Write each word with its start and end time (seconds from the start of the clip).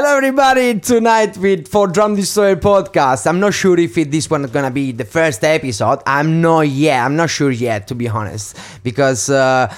Hello, 0.00 0.16
everybody. 0.16 0.78
Tonight 0.78 1.36
with 1.38 1.66
for 1.66 1.88
Drum 1.88 2.14
Destroyer 2.14 2.54
podcast. 2.54 3.26
I'm 3.26 3.40
not 3.40 3.52
sure 3.52 3.76
if 3.80 3.98
it, 3.98 4.12
this 4.12 4.30
one 4.30 4.44
is 4.44 4.52
gonna 4.52 4.70
be 4.70 4.92
the 4.92 5.04
first 5.04 5.42
episode. 5.42 5.98
I'm 6.06 6.40
not 6.40 6.68
yet. 6.68 7.04
I'm 7.04 7.16
not 7.16 7.30
sure 7.30 7.50
yet, 7.50 7.88
to 7.88 7.96
be 7.96 8.06
honest, 8.08 8.56
because. 8.84 9.28
Uh, 9.28 9.74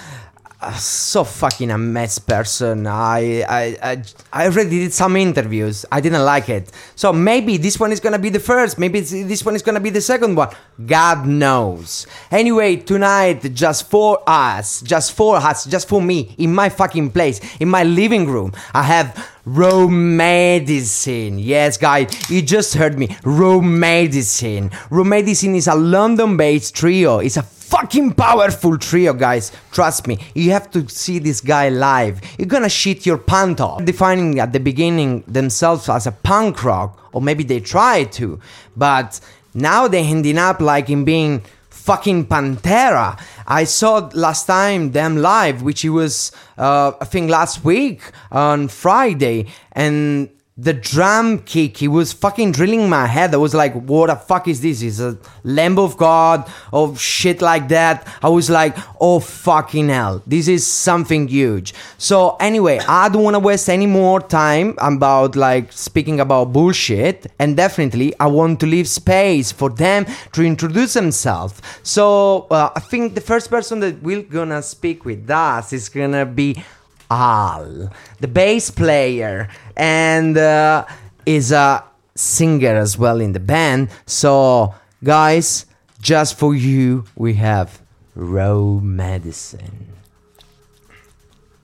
uh, 0.63 0.73
so 0.75 1.25
fucking 1.25 1.71
a 1.71 1.79
mess 1.79 2.19
person. 2.19 2.87
I, 2.87 3.43
I 3.49 3.77
I 3.83 4.03
I 4.33 4.47
already 4.47 4.81
did 4.81 4.93
some 4.93 5.17
interviews. 5.17 5.87
I 5.91 6.01
didn't 6.01 6.25
like 6.25 6.49
it. 6.49 6.71
So 6.97 7.13
maybe 7.13 7.57
this 7.57 7.81
one 7.81 7.93
is 7.93 8.01
gonna 8.01 8.19
be 8.19 8.29
the 8.29 8.41
first. 8.41 8.79
Maybe 8.79 9.01
this 9.01 9.45
one 9.45 9.55
is 9.55 9.63
gonna 9.63 9.81
be 9.81 9.91
the 9.91 10.01
second 10.03 10.37
one. 10.37 10.51
God 10.85 11.27
knows. 11.27 12.07
Anyway, 12.31 12.77
tonight 12.77 13.55
just 13.55 13.89
for 13.89 14.23
us, 14.27 14.83
just 14.83 15.13
for 15.13 15.37
us, 15.37 15.65
just 15.65 15.89
for 15.89 16.03
me, 16.03 16.35
in 16.37 16.53
my 16.55 16.69
fucking 16.69 17.11
place, 17.13 17.41
in 17.59 17.69
my 17.69 17.85
living 17.85 18.27
room, 18.27 18.53
I 18.75 18.83
have 18.83 19.17
Raw 19.47 19.87
Medicine. 19.89 21.39
Yes, 21.39 21.79
guys, 21.79 22.31
you 22.31 22.43
just 22.43 22.75
heard 22.75 22.99
me. 22.99 23.17
Raw 23.25 23.61
Medicine. 23.61 24.71
Raw 24.91 25.05
Medicine 25.05 25.55
is 25.55 25.67
a 25.67 25.75
London-based 25.75 26.75
trio. 26.75 27.21
It's 27.21 27.39
a 27.39 27.43
fucking 27.71 28.13
powerful 28.15 28.77
trio, 28.77 29.13
guys. 29.15 29.53
Trust 29.71 30.07
me, 30.09 30.19
you 30.35 30.51
have 30.51 30.71
to 30.73 30.89
see 30.89 31.21
this 31.21 31.41
guy 31.41 31.69
live. 31.69 32.21
You're 32.37 32.49
gonna 32.49 32.69
shit 32.69 33.07
your 33.07 33.19
pants. 33.19 33.63
Defining 33.85 34.39
at 34.39 34.53
the 34.53 34.61
beginning 34.61 35.23
themselves 35.27 35.89
as 35.89 36.07
a 36.07 36.13
punk 36.13 36.63
rock, 36.65 37.09
or 37.13 37.23
maybe 37.23 37.45
they 37.45 37.61
tried 37.61 38.13
to, 38.13 38.41
but 38.77 39.21
now 39.55 39.89
they're 39.89 40.05
ending 40.05 40.39
up 40.39 40.61
like 40.61 40.91
in 40.91 41.05
being 41.05 41.43
fucking 41.69 42.27
Pantera. 42.27 43.19
I 43.47 43.65
saw 43.65 44.11
last 44.15 44.47
time 44.47 44.93
them 44.93 45.17
live, 45.17 45.63
which 45.63 45.85
it 45.85 45.91
was 45.91 46.33
uh, 46.59 46.93
I 47.01 47.05
think 47.05 47.31
last 47.31 47.65
week 47.65 48.03
on 48.31 48.69
Friday, 48.69 49.47
and 49.73 50.29
the 50.61 50.75
drum 50.75 51.39
kick, 51.39 51.79
he 51.79 51.89
was 51.89 52.13
fucking 52.13 52.53
drilling 52.53 52.89
my 52.89 53.07
head. 53.07 53.33
I 53.33 53.39
was 53.39 53.55
like, 53.55 53.73
what 53.73 54.09
the 54.09 54.17
fuck 54.17 54.47
is 54.47 54.61
this? 54.61 54.83
Is 54.83 55.01
a 55.01 55.19
Lamb 55.43 55.79
of 55.79 55.97
God 55.97 56.47
or 56.71 56.95
shit 56.97 57.41
like 57.41 57.69
that. 57.69 58.07
I 58.23 58.29
was 58.29 58.51
like, 58.51 58.77
oh 59.01 59.21
fucking 59.21 59.89
hell, 59.89 60.23
this 60.27 60.49
is 60.49 60.67
something 60.67 61.29
huge. 61.29 61.73
So 61.97 62.37
anyway, 62.41 62.79
I 62.87 63.09
don't 63.09 63.23
want 63.23 63.37
to 63.37 63.41
waste 63.41 63.71
any 63.71 63.87
more 63.87 64.21
time 64.21 64.75
about 64.79 65.35
like 65.35 65.73
speaking 65.73 66.21
about 66.21 66.53
bullshit. 66.53 67.27
And 67.39 67.57
definitely, 67.57 68.13
I 68.21 68.27
want 68.27 68.61
to 68.61 68.67
leave 68.67 68.87
space 68.87 69.51
for 69.51 69.71
them 69.71 70.05
to 70.33 70.43
introduce 70.43 70.93
themselves. 70.93 71.63
So 71.83 72.47
uh, 72.51 72.71
I 72.77 72.81
think 72.81 73.15
the 73.15 73.23
first 73.23 73.49
person 73.49 73.81
that 73.81 74.03
we're 74.03 74.23
gonna 74.23 74.63
speak 74.63 75.07
with 75.07 75.31
us 75.31 75.73
is 75.73 75.89
gonna 75.89 76.27
be 76.27 76.63
Al, 77.11 77.91
the 78.21 78.29
bass 78.29 78.71
player, 78.71 79.49
and 79.77 80.37
uh, 80.39 80.87
is 81.27 81.53
a 81.53 81.85
singer 82.15 82.77
as 82.77 82.97
well 82.97 83.21
in 83.21 83.33
the 83.33 83.41
band. 83.41 83.89
So, 84.07 84.75
guys, 85.03 85.67
just 86.01 86.39
for 86.39 86.55
you, 86.55 87.05
we 87.17 87.35
have 87.35 87.81
Raw 88.15 88.79
Medicine. 88.81 89.89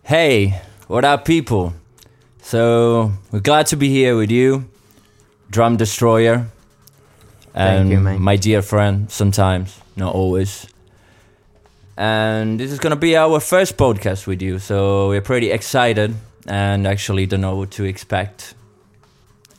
Hey, 0.03 0.61
what 0.87 1.05
up, 1.05 1.25
people? 1.25 1.75
So 2.43 3.13
we're 3.33 3.41
glad 3.41 3.67
to 3.69 3.77
be 3.77 3.89
here 3.89 4.17
with 4.17 4.31
you, 4.31 4.69
Drum 5.51 5.77
Destroyer, 5.77 6.47
and 7.55 7.89
Thank 7.89 7.91
you, 7.91 8.01
mate. 8.01 8.21
my 8.21 8.37
dear 8.37 8.63
friend. 8.63 9.11
Sometimes, 9.11 9.81
not 9.97 10.15
always. 10.15 10.67
And 11.97 12.61
this 12.61 12.73
is 12.73 12.79
gonna 12.79 12.97
be 12.97 13.17
our 13.17 13.41
first 13.41 13.77
podcast 13.77 14.27
with 14.27 14.43
you, 14.43 14.59
so 14.59 15.09
we're 15.09 15.23
pretty 15.23 15.51
excited 15.51 16.15
and 16.47 16.87
actually 16.87 17.27
don't 17.27 17.41
know 17.41 17.57
what 17.57 17.71
to 17.73 17.85
expect 17.85 18.55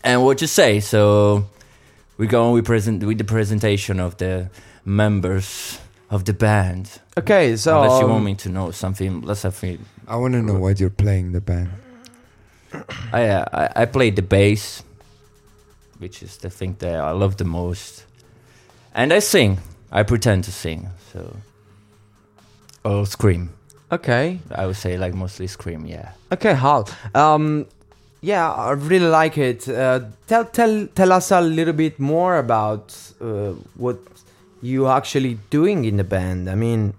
and 0.04 0.24
what 0.24 0.38
to 0.38 0.48
say. 0.48 0.80
So 0.80 1.48
we're 2.18 2.30
going 2.30 2.54
with 2.54 2.66
present 2.66 3.04
with 3.04 3.18
the 3.18 3.24
presentation 3.24 4.00
of 4.00 4.18
the 4.18 4.50
members 4.86 5.80
of 6.10 6.26
the 6.26 6.34
band. 6.34 7.00
Okay, 7.18 7.56
so 7.58 7.82
Unless 7.82 8.02
you 8.02 8.08
want 8.08 8.20
um, 8.20 8.26
me 8.26 8.36
to 8.36 8.50
know 8.50 8.72
something, 8.72 9.22
let's 9.22 9.42
have 9.42 9.62
it. 9.64 9.80
I 10.08 10.16
want 10.18 10.34
to 10.34 10.42
know 10.42 10.60
what 10.60 10.80
you're 10.80 10.90
playing 10.90 11.32
the 11.32 11.42
band. 11.42 11.72
I, 13.12 13.28
uh, 13.30 13.46
I 13.52 13.82
I 13.82 13.86
played 13.86 14.16
the 14.16 14.22
bass, 14.22 14.84
which 15.98 16.22
is 16.22 16.38
the 16.38 16.50
thing 16.50 16.76
that 16.80 16.96
I 16.96 17.12
love 17.12 17.38
the 17.38 17.46
most, 17.46 18.06
and 18.94 19.12
I 19.12 19.20
sing. 19.20 19.60
I 19.92 20.04
pretend 20.04 20.44
to 20.44 20.52
sing, 20.52 20.90
so 21.14 21.38
or 22.84 23.06
scream. 23.06 23.50
okay, 23.92 24.40
I 24.54 24.66
would 24.66 24.76
say 24.76 24.98
like 24.98 25.14
mostly 25.14 25.48
scream. 25.48 25.86
Yeah. 25.86 26.12
okay, 26.32 26.54
Hal. 26.54 26.88
Um, 27.16 27.66
yeah, 28.22 28.52
I 28.52 28.72
really 28.72 29.08
like 29.08 29.38
it. 29.38 29.68
Uh, 29.70 30.02
tell 30.28 30.46
tell 30.46 30.88
tell 30.96 31.12
us 31.12 31.32
a 31.32 31.42
little 31.42 31.74
bit 31.74 32.00
more 32.00 32.38
about 32.38 32.96
uh, 33.22 33.54
what 33.76 33.98
you 34.62 34.88
actually 34.88 35.38
doing 35.50 35.86
in 35.86 35.98
the 35.98 36.04
band. 36.04 36.50
I 36.50 36.56
mean, 36.56 36.94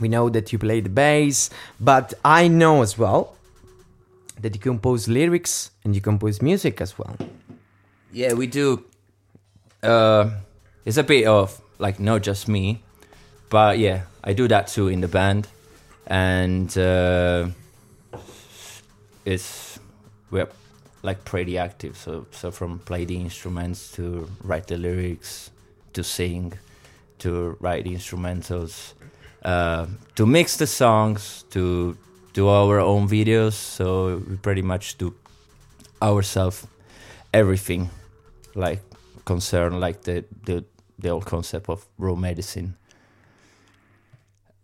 we 0.00 0.08
know 0.08 0.28
that 0.28 0.52
you 0.52 0.58
play 0.58 0.80
the 0.80 0.90
bass, 0.90 1.50
but 1.80 2.14
I 2.24 2.48
know 2.48 2.82
as 2.82 2.98
well 2.98 3.34
that 4.40 4.54
you 4.54 4.60
compose 4.60 5.08
lyrics 5.08 5.70
and 5.84 5.94
you 5.94 6.00
compose 6.00 6.42
music 6.42 6.80
as 6.80 6.98
well. 6.98 7.16
Yeah, 8.12 8.34
we 8.34 8.46
do. 8.46 8.84
Uh, 9.82 10.30
it's 10.84 10.98
a 10.98 11.02
bit 11.02 11.26
of 11.26 11.60
like 11.78 11.98
not 11.98 12.22
just 12.22 12.48
me, 12.48 12.82
but 13.50 13.78
yeah, 13.78 14.02
I 14.26 14.32
do 14.32 14.48
that 14.48 14.68
too 14.68 14.88
in 14.88 15.02
the 15.02 15.08
band, 15.08 15.46
and 16.06 16.76
uh, 16.78 17.48
it's 19.26 19.78
we're 20.30 20.48
like 21.02 21.24
pretty 21.26 21.58
active. 21.58 21.98
So 21.98 22.26
so 22.30 22.50
from 22.50 22.78
play 22.78 23.04
the 23.04 23.16
instruments 23.16 23.92
to 23.92 24.28
write 24.42 24.66
the 24.66 24.78
lyrics, 24.78 25.50
to 25.92 26.02
sing, 26.02 26.54
to 27.18 27.58
write 27.60 27.84
instrumentals, 27.84 28.94
uh, 29.44 29.86
to 30.14 30.24
mix 30.24 30.56
the 30.56 30.66
songs, 30.66 31.44
to 31.50 31.94
do 32.32 32.48
our 32.48 32.80
own 32.80 33.06
videos. 33.06 33.52
So 33.52 34.22
we 34.26 34.36
pretty 34.36 34.62
much 34.62 34.96
do 34.96 35.14
ourselves 36.00 36.66
everything 37.34 37.90
like 38.54 38.80
concern 39.26 39.80
like 39.80 40.02
the 40.02 40.24
the 40.44 40.64
the 40.98 41.10
old 41.10 41.26
concept 41.26 41.68
of 41.68 41.84
raw 41.98 42.14
medicine 42.14 42.76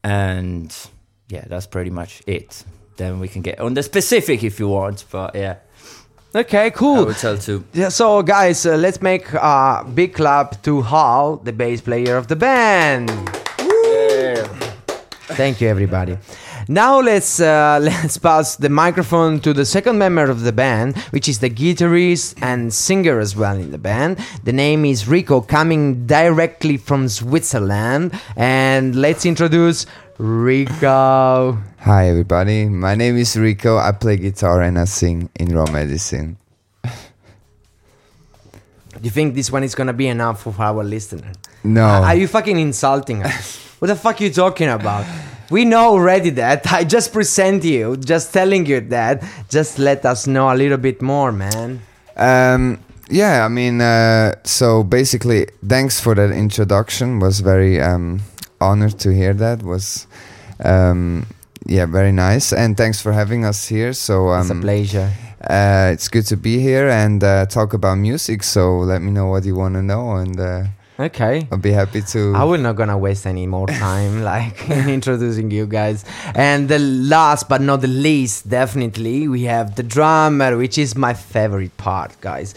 and 0.05 0.75
yeah 1.29 1.45
that's 1.47 1.67
pretty 1.67 1.91
much 1.91 2.23
it 2.27 2.65
then 2.97 3.21
we 3.21 3.29
can 3.29 3.43
get 3.43 3.59
on 3.61 3.75
the 3.75 3.83
specific 3.83 4.43
if 4.45 4.59
you 4.61 4.69
want 4.69 5.05
but 5.11 5.35
yeah 5.35 5.57
Okay, 6.33 6.71
cool. 6.71 6.93
I 6.95 6.97
cool. 6.99 7.07
would 7.07 7.17
tell 7.17 7.37
to 7.39 7.65
Yeah, 7.73 7.89
so 7.89 8.23
guys, 8.23 8.65
uh, 8.65 8.77
let's 8.77 9.03
make 9.03 9.33
a 9.33 9.85
big 9.95 10.15
clap 10.15 10.63
to 10.63 10.81
Hal, 10.81 11.39
the 11.43 11.53
bass 11.53 11.81
player 11.81 12.17
of 12.17 12.29
the 12.29 12.37
band. 12.37 13.11
Thank 15.35 15.61
you, 15.61 15.67
everybody. 15.69 16.19
Now 16.69 17.01
let's 17.01 17.41
uh, 17.41 17.79
let's 17.83 18.19
pass 18.19 18.57
the 18.57 18.69
microphone 18.69 19.41
to 19.41 19.53
the 19.53 19.65
second 19.65 19.99
member 19.99 20.25
of 20.25 20.43
the 20.43 20.53
band, 20.53 20.97
which 21.11 21.29
is 21.29 21.39
the 21.39 21.51
guitarist 21.51 22.41
and 22.43 22.73
singer 22.73 23.19
as 23.19 23.35
well 23.37 23.57
in 23.57 23.71
the 23.71 23.79
band. 23.79 24.19
The 24.45 24.53
name 24.53 24.85
is 24.85 25.09
Rico, 25.09 25.41
coming 25.41 26.07
directly 26.07 26.77
from 26.77 27.09
Switzerland, 27.09 28.13
and 28.37 28.95
let's 28.97 29.25
introduce 29.25 29.87
Rico. 30.19 31.59
Hi, 31.81 32.09
everybody. 32.09 32.67
My 32.67 32.95
name 32.95 33.17
is 33.17 33.37
Rico. 33.37 33.79
I 33.79 33.93
play 33.93 34.17
guitar 34.19 34.63
and 34.63 34.79
I 34.79 34.85
sing 34.85 35.31
in 35.37 35.55
Raw 35.55 35.71
Medicine. 35.71 36.37
Do 38.93 39.07
you 39.07 39.11
think 39.11 39.35
this 39.35 39.51
one 39.51 39.65
is 39.65 39.75
gonna 39.75 39.95
be 39.95 40.09
enough 40.09 40.43
for 40.43 40.55
our 40.59 40.85
listener? 40.85 41.33
No. 41.65 41.85
Are 41.85 42.15
you 42.15 42.29
fucking 42.29 42.59
insulting 42.59 43.23
us? 43.23 43.57
what 43.79 43.89
the 43.89 43.97
fuck 43.97 44.21
are 44.21 44.25
you 44.25 44.31
talking 44.31 44.69
about? 44.69 45.07
We 45.51 45.65
know 45.65 45.91
already 45.91 46.31
that. 46.31 46.73
I 46.73 46.85
just 46.85 47.13
present 47.13 47.65
you, 47.65 47.97
just 47.97 48.33
telling 48.33 48.67
you 48.67 48.81
that. 48.89 49.23
Just 49.49 49.79
let 49.79 50.07
us 50.07 50.27
know 50.27 50.51
a 50.53 50.55
little 50.55 50.79
bit 50.79 51.03
more, 51.03 51.33
man. 51.33 51.81
Um, 52.17 52.79
yeah, 53.11 53.45
I 53.45 53.49
mean, 53.49 53.81
uh, 53.81 54.37
so 54.45 54.85
basically, 54.85 55.49
thanks 55.67 56.01
for 56.01 56.15
that 56.15 56.31
introduction. 56.31 57.19
Was 57.19 57.41
very 57.41 57.81
um, 57.81 58.21
honored 58.61 58.99
to 59.01 59.13
hear 59.13 59.35
that. 59.35 59.63
Was 59.63 60.07
um, 60.65 61.27
yeah, 61.67 61.87
very 61.87 62.13
nice, 62.13 62.53
and 62.53 62.77
thanks 62.77 63.01
for 63.03 63.13
having 63.13 63.45
us 63.45 63.67
here. 63.67 63.93
So 63.93 64.29
um, 64.29 64.43
it's 64.43 64.51
a 64.51 64.61
pleasure. 64.61 65.13
Uh, 65.43 65.91
it's 65.93 66.09
good 66.09 66.27
to 66.27 66.37
be 66.37 66.61
here 66.61 66.89
and 66.89 67.25
uh, 67.25 67.47
talk 67.47 67.73
about 67.73 67.97
music. 67.97 68.43
So 68.43 68.79
let 68.79 69.01
me 69.01 69.11
know 69.11 69.27
what 69.27 69.45
you 69.45 69.57
want 69.57 69.75
to 69.75 69.83
know, 69.83 70.13
and 70.17 70.39
uh, 70.39 70.65
Okay. 71.01 71.49
I'll 71.51 71.57
be 71.57 71.73
happy 71.73 72.03
to. 72.13 72.35
I 72.37 72.45
will 72.45 72.61
not 72.61 72.77
gonna 72.77 72.99
waste 72.99 73.27
any 73.27 73.47
more 73.47 73.67
time 73.89 74.23
like 74.23 74.69
in 74.69 74.89
introducing 74.99 75.51
you 75.51 75.67
guys. 75.67 76.05
And 76.35 76.69
the 76.69 76.79
last 76.79 77.49
but 77.49 77.63
not 77.63 77.81
the 77.81 77.89
least, 77.89 78.51
definitely, 78.51 79.27
we 79.27 79.45
have 79.45 79.77
the 79.77 79.83
drummer, 79.83 80.59
which 80.59 80.77
is 80.77 80.95
my 80.97 81.15
favorite 81.15 81.75
part, 81.79 82.21
guys. 82.21 82.55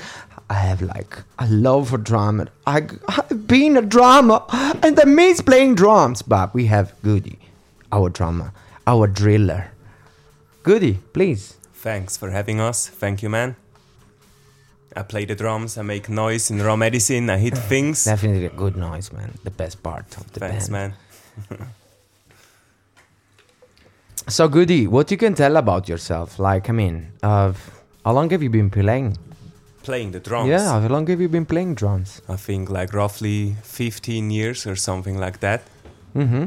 I 0.49 0.55
have 0.55 0.81
like 0.81 1.17
a 1.39 1.47
love 1.47 1.89
for 1.91 1.97
drummer. 1.97 2.49
I, 2.67 2.87
I've 3.07 3.47
been 3.47 3.77
a 3.77 3.81
drummer 3.81 4.41
and 4.51 4.99
I 4.99 5.05
miss 5.05 5.39
playing 5.41 5.75
drums. 5.75 6.21
But 6.21 6.53
we 6.53 6.65
have 6.65 6.93
Goody, 7.01 7.39
our 7.93 8.09
drummer, 8.09 8.51
our 8.85 9.07
driller. 9.07 9.71
Goody, 10.63 10.99
please. 11.13 11.55
Thanks 11.73 12.17
for 12.17 12.29
having 12.31 12.59
us. 12.59 12.87
Thank 12.87 13.23
you, 13.23 13.29
man. 13.29 13.55
I 14.95 15.03
play 15.03 15.25
the 15.25 15.35
drums, 15.35 15.77
I 15.77 15.81
make 15.81 16.07
noise 16.09 16.51
in 16.51 16.61
raw 16.61 16.75
medicine, 16.75 17.29
I 17.29 17.37
hit 17.37 17.57
things. 17.69 18.05
Definitely 18.05 18.45
a 18.45 18.49
good 18.49 18.75
noise, 18.77 19.11
man. 19.11 19.33
The 19.43 19.51
best 19.51 19.81
part 19.83 20.15
of 20.17 20.31
the 20.33 20.39
Thanks, 20.39 20.69
band. 20.69 20.93
man. 21.49 21.67
So, 24.27 24.47
Goody, 24.47 24.87
what 24.87 25.11
you 25.11 25.17
can 25.17 25.35
tell 25.35 25.57
about 25.57 25.89
yourself? 25.89 26.39
Like, 26.39 26.69
I 26.69 26.73
mean, 26.73 27.11
uh, 27.21 27.51
how 28.05 28.13
long 28.13 28.29
have 28.29 28.41
you 28.41 28.49
been 28.49 28.69
playing? 28.69 29.17
Playing 29.83 30.11
the 30.11 30.19
drums. 30.21 30.47
Yeah, 30.49 30.79
how 30.79 30.87
long 30.87 31.07
have 31.07 31.19
you 31.19 31.27
been 31.27 31.45
playing 31.45 31.75
drums? 31.75 32.21
I 32.29 32.37
think 32.37 32.69
like 32.69 32.93
roughly 32.93 33.55
15 33.63 34.31
years 34.31 34.65
or 34.65 34.77
something 34.77 35.17
like 35.19 35.41
that. 35.41 35.63
Mm-hmm. 36.15 36.45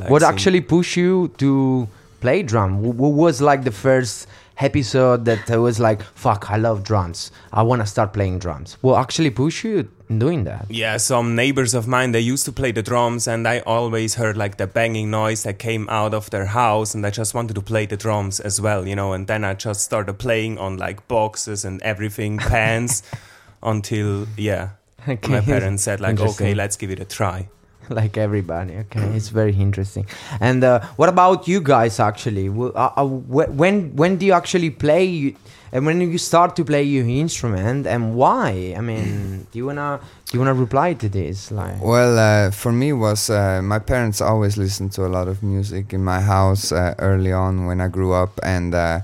Like 0.00 0.08
what 0.10 0.22
actually 0.22 0.62
pushed 0.62 0.96
you 0.96 1.28
to 1.38 1.88
play 2.20 2.42
drum? 2.42 2.78
Wh- 2.82 2.98
What 2.98 3.12
was 3.12 3.42
like 3.42 3.64
the 3.64 3.70
first 3.70 4.26
episode 4.58 5.24
that 5.24 5.50
I 5.50 5.56
was 5.56 5.80
like, 5.80 6.02
fuck, 6.02 6.50
I 6.50 6.56
love 6.56 6.82
drums. 6.84 7.30
I 7.52 7.62
want 7.62 7.82
to 7.82 7.86
start 7.86 8.12
playing 8.12 8.38
drums. 8.38 8.76
What 8.80 9.00
actually 9.00 9.30
pushed 9.30 9.64
you 9.64 9.88
in 10.08 10.18
doing 10.18 10.44
that? 10.44 10.66
Yeah, 10.70 10.96
some 10.98 11.34
neighbors 11.34 11.74
of 11.74 11.86
mine 11.88 12.12
they 12.12 12.20
used 12.20 12.44
to 12.46 12.52
play 12.52 12.70
the 12.72 12.82
drums, 12.82 13.26
and 13.26 13.46
I 13.48 13.60
always 13.60 14.14
heard 14.14 14.36
like 14.36 14.56
the 14.56 14.66
banging 14.66 15.10
noise 15.10 15.42
that 15.42 15.58
came 15.58 15.88
out 15.88 16.14
of 16.14 16.30
their 16.30 16.46
house, 16.46 16.94
and 16.94 17.04
I 17.06 17.10
just 17.10 17.34
wanted 17.34 17.54
to 17.54 17.62
play 17.62 17.86
the 17.86 17.96
drums 17.96 18.40
as 18.40 18.60
well, 18.60 18.86
you 18.86 18.94
know. 18.96 19.12
And 19.12 19.26
then 19.26 19.44
I 19.44 19.54
just 19.54 19.80
started 19.82 20.14
playing 20.18 20.58
on 20.58 20.76
like 20.76 21.06
boxes 21.08 21.64
and 21.64 21.82
everything, 21.82 22.38
pans, 22.38 23.02
until 23.62 24.26
yeah, 24.36 24.70
Okay. 25.08 25.32
my 25.32 25.40
parents 25.40 25.82
said 25.82 26.00
like, 26.00 26.20
okay, 26.20 26.54
let's 26.54 26.76
give 26.76 26.90
it 26.90 27.00
a 27.00 27.04
try. 27.04 27.48
like 27.90 28.16
everybody. 28.16 28.76
Okay, 28.76 29.04
it's 29.16 29.28
very 29.28 29.54
interesting. 29.54 30.06
And 30.40 30.64
uh, 30.64 30.80
what 30.96 31.08
about 31.08 31.48
you 31.48 31.60
guys? 31.60 32.00
Actually, 32.00 32.48
uh, 32.48 32.90
uh, 32.96 33.04
when 33.04 33.94
when 33.96 34.16
do 34.16 34.26
you 34.26 34.32
actually 34.32 34.70
play? 34.70 35.04
You, 35.04 35.36
and 35.72 35.86
when 35.86 36.00
you 36.00 36.18
start 36.18 36.54
to 36.56 36.64
play 36.64 36.84
your 36.84 37.06
instrument, 37.06 37.86
and 37.86 38.14
why? 38.14 38.74
I 38.76 38.80
mean, 38.80 39.46
do 39.52 39.58
you 39.58 39.66
wanna 39.66 40.00
do 40.26 40.36
you 40.36 40.38
wanna 40.38 40.54
reply 40.54 40.94
to 40.94 41.08
this? 41.08 41.50
Like, 41.50 41.82
Well, 41.82 42.16
uh, 42.18 42.50
for 42.52 42.72
me 42.72 42.92
was 42.92 43.28
uh, 43.28 43.60
my 43.62 43.80
parents 43.80 44.20
always 44.20 44.56
listened 44.56 44.92
to 44.92 45.04
a 45.04 45.10
lot 45.10 45.26
of 45.26 45.42
music 45.42 45.92
in 45.92 46.04
my 46.04 46.20
house 46.20 46.70
uh, 46.70 46.94
early 46.98 47.32
on 47.32 47.66
when 47.66 47.80
I 47.80 47.88
grew 47.88 48.12
up, 48.12 48.38
and 48.42 48.72
uh, 48.74 49.00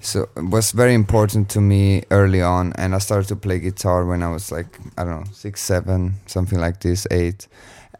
so 0.00 0.28
it 0.36 0.50
was 0.50 0.72
very 0.72 0.94
important 0.94 1.48
to 1.50 1.60
me 1.60 2.02
early 2.10 2.42
on. 2.42 2.72
And 2.76 2.94
I 2.94 2.98
started 2.98 3.28
to 3.28 3.36
play 3.36 3.60
guitar 3.60 4.04
when 4.04 4.22
I 4.22 4.30
was 4.32 4.50
like 4.50 4.78
I 4.98 5.04
don't 5.04 5.20
know 5.20 5.30
six, 5.32 5.60
seven, 5.60 6.14
something 6.26 6.58
like 6.58 6.80
this, 6.80 7.06
eight, 7.12 7.46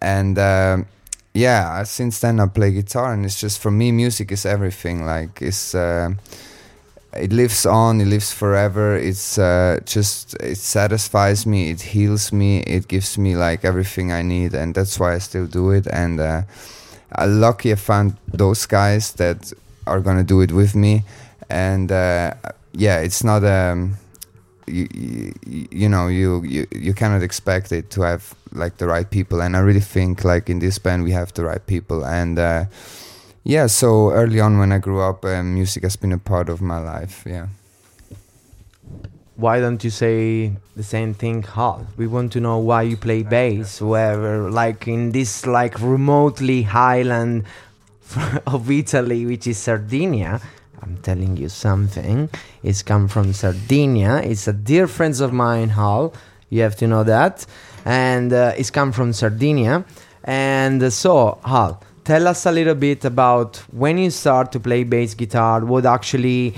and. 0.00 0.38
um 0.38 0.86
yeah, 1.32 1.84
since 1.84 2.18
then 2.20 2.40
I 2.40 2.46
play 2.46 2.72
guitar, 2.72 3.12
and 3.12 3.24
it's 3.24 3.40
just 3.40 3.60
for 3.60 3.70
me, 3.70 3.92
music 3.92 4.32
is 4.32 4.44
everything. 4.44 5.06
Like 5.06 5.40
it's, 5.40 5.74
uh, 5.76 6.10
it 7.16 7.32
lives 7.32 7.66
on, 7.66 8.00
it 8.00 8.06
lives 8.06 8.32
forever. 8.32 8.96
It's 8.96 9.38
uh, 9.38 9.78
just 9.84 10.34
it 10.42 10.56
satisfies 10.56 11.46
me, 11.46 11.70
it 11.70 11.82
heals 11.82 12.32
me, 12.32 12.60
it 12.62 12.88
gives 12.88 13.16
me 13.16 13.36
like 13.36 13.64
everything 13.64 14.12
I 14.12 14.22
need, 14.22 14.54
and 14.54 14.74
that's 14.74 14.98
why 14.98 15.14
I 15.14 15.18
still 15.18 15.46
do 15.46 15.70
it. 15.70 15.86
And 15.86 16.20
uh, 16.20 16.42
I'm 17.14 17.40
lucky 17.40 17.72
I 17.72 17.76
found 17.76 18.16
those 18.32 18.66
guys 18.66 19.12
that 19.14 19.52
are 19.86 20.00
gonna 20.00 20.24
do 20.24 20.40
it 20.40 20.52
with 20.52 20.74
me, 20.74 21.04
and 21.48 21.92
uh, 21.92 22.34
yeah, 22.72 22.98
it's 22.98 23.22
not 23.22 23.44
um, 23.44 23.96
you, 24.66 24.88
you, 24.94 25.68
you 25.70 25.88
know 25.88 26.08
you, 26.08 26.42
you 26.42 26.66
you 26.72 26.94
cannot 26.94 27.22
expect 27.22 27.70
it 27.72 27.90
to 27.90 28.02
have 28.02 28.34
like 28.52 28.78
the 28.78 28.86
right 28.86 29.10
people 29.10 29.40
and 29.40 29.56
i 29.56 29.60
really 29.60 29.80
think 29.80 30.24
like 30.24 30.50
in 30.50 30.58
this 30.58 30.78
band 30.78 31.04
we 31.04 31.12
have 31.12 31.32
the 31.34 31.44
right 31.44 31.66
people 31.66 32.04
and 32.04 32.38
uh, 32.38 32.64
yeah 33.44 33.66
so 33.66 34.10
early 34.10 34.40
on 34.40 34.58
when 34.58 34.72
i 34.72 34.78
grew 34.78 35.00
up 35.00 35.24
um, 35.24 35.54
music 35.54 35.82
has 35.82 35.96
been 35.96 36.12
a 36.12 36.18
part 36.18 36.48
of 36.48 36.60
my 36.60 36.78
life 36.78 37.24
yeah 37.26 37.46
why 39.40 39.58
don't 39.58 39.82
you 39.82 39.88
say 39.88 40.52
the 40.76 40.82
same 40.82 41.14
thing, 41.14 41.42
Hal? 41.42 41.86
We 41.96 42.06
want 42.06 42.30
to 42.32 42.40
know 42.40 42.58
why 42.58 42.82
you 42.82 42.98
play 42.98 43.22
bass, 43.22 43.80
wherever, 43.80 44.50
like 44.50 44.86
in 44.86 45.12
this 45.12 45.46
like 45.46 45.80
remotely 45.80 46.62
highland 46.62 47.44
of 48.46 48.70
Italy, 48.70 49.24
which 49.24 49.46
is 49.46 49.56
Sardinia. 49.56 50.42
I'm 50.82 50.98
telling 50.98 51.38
you 51.38 51.48
something. 51.48 52.28
It's 52.62 52.82
come 52.82 53.08
from 53.08 53.32
Sardinia. 53.32 54.16
It's 54.16 54.46
a 54.46 54.52
dear 54.52 54.86
friend 54.86 55.18
of 55.22 55.32
mine, 55.32 55.70
Hal. 55.70 56.12
You 56.50 56.60
have 56.60 56.76
to 56.76 56.86
know 56.86 57.04
that, 57.04 57.46
and 57.84 58.32
uh, 58.32 58.52
it's 58.56 58.70
come 58.70 58.92
from 58.92 59.12
Sardinia. 59.12 59.84
And 60.24 60.82
uh, 60.82 60.90
so, 60.90 61.38
Hal, 61.44 61.82
tell 62.04 62.26
us 62.28 62.46
a 62.46 62.52
little 62.52 62.74
bit 62.74 63.04
about 63.04 63.56
when 63.72 63.98
you 63.98 64.10
start 64.10 64.52
to 64.52 64.60
play 64.60 64.84
bass 64.84 65.14
guitar. 65.14 65.64
What 65.64 65.86
actually 65.86 66.54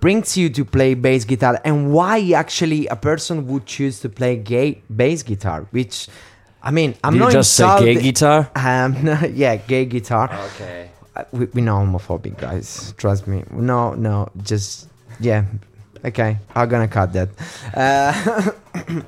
brings 0.00 0.36
you 0.36 0.50
to 0.50 0.64
play 0.64 0.94
bass 0.94 1.24
guitar 1.24 1.60
and 1.64 1.92
why 1.92 2.32
actually 2.32 2.86
a 2.88 2.96
person 2.96 3.46
would 3.46 3.64
choose 3.66 4.00
to 4.00 4.08
play 4.08 4.36
gay 4.36 4.82
bass 4.94 5.22
guitar 5.22 5.64
which 5.70 6.08
i 6.60 6.72
mean 6.72 6.92
i'm 7.04 7.12
Did 7.12 7.18
you 7.18 7.24
not 7.26 7.32
just 7.32 7.54
say 7.54 7.78
gay 7.94 8.00
guitar? 8.02 8.50
um 8.56 9.04
no, 9.04 9.16
yeah 9.32 9.54
gay 9.54 9.84
guitar 9.84 10.28
Okay. 10.56 10.90
Uh, 11.14 11.22
we, 11.30 11.44
we 11.54 11.62
know 11.62 11.76
homophobic 11.76 12.36
guys 12.36 12.92
trust 12.98 13.28
me 13.28 13.44
no 13.52 13.94
no 13.94 14.28
just 14.42 14.88
yeah 15.20 15.44
okay 16.04 16.36
i'm 16.56 16.68
gonna 16.68 16.88
cut 16.88 17.12
that 17.12 17.28
uh, 17.74 18.50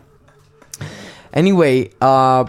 anyway 1.34 1.90
uh, 2.00 2.46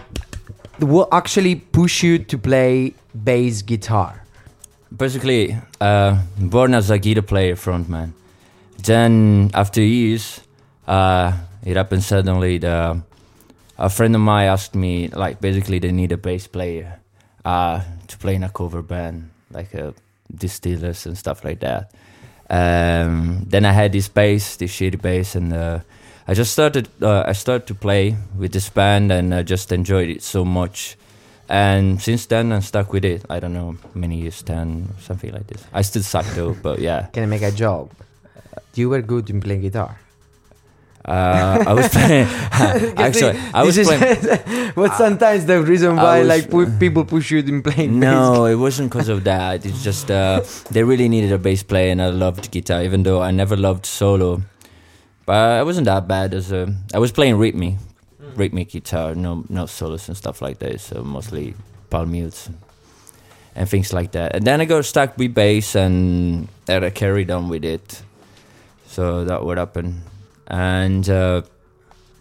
will 0.80 1.08
actually 1.12 1.56
push 1.56 2.02
you 2.02 2.18
to 2.18 2.38
play 2.38 2.94
bass 3.12 3.62
guitar 3.62 4.22
Basically, 4.94 5.56
uh, 5.80 6.22
born 6.38 6.72
as 6.72 6.90
a 6.90 6.98
guitar 6.98 7.22
player, 7.22 7.56
frontman. 7.56 8.12
Then 8.78 9.50
after 9.52 9.82
years, 9.82 10.40
uh, 10.86 11.32
it 11.64 11.76
happened 11.76 12.04
suddenly. 12.04 12.58
The 12.58 13.02
a 13.78 13.90
friend 13.90 14.14
of 14.14 14.20
mine 14.22 14.48
asked 14.48 14.74
me, 14.74 15.08
like, 15.08 15.40
basically 15.40 15.78
they 15.80 15.92
need 15.92 16.12
a 16.12 16.16
bass 16.16 16.46
player 16.46 17.00
uh, 17.44 17.82
to 18.06 18.18
play 18.18 18.36
in 18.36 18.44
a 18.44 18.48
cover 18.48 18.80
band, 18.80 19.30
like 19.50 19.74
uh, 19.74 19.92
distillers 20.34 21.04
and 21.04 21.18
stuff 21.18 21.44
like 21.44 21.60
that. 21.60 21.90
Um, 22.48 23.44
then 23.46 23.66
I 23.66 23.72
had 23.72 23.92
this 23.92 24.08
bass, 24.08 24.56
this 24.56 24.72
shitty 24.72 25.02
bass, 25.02 25.34
and 25.34 25.52
uh, 25.52 25.80
I 26.28 26.34
just 26.34 26.52
started. 26.52 26.88
Uh, 27.00 27.22
I 27.26 27.32
started 27.32 27.66
to 27.68 27.74
play 27.74 28.16
with 28.36 28.52
this 28.52 28.68
band, 28.68 29.12
and 29.12 29.34
I 29.34 29.42
just 29.42 29.70
enjoyed 29.72 30.08
it 30.10 30.22
so 30.22 30.44
much. 30.44 30.96
And 31.48 32.02
since 32.02 32.26
then, 32.26 32.50
I'm 32.52 32.62
stuck 32.62 32.92
with 32.92 33.04
it. 33.04 33.24
I 33.30 33.38
don't 33.38 33.54
know, 33.54 33.76
many 33.94 34.16
years, 34.16 34.42
ten, 34.42 34.88
something 34.98 35.32
like 35.32 35.46
this. 35.46 35.62
I 35.72 35.82
still 35.82 36.02
suck 36.02 36.26
though, 36.34 36.54
but 36.62 36.80
yeah. 36.80 37.06
can 37.12 37.22
i 37.22 37.26
make 37.26 37.42
a 37.42 37.52
joke 37.52 37.90
you 38.74 38.90
were 38.90 39.00
good 39.00 39.30
in 39.30 39.40
playing 39.40 39.62
guitar 39.62 39.96
Uh, 41.06 41.62
I 41.70 41.72
was 41.72 41.86
playing. 41.94 42.26
actually, 42.98 43.38
I 43.54 43.62
was 43.62 43.78
playing. 43.78 44.74
but 44.74 44.90
sometimes 44.98 45.46
the 45.46 45.62
reason 45.62 45.94
why 45.94 46.18
was- 46.18 46.28
like 46.28 46.50
pu- 46.50 46.66
people 46.82 47.04
push 47.06 47.30
you 47.30 47.38
in 47.46 47.62
playing 47.62 48.00
No, 48.00 48.44
it 48.50 48.56
wasn't 48.58 48.90
because 48.90 49.08
of 49.08 49.22
that. 49.22 49.64
It's 49.64 49.84
just 49.86 50.10
uh, 50.10 50.42
they 50.74 50.82
really 50.82 51.08
needed 51.08 51.30
a 51.30 51.38
bass 51.38 51.62
player, 51.62 51.92
and 51.94 52.02
I 52.02 52.10
loved 52.10 52.50
guitar, 52.50 52.82
even 52.82 53.04
though 53.06 53.22
I 53.22 53.30
never 53.30 53.54
loved 53.56 53.86
solo. 53.86 54.42
But 55.26 55.58
I 55.58 55.62
wasn't 55.64 55.86
that 55.86 56.08
bad 56.08 56.34
as 56.34 56.52
a. 56.52 56.72
I 56.94 56.98
was 56.98 57.12
playing 57.12 57.36
rhythmic, 57.36 57.74
rhythmic 58.36 58.70
guitar, 58.70 59.14
no 59.14 59.44
no 59.48 59.66
solos 59.66 60.08
and 60.08 60.16
stuff 60.16 60.40
like 60.40 60.58
that. 60.60 60.80
So 60.80 61.02
mostly 61.02 61.54
palm 61.90 62.12
mutes 62.12 62.48
and 63.54 63.68
things 63.68 63.92
like 63.92 64.12
that. 64.12 64.36
And 64.36 64.46
then 64.46 64.60
I 64.60 64.64
got 64.64 64.84
stuck 64.84 65.18
with 65.18 65.34
bass, 65.34 65.74
and 65.74 66.48
I 66.68 66.90
carried 66.90 67.30
on 67.30 67.48
with 67.48 67.64
it. 67.64 68.02
So 68.86 69.24
that 69.24 69.44
would 69.44 69.58
happen, 69.58 70.02
and. 70.46 71.08
Uh, 71.08 71.42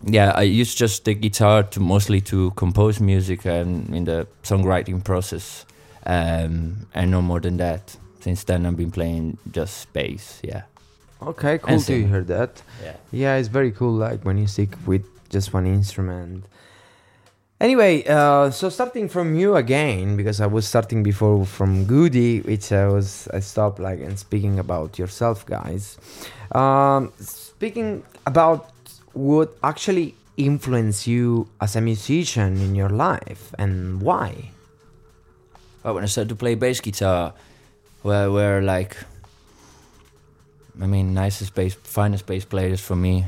yeah, 0.04 0.32
I 0.36 0.44
used 0.44 0.78
just 0.78 1.06
the 1.06 1.16
guitar 1.16 1.64
to 1.64 1.80
mostly 1.80 2.22
to 2.22 2.52
compose 2.52 3.00
music 3.00 3.46
and 3.46 3.94
in 3.96 4.06
the 4.06 4.28
songwriting 4.44 5.04
process, 5.04 5.66
um, 6.06 6.88
and 6.94 7.12
no 7.12 7.22
more 7.22 7.40
than 7.40 7.58
that. 7.58 7.98
Since 8.20 8.44
then, 8.44 8.66
I've 8.66 8.78
been 8.78 8.92
playing 8.92 9.38
just 9.52 9.92
bass. 9.94 10.42
Yeah, 10.44 10.64
okay 11.22 11.58
cool 11.58 11.80
to 11.80 12.08
hear 12.08 12.24
that. 12.24 12.62
Yeah. 12.84 12.96
yeah 13.12 13.36
it's 13.36 13.48
very 13.48 13.72
cool 13.72 13.94
like 13.94 14.24
when 14.24 14.38
you 14.38 14.48
stick 14.48 14.76
with 14.86 15.06
just 15.30 15.54
one 15.54 15.66
instrument. 15.66 16.46
Anyway 17.60 18.04
uh, 18.06 18.52
so 18.52 18.70
starting 18.70 19.08
from 19.08 19.36
you 19.36 19.56
again 19.56 20.18
because 20.18 20.42
i 20.42 20.46
was 20.46 20.68
starting 20.68 21.04
before 21.04 21.46
from 21.46 21.86
goody 21.86 22.42
which 22.42 22.70
i 22.74 22.86
was 22.86 23.30
i 23.34 23.40
stopped 23.40 23.80
like 23.80 24.00
and 24.02 24.20
speaking 24.20 24.60
about 24.60 25.00
yourself 25.00 25.46
guys. 25.46 25.98
Um, 26.52 27.12
speaking 27.20 28.04
about 28.26 28.70
what 29.14 29.56
actually 29.64 30.16
influenced 30.38 31.08
you 31.08 31.48
as 31.62 31.76
a 31.76 31.82
musician 31.82 32.58
in 32.60 32.76
your 32.76 32.90
life 32.90 33.54
and 33.58 34.02
why. 34.02 34.52
But 35.84 35.94
when 35.96 36.04
I 36.04 36.08
started 36.08 36.30
to 36.30 36.36
play 36.36 36.56
bass 36.56 36.82
guitar, 36.82 37.34
where 38.02 38.32
where 38.32 38.62
like, 38.62 38.98
I 40.82 40.88
mean, 40.88 41.14
nicest 41.14 41.56
bass, 41.56 41.74
finest 41.74 42.26
bass 42.26 42.46
players 42.46 42.82
for 42.82 42.96
me, 42.96 43.26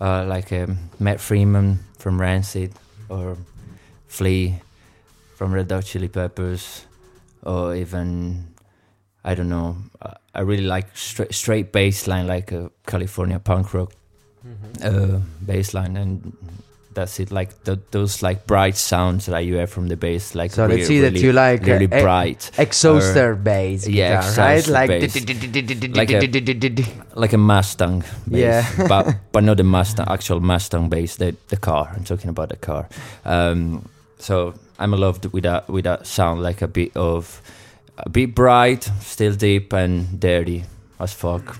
uh, 0.00 0.24
like 0.24 0.52
um, 0.52 0.90
Matt 0.98 1.20
Freeman 1.20 1.78
from 1.98 2.20
Rancid, 2.20 2.72
or 3.08 3.36
Flea 4.08 4.56
from 5.36 5.52
Red 5.52 5.70
Hot 5.70 5.84
Chili 5.84 6.08
Peppers, 6.08 6.84
or 7.42 7.74
even 7.74 8.46
I 9.24 9.34
don't 9.34 9.48
know. 9.48 9.76
uh, 10.02 10.14
I 10.34 10.40
really 10.40 10.64
like 10.64 10.96
straight 10.96 11.34
straight 11.34 11.72
bass 11.72 12.06
line, 12.06 12.26
like 12.26 12.52
a 12.52 12.70
California 12.86 13.38
punk 13.38 13.72
rock 13.74 13.92
uh, 14.82 15.20
bass 15.44 15.74
line, 15.74 15.96
and 15.96 16.36
that's 16.92 17.20
it. 17.20 17.30
Like 17.30 17.62
th- 17.64 17.78
those 17.92 18.22
like 18.22 18.46
bright 18.46 18.76
sounds 18.76 19.26
that 19.26 19.40
you 19.44 19.56
have 19.56 19.70
from 19.70 19.88
the 19.88 19.96
bass, 19.96 20.34
like 20.34 20.50
So 20.50 20.66
re- 20.66 20.76
let's 20.76 20.88
see 20.88 21.00
that 21.00 21.12
really, 21.12 21.24
you 21.24 21.32
like 21.32 21.62
uh, 21.62 21.72
really 21.72 21.84
e- 21.84 22.02
bright, 22.02 22.50
exhauster 22.56 23.42
bass 23.42 23.86
yeah, 23.86 24.20
guitar, 24.20 24.46
right? 24.46 24.64
exhauster 24.64 24.72
Like 24.72 24.88
bass. 24.88 25.14
Like 25.94 27.16
like 27.16 27.32
a 27.32 27.38
Mustang 27.38 28.00
bass, 28.28 28.66
Yeah. 28.78 28.86
but 28.88 29.16
but 29.32 29.44
not 29.44 29.56
the 29.56 29.64
Mustang, 29.64 30.06
actual 30.08 30.40
Mustang 30.40 30.88
bass, 30.88 31.16
the 31.16 31.34
the 31.48 31.56
car. 31.56 31.92
I'm 31.94 32.04
talking 32.04 32.30
about 32.30 32.48
the 32.48 32.56
car. 32.56 32.88
Um, 33.24 33.88
so 34.18 34.54
I'm 34.78 34.92
in 34.94 35.00
love 35.00 35.20
with 35.32 35.44
that 35.44 35.68
with 35.68 35.84
that 35.84 36.06
sound, 36.06 36.42
like 36.42 36.62
a 36.62 36.68
bit 36.68 36.96
of 36.96 37.40
a 37.98 38.08
bit 38.08 38.34
bright, 38.34 38.90
still 39.00 39.34
deep 39.34 39.72
and 39.72 40.18
dirty 40.20 40.64
as 40.98 41.12
fuck. 41.12 41.58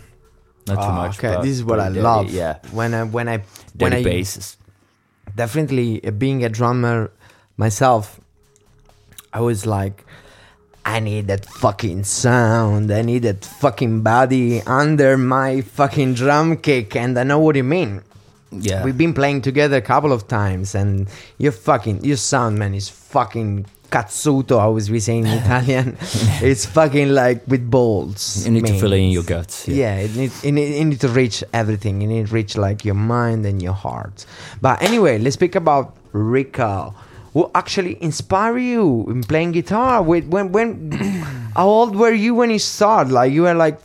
Not 0.67 0.75
too 0.77 0.81
Ah, 0.83 0.95
much. 1.07 1.19
okay, 1.19 1.41
this 1.43 1.53
is 1.57 1.65
what 1.65 1.81
I 1.81 1.89
dirty, 1.89 2.01
love. 2.01 2.31
Yeah, 2.31 2.59
when 2.73 2.95
I 2.95 3.05
when 3.05 3.29
I 3.29 3.43
when 3.79 3.93
dirty 3.93 3.97
I 3.97 4.05
basses. 4.05 4.57
Definitely 5.35 6.05
uh, 6.05 6.11
being 6.11 6.45
a 6.45 6.49
drummer 6.49 7.11
myself, 7.57 8.21
I 9.33 9.41
was 9.41 9.67
like, 9.67 10.05
I 10.85 10.99
need 11.01 11.29
that 11.29 11.47
fucking 11.47 12.05
sound. 12.05 12.91
I 12.91 13.03
need 13.03 13.23
that 13.23 13.45
fucking 13.45 14.03
body 14.03 14.63
under 14.63 15.17
my 15.19 15.61
fucking 15.61 16.15
drum 16.15 16.57
kick, 16.57 16.97
and 16.97 17.19
I 17.19 17.23
know 17.23 17.39
what 17.39 17.57
you 17.57 17.65
mean. 17.65 18.03
Yeah, 18.51 18.85
We've 18.85 18.99
been 18.99 19.15
playing 19.15 19.43
together 19.43 19.77
a 19.77 19.83
couple 19.83 20.13
of 20.13 20.27
times, 20.27 20.75
and 20.75 21.09
your 21.39 21.53
fucking 21.53 22.05
your 22.05 22.17
sound 22.17 22.59
man 22.59 22.75
is 22.75 22.89
fucking 22.89 23.67
cazzuto. 23.91 24.59
I 24.59 24.67
was 24.67 24.91
we 24.91 25.01
saying 25.01 25.27
in 25.27 25.39
Italian. 25.39 25.97
it's 26.43 26.65
fucking 26.67 27.11
like 27.11 27.47
with 27.47 27.69
balls. 27.71 28.47
you 28.47 28.53
need 28.53 28.67
to 28.67 28.79
fill 28.79 28.93
in 28.93 29.11
your 29.11 29.23
guts. 29.23 29.69
Yeah, 29.69 29.97
it 29.97 30.15
needs 30.15 30.45
it 30.45 30.53
need, 30.53 30.81
it 30.81 30.85
need 30.85 31.01
to 31.01 31.09
reach 31.09 31.43
everything. 31.53 32.01
You 32.01 32.09
need 32.09 32.27
to 32.29 32.33
reach 32.33 32.57
like 32.57 32.85
your 32.85 32.95
mind 32.95 33.45
and 33.47 33.61
your 33.61 33.75
heart. 33.75 34.25
But 34.61 34.81
anyway, 34.83 35.19
let's 35.19 35.35
speak 35.35 35.55
about 35.55 35.97
Rico. 36.13 36.95
Who 37.33 37.51
actually 37.55 38.03
inspire 38.03 38.59
you 38.59 39.07
in 39.09 39.23
playing 39.23 39.53
guitar? 39.53 40.03
With 40.03 40.27
when 40.27 40.53
when 40.53 40.91
how 41.55 41.69
old 41.69 41.95
were 41.97 42.13
you 42.13 42.35
when 42.35 42.51
you 42.51 42.59
started? 42.59 43.13
Like 43.13 43.33
you 43.33 43.43
were 43.43 43.55
like 43.55 43.81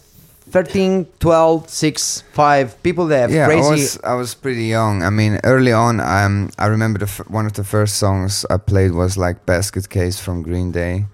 13, 0.55 1.05
12, 1.19 1.69
6, 1.69 2.24
5 2.31 2.81
people 2.81 3.07
that 3.07 3.19
have 3.24 3.31
yeah, 3.31 3.45
crazy 3.45 3.67
I 3.67 3.71
was 3.71 4.00
I 4.03 4.13
was 4.15 4.35
pretty 4.35 4.67
young. 4.71 5.03
I 5.03 5.09
mean, 5.09 5.38
early 5.43 5.74
on, 5.74 6.00
um, 6.00 6.50
I 6.57 6.67
remember 6.67 6.97
the 7.00 7.12
f- 7.12 7.27
one 7.29 7.45
of 7.45 7.51
the 7.51 7.63
first 7.65 7.97
songs 7.97 8.45
I 8.50 8.55
played 8.55 8.91
was 8.91 9.17
like 9.17 9.45
"Basket 9.45 9.89
Case" 9.89 10.17
from 10.17 10.43
Green 10.43 10.71
Day. 10.71 11.07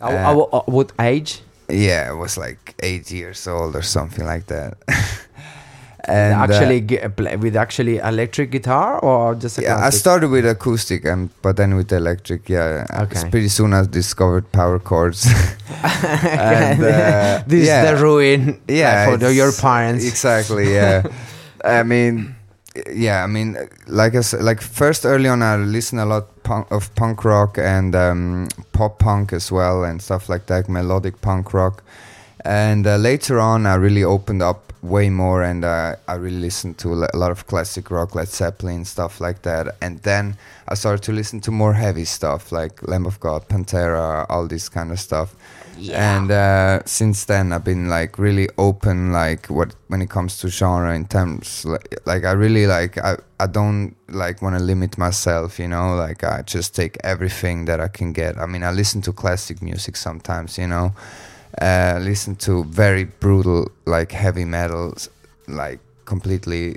How- 0.00 0.16
how- 0.16 0.48
uh, 0.50 0.62
what 0.64 0.92
age? 0.98 1.42
Yeah, 1.68 2.08
it 2.12 2.16
was 2.16 2.38
like 2.38 2.74
eight 2.80 3.10
years 3.10 3.46
old 3.46 3.76
or 3.76 3.82
something 3.82 4.24
like 4.24 4.46
that. 4.46 4.78
and 6.06 6.34
uh, 6.34 6.44
actually 6.44 6.82
play 7.16 7.36
with 7.36 7.56
actually 7.56 7.98
electric 7.98 8.50
guitar 8.50 8.98
or 8.98 9.34
just 9.34 9.58
a 9.58 9.62
yeah, 9.62 9.78
I 9.78 9.90
started 9.90 10.28
with 10.30 10.46
acoustic, 10.46 11.04
and 11.04 11.30
but 11.42 11.56
then 11.56 11.74
with 11.74 11.92
electric. 11.92 12.48
Yeah, 12.48 12.86
Okay. 13.04 13.30
Pretty 13.30 13.48
soon 13.48 13.72
I 13.72 13.84
discovered 13.86 14.50
power 14.52 14.78
chords. 14.78 15.26
and, 15.82 16.82
uh, 16.82 17.42
this 17.46 17.62
is 17.62 17.68
yeah. 17.68 17.90
the 17.90 18.02
ruin 18.02 18.60
yeah, 18.68 19.06
uh, 19.08 19.10
for 19.10 19.16
the, 19.16 19.34
your 19.34 19.52
parents. 19.52 20.04
Exactly. 20.04 20.64
Yeah. 20.74 21.02
I 21.64 21.82
mean, 21.82 22.34
yeah. 22.92 23.22
I 23.22 23.26
mean, 23.26 23.56
like 23.86 24.14
I 24.14 24.20
said, 24.22 24.42
like 24.42 24.60
first 24.60 25.06
early 25.06 25.28
on, 25.28 25.42
I 25.42 25.56
listened 25.56 26.00
a 26.00 26.04
lot 26.04 26.42
punk, 26.42 26.70
of 26.70 26.94
punk 26.94 27.24
rock 27.24 27.58
and 27.58 27.94
um, 27.94 28.48
pop 28.72 28.98
punk 28.98 29.32
as 29.32 29.52
well, 29.52 29.84
and 29.84 30.02
stuff 30.02 30.28
like 30.28 30.46
that, 30.46 30.68
melodic 30.68 31.20
punk 31.20 31.54
rock. 31.54 31.82
And 32.44 32.86
uh, 32.86 32.96
later 32.96 33.40
on, 33.40 33.66
I 33.66 33.74
really 33.76 34.04
opened 34.04 34.42
up 34.42 34.72
way 34.82 35.08
more, 35.08 35.42
and 35.42 35.64
uh, 35.64 35.96
I 36.06 36.14
really 36.16 36.40
listened 36.40 36.76
to 36.78 36.92
a 36.92 37.16
lot 37.16 37.30
of 37.30 37.46
classic 37.46 37.90
rock, 37.90 38.14
Led 38.14 38.28
Zeppelin, 38.28 38.84
stuff 38.84 39.18
like 39.20 39.42
that. 39.42 39.74
And 39.80 39.98
then 40.02 40.36
I 40.68 40.74
started 40.74 41.02
to 41.04 41.12
listen 41.12 41.40
to 41.40 41.50
more 41.50 41.72
heavy 41.72 42.04
stuff, 42.04 42.52
like 42.52 42.86
Lamb 42.86 43.06
of 43.06 43.18
God, 43.18 43.48
Pantera, 43.48 44.26
all 44.28 44.46
this 44.46 44.68
kind 44.68 44.92
of 44.92 45.00
stuff 45.00 45.34
Yeah. 45.76 46.16
and 46.16 46.30
uh, 46.30 46.82
since 46.86 47.24
then 47.26 47.52
i've 47.52 47.64
been 47.64 47.88
like 47.88 48.16
really 48.16 48.48
open 48.58 49.10
like 49.12 49.46
what 49.50 49.74
when 49.90 50.02
it 50.02 50.08
comes 50.08 50.38
to 50.38 50.48
genre 50.48 50.94
in 50.94 51.04
terms 51.06 51.64
like, 51.64 51.88
like 52.06 52.24
i 52.24 52.30
really 52.32 52.66
like 52.68 52.96
i, 53.02 53.16
I 53.40 53.48
don't 53.48 53.96
like 54.08 54.40
want 54.40 54.56
to 54.56 54.62
limit 54.64 54.96
myself 54.98 55.58
you 55.58 55.66
know 55.66 55.96
like 55.96 56.22
i 56.22 56.42
just 56.46 56.76
take 56.76 56.96
everything 57.02 57.66
that 57.66 57.80
i 57.80 57.88
can 57.88 58.12
get 58.12 58.38
i 58.38 58.46
mean 58.46 58.62
i 58.62 58.70
listen 58.70 59.02
to 59.02 59.12
classic 59.12 59.60
music 59.62 59.96
sometimes 59.96 60.58
you 60.58 60.68
know 60.68 60.92
uh, 61.60 61.98
listen 62.00 62.36
to 62.36 62.64
very 62.64 63.04
brutal 63.04 63.70
like 63.86 64.12
heavy 64.12 64.44
metals 64.44 65.08
like 65.48 65.80
completely 66.04 66.76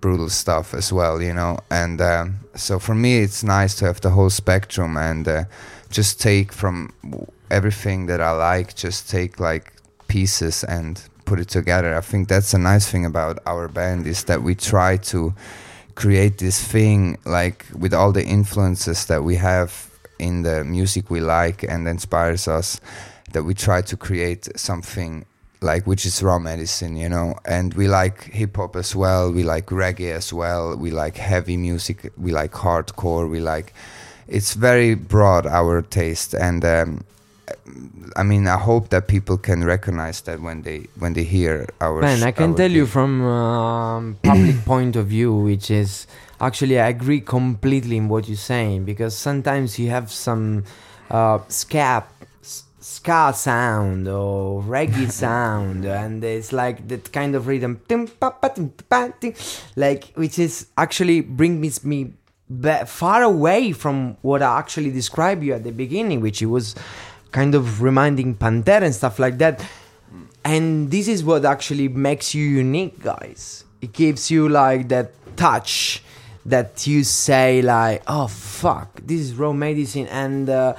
brutal 0.00 0.28
stuff 0.28 0.74
as 0.74 0.92
well 0.92 1.22
you 1.22 1.32
know 1.32 1.58
and 1.70 2.00
um, 2.00 2.38
so 2.54 2.78
for 2.78 2.94
me 2.94 3.18
it's 3.18 3.42
nice 3.42 3.74
to 3.74 3.84
have 3.84 4.00
the 4.00 4.10
whole 4.10 4.30
spectrum 4.30 4.96
and 4.96 5.26
uh, 5.26 5.44
just 5.90 6.20
take 6.20 6.52
from 6.52 6.92
everything 7.50 8.06
that 8.06 8.20
I 8.20 8.32
like, 8.32 8.74
just 8.74 9.08
take 9.08 9.40
like 9.40 9.72
pieces 10.08 10.64
and 10.64 11.00
put 11.24 11.40
it 11.40 11.48
together. 11.48 11.94
I 11.96 12.00
think 12.00 12.28
that's 12.28 12.54
a 12.54 12.58
nice 12.58 12.90
thing 12.90 13.04
about 13.04 13.38
our 13.46 13.68
band 13.68 14.06
is 14.06 14.24
that 14.24 14.42
we 14.42 14.54
try 14.54 14.96
to 14.96 15.34
create 15.94 16.38
this 16.38 16.62
thing 16.62 17.18
like 17.24 17.66
with 17.76 17.94
all 17.94 18.12
the 18.12 18.24
influences 18.24 19.06
that 19.06 19.24
we 19.24 19.36
have 19.36 19.90
in 20.18 20.42
the 20.42 20.64
music 20.64 21.10
we 21.10 21.20
like 21.20 21.62
and 21.62 21.88
inspires 21.88 22.48
us 22.48 22.80
that 23.32 23.42
we 23.44 23.54
try 23.54 23.82
to 23.82 23.96
create 23.96 24.48
something 24.58 25.24
like 25.62 25.86
which 25.86 26.04
is 26.04 26.22
raw 26.22 26.38
medicine 26.38 26.96
you 26.96 27.08
know 27.08 27.34
and 27.46 27.74
we 27.74 27.88
like 27.88 28.24
hip 28.24 28.56
hop 28.56 28.76
as 28.76 28.94
well 28.94 29.32
we 29.32 29.42
like 29.42 29.66
reggae 29.66 30.12
as 30.12 30.32
well 30.32 30.76
we 30.76 30.90
like 30.90 31.16
heavy 31.16 31.56
music 31.56 32.12
we 32.18 32.30
like 32.30 32.52
hardcore 32.52 33.28
we 33.28 33.40
like 33.40 33.72
it's 34.28 34.54
very 34.54 34.94
broad 34.94 35.46
our 35.46 35.80
taste 35.82 36.34
and 36.34 36.64
um, 36.64 37.04
I 38.16 38.22
mean, 38.22 38.48
I 38.48 38.56
hope 38.58 38.88
that 38.90 39.06
people 39.06 39.36
can 39.38 39.62
recognize 39.64 40.20
that 40.22 40.40
when 40.40 40.62
they 40.62 40.86
when 40.98 41.12
they 41.12 41.22
hear 41.22 41.68
our. 41.80 42.00
Man, 42.00 42.22
I 42.22 42.32
can 42.32 42.54
tell 42.54 42.70
you 42.70 42.86
from 42.86 43.22
um, 43.24 44.16
public 44.22 44.64
point 44.64 44.96
of 44.96 45.06
view, 45.06 45.32
which 45.32 45.70
is 45.70 46.06
actually 46.40 46.80
I 46.80 46.88
agree 46.88 47.20
completely 47.20 47.96
in 47.98 48.08
what 48.08 48.26
you're 48.26 48.36
saying 48.36 48.84
because 48.84 49.16
sometimes 49.16 49.78
you 49.78 49.90
have 49.90 50.10
some 50.10 50.64
uh, 51.10 51.38
ska 51.48 52.04
s- 52.04 52.15
ska 52.86 53.32
sound 53.34 54.06
or 54.06 54.62
reggae 54.62 55.10
sound, 55.24 55.84
and 55.84 56.22
it's 56.22 56.52
like 56.52 56.86
that 56.86 57.12
kind 57.12 57.34
of 57.34 57.48
rhythm, 57.48 57.80
tim, 57.88 58.06
pa, 58.06 58.30
pa, 58.30 58.46
tim, 58.48 58.70
pa, 58.88 59.10
tim, 59.20 59.34
like 59.74 60.12
which 60.14 60.38
is 60.38 60.68
actually 60.78 61.20
brings 61.20 61.84
me 61.84 62.12
far 62.86 63.24
away 63.24 63.72
from 63.72 64.16
what 64.22 64.40
I 64.40 64.58
actually 64.58 64.92
described 64.92 65.42
you 65.42 65.54
at 65.54 65.64
the 65.64 65.72
beginning, 65.72 66.20
which 66.20 66.40
it 66.40 66.46
was 66.46 66.76
kind 67.32 67.56
of 67.56 67.82
reminding 67.82 68.36
Pantera 68.36 68.82
and 68.82 68.94
stuff 68.94 69.18
like 69.18 69.38
that. 69.38 69.66
And 70.44 70.88
this 70.88 71.08
is 71.08 71.24
what 71.24 71.44
actually 71.44 71.88
makes 71.88 72.36
you 72.36 72.46
unique, 72.46 73.02
guys. 73.02 73.64
It 73.80 73.92
gives 73.92 74.30
you 74.30 74.48
like 74.48 74.88
that 74.90 75.10
touch 75.36 76.04
that 76.44 76.86
you 76.86 77.02
say 77.02 77.62
like, 77.62 78.04
"Oh 78.06 78.28
fuck, 78.28 79.00
this 79.02 79.20
is 79.22 79.34
raw 79.34 79.52
medicine," 79.52 80.06
and 80.06 80.48
uh, 80.48 80.74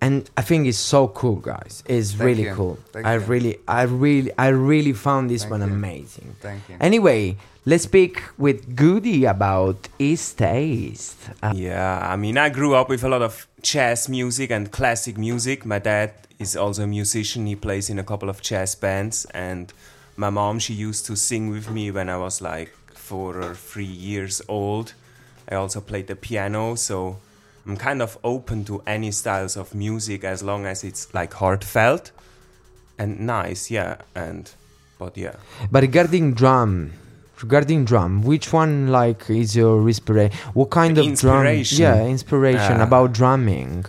and 0.00 0.28
I 0.36 0.42
think 0.42 0.66
it's 0.66 0.78
so 0.78 1.08
cool, 1.08 1.36
guys. 1.36 1.82
It's 1.86 2.12
Thank 2.12 2.22
really 2.22 2.42
you. 2.44 2.54
cool. 2.54 2.78
Thank 2.92 3.06
I 3.06 3.14
you. 3.14 3.20
really, 3.20 3.58
I 3.66 3.82
really, 3.82 4.30
I 4.38 4.48
really 4.48 4.92
found 4.92 5.30
this 5.30 5.42
Thank 5.42 5.50
one 5.52 5.60
you. 5.60 5.66
amazing. 5.74 6.36
Thank 6.40 6.68
you. 6.68 6.76
Anyway, 6.80 7.36
let's 7.64 7.84
speak 7.84 8.22
with 8.38 8.76
Goody 8.76 9.24
about 9.24 9.88
his 9.98 10.32
taste. 10.34 11.16
Uh, 11.42 11.52
Yeah, 11.56 11.98
I 12.12 12.16
mean, 12.16 12.38
I 12.38 12.48
grew 12.48 12.74
up 12.74 12.88
with 12.88 13.02
a 13.02 13.08
lot 13.08 13.22
of 13.22 13.46
jazz 13.62 14.08
music 14.08 14.50
and 14.50 14.70
classic 14.70 15.18
music. 15.18 15.64
My 15.66 15.78
dad 15.80 16.12
is 16.38 16.56
also 16.56 16.84
a 16.84 16.86
musician. 16.86 17.46
He 17.46 17.56
plays 17.56 17.90
in 17.90 17.98
a 17.98 18.04
couple 18.04 18.28
of 18.28 18.40
jazz 18.40 18.74
bands, 18.76 19.24
and 19.34 19.72
my 20.16 20.30
mom 20.30 20.58
she 20.60 20.74
used 20.74 21.06
to 21.06 21.16
sing 21.16 21.50
with 21.50 21.68
me 21.70 21.90
when 21.90 22.08
I 22.08 22.16
was 22.18 22.40
like 22.40 22.72
four 22.94 23.40
or 23.42 23.54
three 23.54 23.84
years 23.84 24.40
old. 24.48 24.94
I 25.50 25.56
also 25.56 25.80
played 25.80 26.06
the 26.06 26.14
piano, 26.14 26.76
so 26.76 27.16
I'm 27.68 27.76
kind 27.76 28.00
of 28.00 28.16
open 28.24 28.64
to 28.64 28.82
any 28.86 29.10
styles 29.12 29.54
of 29.56 29.74
music 29.74 30.24
as 30.24 30.42
long 30.42 30.64
as 30.64 30.82
it's 30.84 31.12
like 31.12 31.34
heartfelt 31.34 32.12
and 32.98 33.20
nice. 33.20 33.70
Yeah, 33.70 33.96
and 34.14 34.50
but 34.98 35.18
yeah. 35.18 35.36
But 35.70 35.82
regarding 35.82 36.32
drum, 36.32 36.92
regarding 37.42 37.84
drum, 37.84 38.22
which 38.22 38.54
one 38.54 38.88
like 38.88 39.28
is 39.28 39.54
your 39.54 39.86
inspiration? 39.86 40.36
What 40.54 40.70
kind 40.70 40.96
of 40.96 41.04
inspiration? 41.04 41.78
drum? 41.84 41.98
Yeah, 41.98 42.06
inspiration 42.06 42.80
Uh, 42.80 42.84
about 42.84 43.12
drumming. 43.12 43.84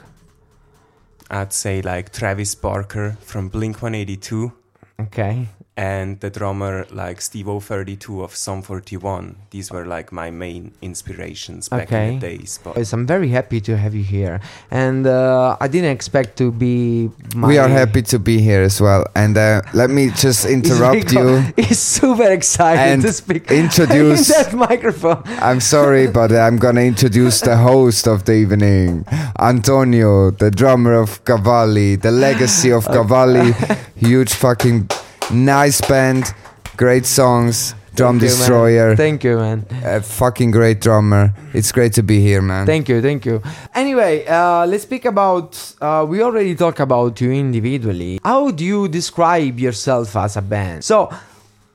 I'd 1.32 1.54
say 1.54 1.82
like 1.82 2.12
Travis 2.12 2.56
Barker 2.56 3.16
from 3.22 3.48
Blink 3.48 3.82
182. 3.82 4.52
Okay. 5.00 5.48
And 5.80 6.20
the 6.20 6.30
drummer 6.30 6.86
like 6.92 7.20
Stevo32 7.22 8.22
of 8.22 8.36
Sum 8.36 8.62
41. 8.62 9.36
These 9.52 9.72
were 9.72 9.86
like 9.86 10.12
my 10.12 10.30
main 10.30 10.74
inspirations 10.82 11.70
back 11.70 11.88
Okay. 11.88 12.08
in 12.10 12.20
the 12.20 12.28
days. 12.28 12.60
But 12.62 12.76
Yes, 12.76 12.92
I'm 12.92 13.08
very 13.08 13.30
happy 13.30 13.62
to 13.62 13.78
have 13.78 13.96
you 13.96 14.04
here, 14.04 14.42
and 14.72 15.08
uh, 15.08 15.56
I 15.62 15.68
didn't 15.70 15.92
expect 15.92 16.36
to 16.40 16.52
be. 16.52 17.10
My 17.34 17.48
We 17.48 17.58
are 17.58 17.70
happy 17.70 18.02
to 18.12 18.20
be 18.20 18.42
here 18.42 18.62
as 18.62 18.82
well. 18.82 19.06
And 19.16 19.38
uh, 19.38 19.62
let 19.74 19.90
me 19.90 20.12
just 20.12 20.44
interrupt 20.58 21.14
you. 21.14 21.48
He's 21.56 21.80
super 21.80 22.28
excited 22.30 23.00
to 23.08 23.14
speak. 23.14 23.50
introduce- 23.66 24.28
in 24.28 24.36
that 24.36 24.52
microphone. 24.54 25.24
I'm 25.40 25.62
sorry, 25.62 26.08
but 26.12 26.34
I'm 26.34 26.58
gonna 26.60 26.82
introduce 26.84 27.40
the 27.40 27.56
host 27.56 28.06
of 28.06 28.26
the 28.28 28.34
evening, 28.34 29.06
Antonio, 29.40 30.32
the 30.32 30.52
drummer 30.52 30.94
of 31.00 31.24
Cavalli, 31.24 31.96
the 31.96 32.12
legacy 32.12 32.70
of 32.72 32.84
Cavalli. 32.86 33.54
Huge 33.96 34.34
fucking 34.34 34.90
nice 35.32 35.82
band, 35.82 36.34
great 36.78 37.06
songs, 37.06 37.76
Drum 37.96 38.20
Thank 38.20 38.32
you. 38.32 38.38
Destroyer, 38.38 38.96
Thank 38.96 39.24
you, 39.26 39.38
man. 39.38 39.66
a 39.84 40.02
fucking 40.02 40.52
great 40.52 40.80
drummer. 40.80 41.34
It's 41.54 41.72
great 41.72 41.92
to 41.94 42.04
be 42.04 42.22
here, 42.22 42.42
man. 42.42 42.66
Thank 42.66 42.88
you, 42.88 43.02
thank 43.02 43.26
you. 43.26 43.42
Anyway, 43.76 44.26
uh, 44.26 44.66
let's 44.66 44.84
speak 44.84 45.04
about. 45.04 45.58
Uh, 45.82 46.06
we 46.08 46.22
already 46.22 46.56
talked 46.56 46.80
about 46.80 47.20
you 47.20 47.32
individually. 47.32 48.20
How 48.24 48.52
do 48.52 48.64
you 48.64 48.88
describe 48.88 49.60
yourself 49.60 50.16
as 50.16 50.38
a 50.38 50.42
band? 50.42 50.86
So, 50.86 51.12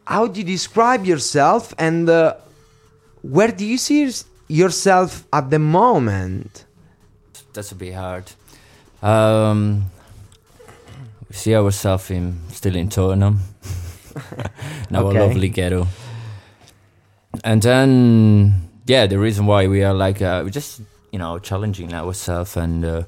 how 0.06 0.26
do 0.26 0.40
you 0.40 0.46
describe 0.46 1.04
yourself, 1.04 1.75
and 1.78 2.08
uh, 2.08 2.37
where 3.20 3.52
do 3.52 3.66
you 3.66 3.76
see 3.76 4.11
yourself 4.49 5.26
at 5.30 5.50
the 5.50 5.58
moment? 5.58 6.64
That's 7.52 7.73
a 7.73 7.75
bit 7.75 7.94
hard. 7.94 8.32
Um, 9.02 9.90
we 11.28 11.34
see 11.34 11.54
ourselves 11.54 12.11
in 12.11 12.38
still 12.64 12.76
in 12.76 12.88
Tottenham, 12.88 13.40
now 14.90 15.04
Okay. 15.06 15.18
lovely 15.18 15.50
ghetto. 15.50 15.87
And 17.44 17.61
then, 17.61 18.71
yeah, 18.87 19.06
the 19.06 19.18
reason 19.18 19.44
why 19.44 19.66
we 19.66 19.85
are 19.85 19.92
like 19.92 20.23
uh, 20.23 20.40
we 20.47 20.50
just 20.50 20.80
you 21.12 21.18
know 21.18 21.38
challenging 21.38 21.92
ourselves 21.92 22.56
and 22.56 22.83
uh, 22.85 23.02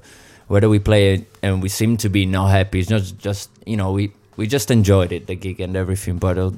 whether 0.49 0.69
we 0.69 0.79
play 0.79 1.15
it 1.15 1.25
and 1.43 1.63
we 1.63 1.71
seem 1.71 1.97
to 1.97 2.11
be 2.11 2.27
not 2.27 2.49
happy. 2.51 2.81
It's 2.81 2.91
not 2.91 3.01
just 3.17 3.49
you 3.65 3.79
know 3.79 3.93
we 3.93 4.13
we 4.37 4.47
just 4.47 4.71
enjoyed 4.71 5.11
it 5.11 5.27
the 5.27 5.37
gig 5.37 5.59
and 5.61 5.75
everything, 5.75 6.19
but 6.19 6.37
uh, 6.37 6.51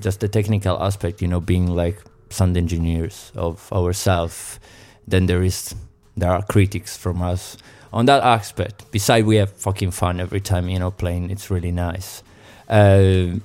just 0.00 0.18
the 0.18 0.28
technical 0.28 0.82
aspect, 0.82 1.22
you 1.22 1.28
know, 1.28 1.40
being 1.40 1.68
like 1.68 2.02
sound 2.30 2.56
engineers 2.56 3.30
of 3.36 3.72
ourselves. 3.72 4.58
Then 5.06 5.26
there 5.26 5.44
is 5.44 5.72
there 6.16 6.32
are 6.32 6.42
critics 6.42 6.96
from 6.96 7.22
us 7.22 7.56
on 7.92 8.06
that 8.06 8.24
aspect. 8.24 8.90
Besides, 8.90 9.24
we 9.24 9.36
have 9.36 9.52
fucking 9.52 9.92
fun 9.92 10.18
every 10.18 10.40
time 10.40 10.68
you 10.68 10.80
know 10.80 10.90
playing. 10.90 11.30
It's 11.30 11.48
really 11.48 11.70
nice, 11.70 12.24
uh, 12.70 13.38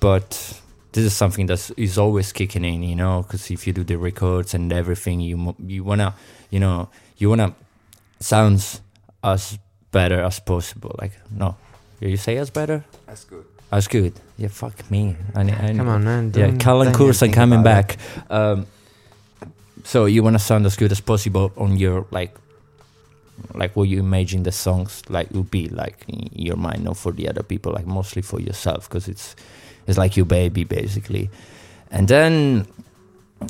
but 0.00 0.60
this 0.92 1.04
is 1.04 1.12
something 1.12 1.46
that 1.46 1.70
is 1.76 1.98
always 1.98 2.32
kicking 2.32 2.64
in, 2.64 2.82
you 2.82 2.96
know, 2.96 3.22
because 3.22 3.50
if 3.50 3.66
you 3.66 3.72
do 3.72 3.84
the 3.84 3.96
records 3.96 4.54
and 4.54 4.72
everything, 4.72 5.20
you 5.20 5.54
you 5.66 5.84
wanna, 5.84 6.14
you 6.50 6.58
know, 6.60 6.88
you 7.18 7.28
wanna 7.28 7.54
sounds 8.20 8.80
as 9.22 9.58
better 9.92 10.20
as 10.22 10.40
possible. 10.40 10.94
Like 11.00 11.12
no, 11.30 11.56
you 12.00 12.16
say 12.16 12.36
as 12.38 12.50
better 12.50 12.84
That's 13.06 13.24
good. 13.24 13.44
as 13.72 13.88
good. 13.88 14.12
Yeah, 14.38 14.48
fuck 14.48 14.90
me. 14.90 15.16
I, 15.34 15.42
I, 15.42 15.74
Come 15.76 15.88
on, 15.88 16.04
man. 16.04 16.32
yeah, 16.34 16.46
don't- 16.46 16.58
Callan 16.58 16.86
don't 16.86 16.94
course 16.96 17.22
even 17.22 17.28
and 17.28 17.34
think 17.34 17.34
coming 17.34 17.62
back. 17.62 17.96
Um, 18.30 18.66
so 19.84 20.06
you 20.06 20.22
want 20.22 20.34
to 20.34 20.38
sound 20.38 20.66
as 20.66 20.76
good 20.76 20.92
as 20.92 21.00
possible 21.00 21.52
on 21.56 21.76
your 21.76 22.06
like, 22.10 22.34
like 23.54 23.76
what 23.76 23.88
you 23.88 23.98
imagine 23.98 24.42
the 24.42 24.52
songs 24.52 25.02
like 25.08 25.30
will 25.30 25.42
be 25.44 25.68
like 25.68 26.04
in 26.08 26.28
your 26.32 26.56
mind, 26.56 26.84
not 26.84 26.96
for 26.96 27.12
the 27.12 27.28
other 27.28 27.42
people, 27.42 27.72
like 27.72 27.86
mostly 27.86 28.22
for 28.22 28.40
yourself, 28.40 28.88
because 28.88 29.08
it's 29.08 29.36
it's 29.86 29.98
like 29.98 30.16
your 30.16 30.26
baby 30.26 30.64
basically. 30.64 31.30
And 31.90 32.06
then, 32.06 32.66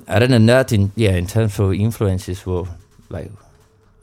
other 0.09 0.26
than 0.26 0.47
that, 0.47 0.73
in 0.73 0.92
yeah, 0.97 1.16
in 1.16 1.26
terms 1.26 1.59
of 1.59 1.75
influences, 1.75 2.47
well, 2.47 2.68
like 3.09 3.30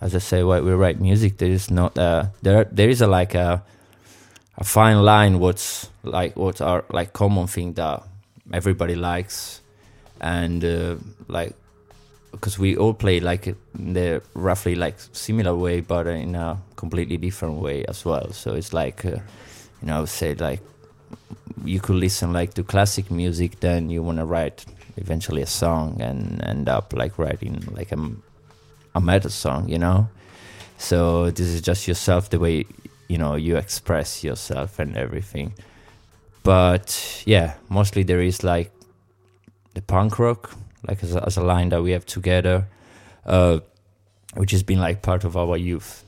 as 0.01 0.13
I 0.15 0.19
say, 0.19 0.43
when 0.43 0.63
we 0.63 0.71
write 0.71 0.99
music, 1.01 1.37
there 1.37 1.49
is 1.49 1.71
not 1.71 1.97
uh, 1.97 2.25
there 2.41 2.65
there 2.65 2.89
is 2.89 3.01
a 3.01 3.07
like 3.07 3.33
a 3.35 3.63
a 4.57 4.63
fine 4.63 5.01
line. 5.03 5.39
What's 5.39 5.89
like 6.03 6.35
what 6.35 6.61
are 6.61 6.85
like 6.91 7.13
common 7.13 7.47
thing 7.47 7.73
that 7.73 8.03
everybody 8.53 8.95
likes, 8.95 9.61
and 10.21 10.63
uh, 10.63 10.95
like 11.27 11.55
because 12.31 12.59
we 12.59 12.77
all 12.77 12.93
play 12.93 13.19
like 13.19 13.55
the 13.73 14.21
roughly 14.33 14.75
like 14.75 14.95
similar 15.11 15.55
way, 15.55 15.81
but 15.81 16.07
in 16.07 16.35
a 16.35 16.61
completely 16.75 17.17
different 17.17 17.55
way 17.55 17.85
as 17.85 18.05
well. 18.05 18.31
So 18.31 18.53
it's 18.53 18.73
like 18.73 19.05
uh, 19.05 19.19
you 19.81 19.87
know, 19.87 19.97
I 19.97 19.99
would 20.01 20.09
say 20.09 20.35
like 20.35 20.61
you 21.63 21.79
could 21.79 21.95
listen 21.95 22.33
like 22.33 22.53
to 22.55 22.63
classic 22.63 23.09
music, 23.11 23.59
then 23.59 23.89
you 23.89 24.03
want 24.03 24.17
to 24.19 24.25
write 24.25 24.65
eventually 24.97 25.41
a 25.41 25.47
song 25.47 26.01
and 26.01 26.43
end 26.43 26.69
up 26.69 26.93
like 26.93 27.17
writing 27.17 27.63
like 27.71 27.91
a, 27.91 28.11
a 28.95 29.01
metal 29.01 29.29
song, 29.29 29.69
you 29.69 29.77
know. 29.77 30.09
So 30.77 31.31
this 31.31 31.47
is 31.47 31.61
just 31.61 31.87
yourself, 31.87 32.29
the 32.29 32.39
way 32.39 32.65
you 33.07 33.17
know 33.17 33.35
you 33.35 33.57
express 33.57 34.23
yourself 34.23 34.79
and 34.79 34.95
everything. 34.97 35.53
But 36.43 37.23
yeah, 37.25 37.55
mostly 37.69 38.03
there 38.03 38.21
is 38.21 38.43
like 38.43 38.71
the 39.73 39.81
punk 39.81 40.19
rock, 40.19 40.55
like 40.87 41.03
as 41.03 41.15
a, 41.15 41.25
as 41.25 41.37
a 41.37 41.41
line 41.43 41.69
that 41.69 41.81
we 41.81 41.91
have 41.91 42.05
together, 42.05 42.65
uh, 43.25 43.59
which 44.35 44.51
has 44.51 44.63
been 44.63 44.79
like 44.79 45.01
part 45.01 45.23
of 45.23 45.35
our 45.35 45.57
youth, 45.57 46.03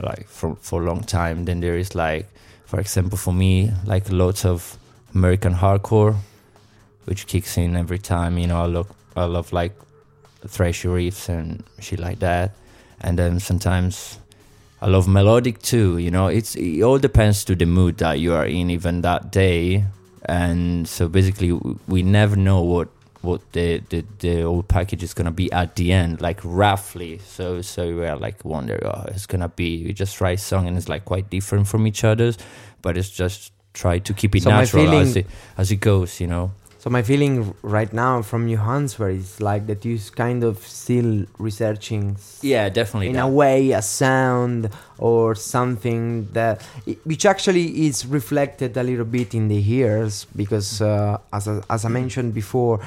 like 0.00 0.28
for 0.28 0.56
for 0.56 0.82
a 0.82 0.86
long 0.86 1.02
time. 1.02 1.44
Then 1.44 1.60
there 1.60 1.76
is 1.76 1.94
like, 1.94 2.28
for 2.66 2.80
example, 2.80 3.18
for 3.18 3.34
me, 3.34 3.72
like 3.84 4.10
lots 4.10 4.44
of 4.44 4.78
American 5.14 5.54
hardcore, 5.54 6.16
which 7.04 7.26
kicks 7.26 7.56
in 7.58 7.76
every 7.76 7.98
time. 7.98 8.38
You 8.38 8.46
know, 8.46 8.62
I 8.62 8.66
look, 8.66 8.94
I 9.16 9.24
love 9.24 9.52
like 9.52 9.72
thrash 10.46 10.84
riffs 10.84 11.28
and 11.28 11.64
shit 11.80 11.98
like 11.98 12.20
that. 12.20 12.52
And 13.00 13.18
then 13.18 13.40
sometimes 13.40 14.18
I 14.80 14.88
love 14.88 15.08
melodic 15.08 15.60
too. 15.62 15.98
You 15.98 16.10
know, 16.10 16.28
it's 16.28 16.54
it 16.56 16.82
all 16.82 16.98
depends 16.98 17.44
to 17.46 17.54
the 17.54 17.66
mood 17.66 17.98
that 17.98 18.20
you 18.20 18.34
are 18.34 18.46
in, 18.46 18.70
even 18.70 19.02
that 19.02 19.32
day. 19.32 19.84
And 20.26 20.88
so 20.88 21.08
basically, 21.08 21.52
we 21.86 22.02
never 22.02 22.36
know 22.36 22.62
what 22.62 22.88
what 23.24 23.40
the 23.52 23.82
the, 23.90 24.04
the 24.20 24.42
whole 24.42 24.62
package 24.62 25.02
is 25.02 25.14
gonna 25.14 25.30
be 25.32 25.50
at 25.52 25.76
the 25.76 25.92
end, 25.92 26.20
like 26.20 26.40
roughly. 26.44 27.18
So 27.18 27.62
so 27.62 27.86
we 27.96 28.06
are 28.06 28.16
like 28.16 28.44
wonder, 28.44 28.78
oh, 28.84 29.04
it's 29.08 29.26
gonna 29.26 29.48
be. 29.48 29.84
We 29.84 29.92
just 29.92 30.20
write 30.20 30.40
song 30.40 30.68
and 30.68 30.76
it's 30.76 30.88
like 30.88 31.04
quite 31.04 31.30
different 31.30 31.66
from 31.66 31.86
each 31.86 32.04
other's, 32.04 32.36
but 32.82 32.96
it's 32.96 33.10
just 33.10 33.52
try 33.72 33.98
to 33.98 34.14
keep 34.14 34.36
it 34.36 34.42
So 34.44 34.50
natural 34.50 34.94
as 35.00 35.16
it 35.16 35.26
as 35.58 35.70
it 35.72 35.76
goes. 35.80 36.20
You 36.20 36.28
know. 36.28 36.50
So 36.84 36.90
my 36.90 37.00
feeling 37.02 37.54
right 37.62 37.90
now 37.94 38.20
from 38.20 38.46
your 38.46 38.60
where 38.60 39.08
is 39.08 39.40
like 39.40 39.66
that 39.68 39.86
you 39.86 39.98
kind 40.14 40.44
of 40.44 40.58
still 40.58 41.24
researching 41.38 42.18
Yeah, 42.42 42.68
definitely. 42.68 43.06
in 43.08 43.14
that. 43.14 43.24
a 43.24 43.28
way 43.28 43.70
a 43.72 43.80
sound 43.80 44.68
or 44.98 45.34
something 45.34 46.28
that 46.34 46.60
which 47.04 47.24
actually 47.24 47.86
is 47.86 48.04
reflected 48.04 48.76
a 48.76 48.82
little 48.82 49.06
bit 49.06 49.34
in 49.34 49.48
the 49.48 49.62
ears 49.72 50.26
because 50.36 50.82
uh, 50.82 51.16
as, 51.32 51.48
I, 51.48 51.62
as 51.70 51.86
I 51.86 51.88
mentioned 51.88 52.34
before 52.34 52.80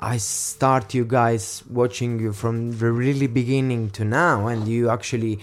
I 0.00 0.18
start 0.18 0.94
you 0.94 1.04
guys 1.04 1.64
watching 1.68 2.20
you 2.20 2.32
from 2.32 2.78
the 2.78 2.92
really 2.92 3.26
beginning 3.26 3.90
to 3.90 4.04
now 4.04 4.46
and 4.46 4.68
you 4.68 4.90
actually 4.90 5.40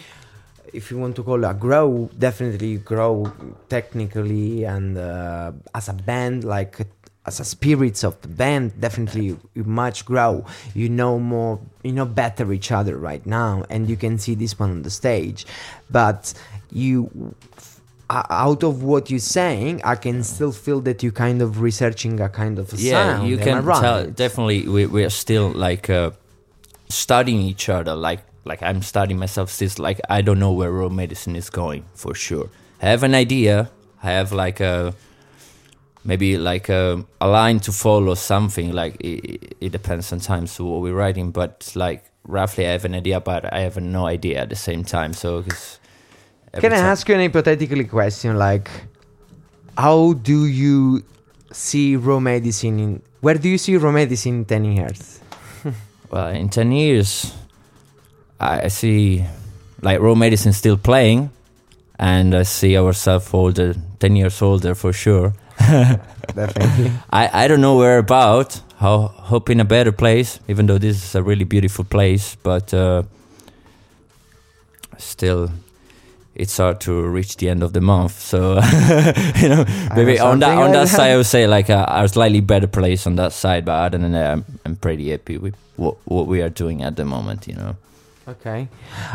if 0.71 0.91
you 0.91 0.97
want 0.97 1.15
to 1.17 1.23
call 1.23 1.43
it 1.43 1.59
grow 1.59 2.09
definitely 2.17 2.77
grow 2.77 3.31
technically 3.67 4.63
and 4.63 4.97
uh, 4.97 5.51
as 5.73 5.89
a 5.89 5.93
band 5.93 6.45
like 6.45 6.79
as 7.25 7.39
a 7.39 7.43
spirits 7.43 8.03
of 8.03 8.21
the 8.21 8.27
band 8.27 8.79
definitely 8.79 9.25
you, 9.25 9.63
much 9.63 10.05
grow. 10.05 10.45
You 10.73 10.89
know 10.89 11.19
more 11.19 11.59
you 11.83 11.91
know 11.91 12.05
better 12.05 12.53
each 12.53 12.71
other 12.71 12.97
right 12.97 13.25
now 13.25 13.65
and 13.69 13.89
you 13.89 13.97
can 13.97 14.17
see 14.17 14.35
this 14.35 14.57
one 14.57 14.71
on 14.71 14.81
the 14.83 14.89
stage. 14.89 15.45
But 15.89 16.33
you 16.71 17.35
out 18.09 18.63
of 18.63 18.83
what 18.83 19.09
you're 19.09 19.19
saying 19.19 19.81
i 19.83 19.95
can 19.95 20.23
still 20.23 20.51
feel 20.51 20.79
that 20.81 21.01
you're 21.01 21.11
kind 21.11 21.41
of 21.41 21.59
researching 21.61 22.19
a 22.19 22.29
kind 22.29 22.59
of 22.59 22.71
a 22.73 22.77
yeah 22.77 22.91
sound 23.17 23.29
you 23.29 23.37
can 23.37 23.65
right? 23.65 23.81
tell 23.81 24.05
definitely 24.05 24.67
we, 24.67 24.85
we 24.85 25.03
are 25.03 25.09
still 25.09 25.49
like 25.49 25.89
uh, 25.89 26.11
studying 26.89 27.41
each 27.41 27.67
other 27.67 27.95
like 27.95 28.21
like 28.43 28.61
i'm 28.61 28.81
studying 28.83 29.17
myself 29.19 29.49
Since 29.49 29.79
like 29.79 29.99
i 30.09 30.21
don't 30.21 30.39
know 30.39 30.51
where 30.51 30.71
raw 30.71 30.89
medicine 30.89 31.35
is 31.35 31.49
going 31.49 31.83
for 31.95 32.13
sure 32.13 32.49
i 32.81 32.85
have 32.85 33.01
an 33.03 33.15
idea 33.15 33.71
i 34.03 34.11
have 34.11 34.31
like 34.31 34.59
a 34.59 34.93
maybe 36.03 36.37
like 36.37 36.69
a, 36.69 37.03
a 37.19 37.27
line 37.27 37.59
to 37.61 37.71
follow 37.71 38.13
something 38.13 38.71
like 38.71 38.95
it, 39.03 39.55
it 39.59 39.71
depends 39.71 40.05
sometimes 40.05 40.59
what 40.59 40.81
we're 40.81 40.93
writing 40.93 41.31
but 41.31 41.71
like 41.75 42.05
roughly 42.27 42.67
i 42.67 42.71
have 42.71 42.85
an 42.85 42.93
idea 42.93 43.19
but 43.19 43.51
i 43.51 43.61
have 43.61 43.77
no 43.77 44.05
idea 44.05 44.39
at 44.41 44.49
the 44.49 44.55
same 44.55 44.83
time 44.83 45.13
so 45.13 45.41
'cause 45.41 45.79
Can 46.61 46.73
I 46.73 46.77
time- 46.77 46.85
ask 46.85 47.07
you 47.09 47.15
an 47.15 47.21
hypothetical 47.21 47.83
question? 47.85 48.37
Like, 48.37 48.69
how 49.77 50.13
do 50.13 50.45
you 50.45 51.03
see 51.51 51.95
raw 51.95 52.19
medicine 52.19 52.79
in? 52.79 53.01
Where 53.21 53.35
do 53.35 53.49
you 53.49 53.57
see 53.57 53.75
raw 53.77 53.91
medicine 53.91 54.35
in 54.39 54.45
ten 54.45 54.65
years? 54.65 55.19
Well, 56.11 56.27
in 56.29 56.49
10 56.49 56.71
years, 56.71 57.33
I 58.39 58.67
see 58.69 59.25
like 59.81 59.99
raw 59.99 60.13
medicine 60.15 60.53
still 60.53 60.77
playing, 60.77 61.29
and 61.99 62.33
I 62.35 62.43
see 62.43 62.77
ourselves 62.77 63.33
older, 63.33 63.73
10 63.99 64.15
years 64.15 64.41
older 64.41 64.75
for 64.75 64.93
sure. 64.93 65.33
definitely. 65.57 66.91
I, 67.11 67.45
I 67.45 67.47
don't 67.47 67.59
know 67.59 67.75
where 67.75 67.97
about. 67.97 68.61
Ho- 68.77 69.07
hope 69.07 69.49
in 69.49 69.59
a 69.59 69.65
better 69.65 69.91
place, 69.91 70.39
even 70.47 70.67
though 70.67 70.77
this 70.77 71.03
is 71.03 71.15
a 71.15 71.23
really 71.23 71.43
beautiful 71.43 71.83
place, 71.83 72.35
but 72.43 72.73
uh, 72.73 73.03
still, 74.97 75.49
it's 76.35 76.57
hard 76.57 76.81
to 76.81 77.01
reach 77.01 77.37
the 77.37 77.49
end 77.49 77.63
of 77.63 77.73
the 77.73 77.81
month. 77.81 78.19
So 78.19 78.55
you 79.41 79.49
know, 79.49 79.65
maybe 79.95 80.19
on 80.19 80.39
that 80.39 80.57
on 80.57 80.71
that 80.73 80.85
that. 80.85 80.87
side, 80.87 81.11
I 81.11 81.17
would 81.17 81.25
say 81.25 81.47
like 81.47 81.69
a, 81.69 81.85
a 81.87 82.07
slightly 82.07 82.41
better 82.41 82.67
place 82.67 83.07
on 83.07 83.15
that 83.15 83.31
side. 83.31 83.65
But 83.65 83.73
other 83.73 83.97
than 83.97 84.11
that, 84.11 84.31
I'm, 84.31 84.45
I'm 84.65 84.75
pretty 84.75 85.09
happy 85.11 85.37
with 85.37 85.55
what 85.77 85.95
what 86.05 86.27
we 86.27 86.41
are 86.41 86.49
doing 86.49 86.83
at 86.83 86.95
the 86.95 87.05
moment. 87.05 87.47
You 87.47 87.55
know. 87.55 87.75
Okay. 88.27 88.67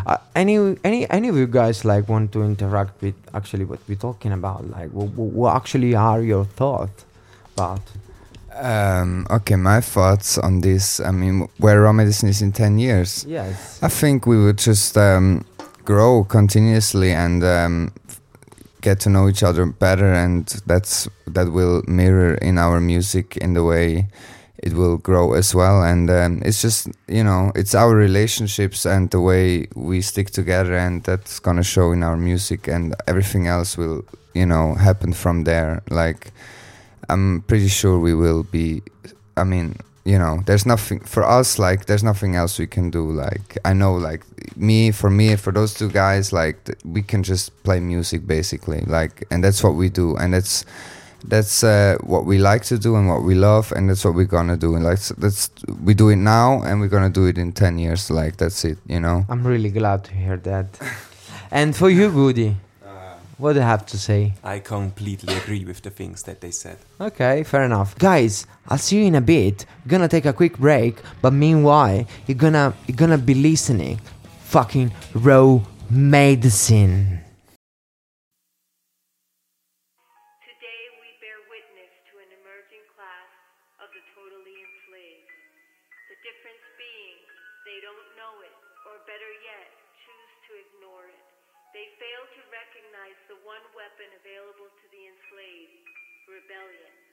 Uh, 0.07 0.17
any 0.35 0.57
any 0.85 1.11
any 1.11 1.29
of 1.29 1.37
you 1.37 1.47
guys 1.47 1.85
like 1.85 2.09
want 2.09 2.33
to 2.33 2.43
interact 2.43 3.03
with 3.03 3.15
actually 3.35 3.65
what 3.65 3.81
we're 3.89 3.97
talking 3.97 4.33
about? 4.33 4.71
Like, 4.71 4.91
what, 4.91 5.09
what 5.11 5.57
actually 5.57 5.95
are 5.95 6.23
your 6.23 6.45
thoughts 6.45 7.05
about? 7.55 7.83
Um, 8.55 9.27
okay, 9.31 9.57
my 9.57 9.81
thoughts 9.81 10.39
on 10.39 10.61
this. 10.61 11.01
I 11.01 11.11
mean, 11.11 11.49
where 11.59 11.83
raw 11.83 11.93
medicine 11.93 12.29
is 12.29 12.41
in 12.41 12.53
ten 12.53 12.79
years. 12.79 13.25
Yes. 13.29 13.83
I 13.83 13.89
think 13.89 14.27
we 14.27 14.43
would 14.43 14.59
just 14.59 14.97
um, 14.97 15.45
grow 15.85 16.25
continuously 16.25 17.13
and 17.13 17.43
um, 17.45 17.93
get 18.81 19.01
to 19.01 19.11
know 19.11 19.29
each 19.29 19.43
other 19.43 19.67
better, 19.67 20.13
and 20.13 20.47
that's 20.67 21.09
that 21.27 21.53
will 21.53 21.83
mirror 21.87 22.35
in 22.35 22.59
our 22.59 22.81
music 22.81 23.37
in 23.37 23.55
the 23.55 23.65
way 23.65 24.09
it 24.63 24.75
will 24.75 24.99
grow 24.99 25.33
as 25.33 25.55
well. 25.55 25.83
And 25.83 26.11
um, 26.11 26.43
it's 26.45 26.63
just 26.63 26.89
you 27.09 27.25
know, 27.25 27.53
it's 27.55 27.75
our 27.75 27.95
relationships 27.95 28.87
and 28.87 29.11
the 29.11 29.21
way 29.21 29.67
we 29.75 30.01
stick 30.01 30.31
together, 30.31 30.77
and 30.77 31.03
that's 31.05 31.39
gonna 31.41 31.63
show 31.63 31.93
in 31.93 32.03
our 32.03 32.17
music, 32.17 32.69
and 32.69 32.95
everything 33.07 33.47
else 33.47 33.77
will 33.77 34.05
you 34.35 34.47
know 34.47 34.75
happen 34.75 35.13
from 35.13 35.45
there. 35.45 35.83
Like 35.91 36.33
I'm 37.09 37.43
pretty 37.43 37.69
sure 37.69 37.99
we 37.99 38.15
will 38.15 38.43
be. 38.45 38.83
I 39.37 39.45
mean, 39.45 39.77
you 40.05 40.19
know, 40.19 40.43
there's 40.47 40.65
nothing 40.67 41.01
for 41.01 41.23
us. 41.23 41.59
Like, 41.59 41.87
there's 41.87 42.03
nothing 42.03 42.35
else 42.35 42.59
we 42.59 42.67
can 42.67 42.91
do. 42.91 43.11
Like, 43.11 43.59
I 43.65 43.73
know, 43.73 43.95
like 43.95 44.25
me, 44.57 44.91
for 44.91 45.11
me, 45.11 45.37
for 45.37 45.53
those 45.53 45.75
two 45.75 45.91
guys, 45.91 46.33
like 46.33 46.65
th- 46.65 46.79
we 46.85 47.03
can 47.03 47.23
just 47.23 47.63
play 47.65 47.81
music 47.81 48.27
basically. 48.27 48.81
Like, 48.81 49.25
and 49.31 49.45
that's 49.45 49.63
what 49.63 49.75
we 49.75 49.89
do, 49.89 50.17
and 50.17 50.33
that's 50.33 50.65
that's 51.25 51.63
uh, 51.63 51.97
what 52.03 52.25
we 52.25 52.39
like 52.39 52.63
to 52.65 52.79
do 52.79 52.97
and 52.97 53.09
what 53.09 53.23
we 53.23 53.35
love, 53.35 53.73
and 53.73 53.91
that's 53.91 54.05
what 54.05 54.15
we're 54.15 54.25
gonna 54.25 54.57
do. 54.57 54.75
And 54.75 54.85
like, 54.85 55.01
that's 55.19 55.51
we 55.85 55.95
do 55.95 56.09
it 56.09 56.17
now, 56.17 56.63
and 56.63 56.81
we're 56.81 56.89
gonna 56.89 57.11
do 57.11 57.27
it 57.27 57.37
in 57.37 57.53
ten 57.53 57.79
years. 57.79 58.11
Like, 58.11 58.37
that's 58.39 58.65
it. 58.65 58.79
You 58.87 59.01
know. 59.01 59.27
I'm 59.29 59.47
really 59.47 59.71
glad 59.71 60.05
to 60.05 60.15
hear 60.15 60.39
that. 60.39 60.67
and 61.51 61.77
for 61.77 61.91
you, 61.91 62.11
Goody, 62.11 62.57
what 63.41 63.55
do 63.55 63.59
you 63.61 63.65
have 63.65 63.87
to 63.87 63.99
say? 63.99 64.35
I 64.45 64.59
completely 64.59 65.35
agree 65.35 65.65
with 65.65 65.81
the 65.83 65.91
things 65.91 66.23
that 66.25 66.41
they 66.41 66.51
said. 66.51 66.77
Okay, 67.01 67.43
fair 67.43 67.65
enough. 67.65 67.99
Guys, 67.99 68.47
I'll 68.69 68.79
see 68.79 68.99
you 69.01 69.05
in 69.07 69.15
a 69.15 69.21
bit. 69.21 69.65
Gonna 69.87 70.09
take 70.09 70.27
a 70.27 70.33
quick 70.33 70.59
break, 70.59 71.01
but 71.23 71.33
meanwhile, 71.33 72.07
you're 72.27 72.37
gonna 72.37 72.75
you're 72.87 72.97
gonna 72.97 73.19
be 73.19 73.35
listening. 73.35 73.99
Fucking 74.45 74.93
raw 75.15 75.61
medicine. 75.89 77.21
To 92.41 92.49
recognize 92.49 93.21
the 93.29 93.37
one 93.45 93.61
weapon 93.77 94.09
available 94.17 94.73
to 94.81 94.87
the 94.89 95.03
enslaved 95.13 95.85
rebellion. 96.25 97.10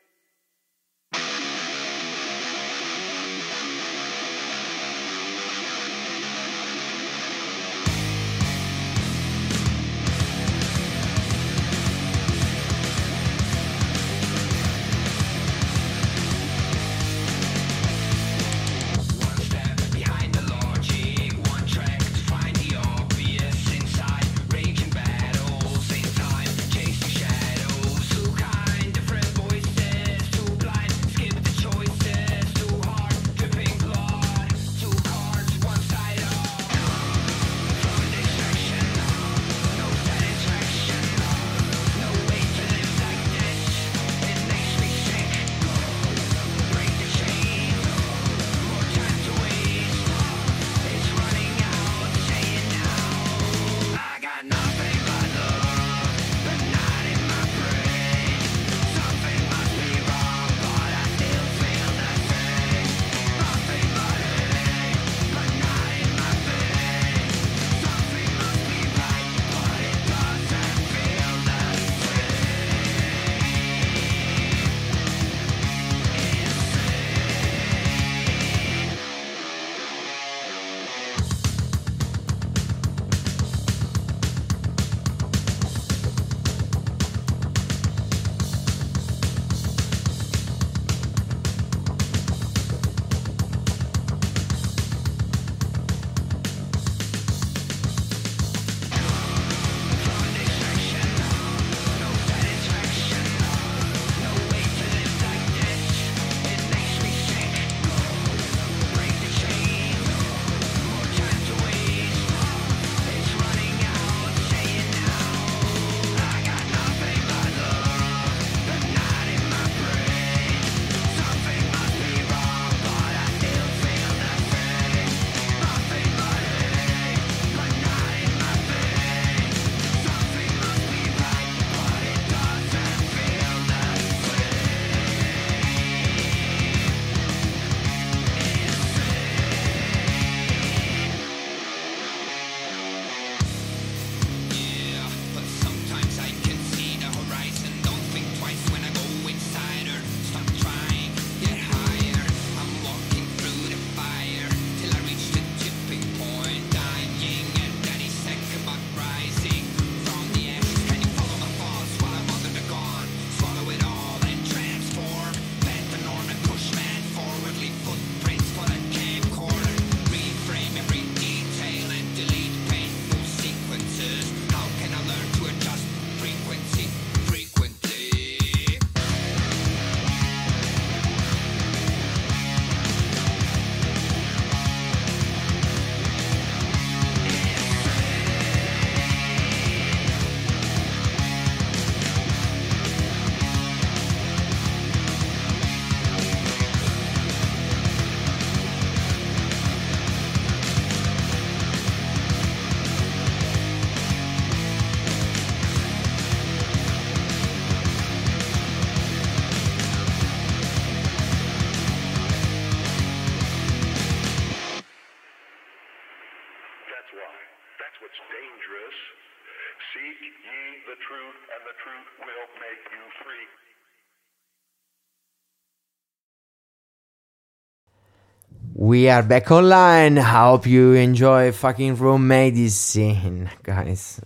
We 228.88 229.10
are 229.10 229.22
back 229.22 229.52
online. 229.52 230.16
Hope 230.16 230.66
you 230.66 230.94
enjoy 230.94 231.52
fucking 231.52 231.98
raw 231.98 232.18
medicine, 232.18 233.50
guys. 233.62 234.22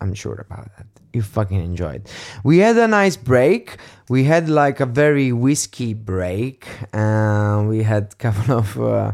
I'm 0.00 0.14
sure 0.14 0.46
about 0.48 0.70
that. 0.76 0.86
You 1.12 1.22
fucking 1.22 1.60
enjoyed. 1.60 2.08
We 2.44 2.58
had 2.58 2.78
a 2.78 2.86
nice 2.86 3.16
break. 3.16 3.78
We 4.08 4.22
had 4.22 4.48
like 4.48 4.78
a 4.78 4.86
very 4.86 5.32
whiskey 5.32 5.94
break. 5.94 6.68
Uh, 6.94 7.64
we 7.66 7.82
had 7.82 8.12
a 8.12 8.14
couple 8.22 8.56
of 8.58 8.80
uh, 8.80 9.12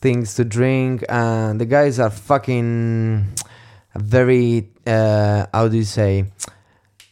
things 0.00 0.36
to 0.36 0.44
drink. 0.46 1.04
Uh, 1.06 1.52
the 1.52 1.66
guys 1.66 2.00
are 2.00 2.08
fucking 2.08 3.26
very. 3.94 4.70
Uh, 4.86 5.44
how 5.52 5.68
do 5.68 5.76
you 5.76 5.84
say? 5.84 6.24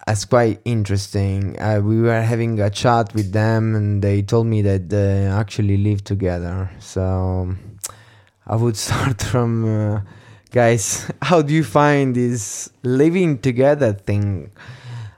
That's 0.07 0.25
quite 0.25 0.61
interesting. 0.65 1.59
Uh, 1.61 1.81
we 1.83 2.01
were 2.01 2.23
having 2.23 2.61
a 2.61 2.71
chat 2.71 3.13
with 3.13 3.33
them, 3.33 3.75
and 3.75 4.03
they 4.03 4.23
told 4.23 4.47
me 4.47 4.63
that 4.63 4.89
they 4.89 5.27
actually 5.27 5.77
live 5.79 6.05
together. 6.05 6.71
So 6.79 7.55
I 8.47 8.55
would 8.55 8.77
start 8.87 9.21
from, 9.21 9.65
uh, 9.65 10.01
guys. 10.53 11.11
How 11.23 11.43
do 11.43 11.53
you 11.53 11.65
find 11.65 12.15
this 12.15 12.71
living 12.85 13.39
together 13.39 13.93
thing? 13.95 14.53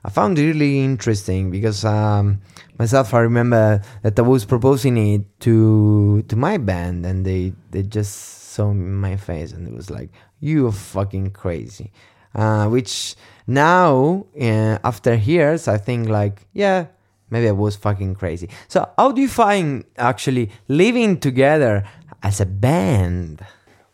I 0.05 0.09
found 0.11 0.39
it 0.39 0.47
really 0.47 0.83
interesting 0.83 1.51
because 1.51 1.85
um, 1.85 2.41
myself, 2.79 3.13
I 3.13 3.21
remember 3.21 3.83
that 4.03 4.19
I 4.19 4.23
was 4.23 4.47
proposing 4.47 4.97
it 4.97 5.41
to 5.41 6.23
to 6.29 6.37
my 6.37 6.57
band, 6.57 7.05
and 7.05 7.27
they 7.27 7.53
they 7.73 7.83
just 7.83 8.15
saw 8.55 8.73
my 8.73 9.17
face, 9.17 9.53
and 9.53 9.69
it 9.69 9.75
was 9.75 9.91
like, 9.91 10.09
"You 10.41 10.67
are 10.69 10.73
fucking 10.73 11.33
crazy," 11.33 11.93
uh, 12.35 12.67
which 12.69 13.15
now 13.47 14.25
uh, 14.41 14.79
after 14.85 15.15
years 15.15 15.69
i 15.69 15.77
think 15.79 16.09
like 16.09 16.47
yeah 16.53 16.87
maybe 17.31 17.49
i 17.49 17.53
was 17.53 17.77
fucking 17.77 18.15
crazy 18.15 18.49
so 18.69 18.89
how 18.97 19.13
do 19.13 19.21
you 19.21 19.29
find 19.29 19.85
actually 19.97 20.51
living 20.69 21.19
together 21.19 21.85
as 22.23 22.41
a 22.41 22.47
band 22.47 23.41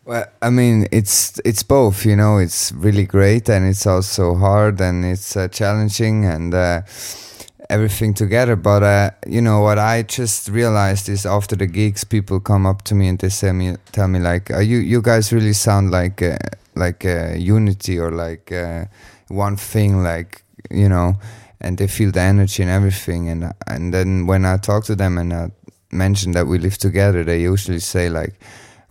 Well, 0.05 0.25
I 0.39 0.51
mean, 0.51 0.85
it's 0.91 1.39
it's 1.43 1.63
both. 1.63 2.05
You 2.05 2.15
know, 2.15 2.37
it's 2.37 2.71
really 2.77 3.05
great 3.07 3.49
and 3.49 3.65
it's 3.65 3.87
also 3.87 4.35
hard 4.35 4.79
and 4.79 5.03
it's 5.03 5.35
uh, 5.35 5.47
challenging 5.47 6.25
and 6.25 6.53
uh, 6.53 6.81
everything 7.69 8.13
together. 8.13 8.55
But 8.55 8.83
uh, 8.83 9.09
you 9.25 9.41
know 9.41 9.61
what 9.61 9.79
I 9.79 10.03
just 10.03 10.49
realized 10.49 11.09
is 11.09 11.25
after 11.25 11.55
the 11.55 11.65
gigs, 11.67 12.03
people 12.03 12.39
come 12.39 12.65
up 12.69 12.83
to 12.83 12.95
me 12.95 13.07
and 13.07 13.17
they 13.19 13.29
say 13.29 13.51
me, 13.51 13.75
tell 13.91 14.07
me 14.07 14.19
like, 14.19 14.51
"Are 14.51 14.61
you 14.61 14.77
you 14.77 15.01
guys 15.01 15.31
really 15.33 15.53
sound 15.53 15.91
like 15.91 16.21
uh, 16.21 16.37
like 16.75 17.05
uh, 17.05 17.33
unity 17.35 17.99
or 17.99 18.11
like 18.11 18.51
uh, 18.51 18.85
one 19.27 19.57
thing, 19.57 20.03
like 20.03 20.43
you 20.71 20.89
know." 20.89 21.15
And 21.61 21.77
they 21.77 21.87
feel 21.87 22.11
the 22.11 22.21
energy 22.21 22.61
and 22.61 22.71
everything. 22.71 23.29
And 23.29 23.51
and 23.67 23.93
then 23.93 24.27
when 24.27 24.45
I 24.45 24.57
talk 24.57 24.83
to 24.85 24.95
them 24.95 25.17
and 25.17 25.33
I 25.33 25.51
mention 25.91 26.33
that 26.33 26.47
we 26.47 26.59
live 26.59 26.77
together, 26.77 27.23
they 27.23 27.41
usually 27.41 27.79
say 27.79 28.09
like 28.09 28.39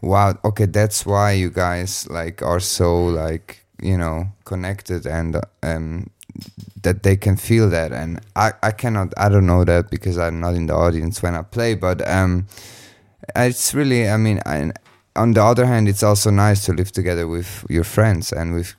wow 0.05 0.39
okay 0.45 0.67
that's 0.67 1.07
why 1.07 1.33
you 1.33 1.51
guys 1.51 2.07
like 2.11 2.43
are 2.43 2.61
so 2.61 3.07
like 3.07 3.65
you 3.81 3.97
know 3.97 4.29
connected 4.45 5.07
and 5.07 5.41
um 5.63 6.09
that 6.83 7.03
they 7.03 7.17
can 7.17 7.37
feel 7.37 7.71
that 7.71 7.93
and 7.93 8.21
i 8.37 8.53
i 8.63 8.71
cannot 8.71 9.13
i 9.17 9.29
don't 9.29 9.47
know 9.47 9.65
that 9.65 9.91
because 9.91 10.19
i'm 10.19 10.41
not 10.41 10.55
in 10.55 10.67
the 10.67 10.75
audience 10.75 11.23
when 11.23 11.35
i 11.35 11.43
play 11.43 11.75
but 11.75 12.07
um 12.09 12.47
it's 13.35 13.73
really 13.75 14.09
i 14.09 14.17
mean 14.17 14.41
I, 14.45 14.73
on 15.17 15.33
the 15.33 15.43
other 15.43 15.67
hand 15.67 15.89
it's 15.89 16.03
also 16.03 16.31
nice 16.31 16.65
to 16.67 16.73
live 16.73 16.91
together 16.93 17.27
with 17.27 17.65
your 17.69 17.85
friends 17.85 18.33
and 18.33 18.55
with 18.55 18.75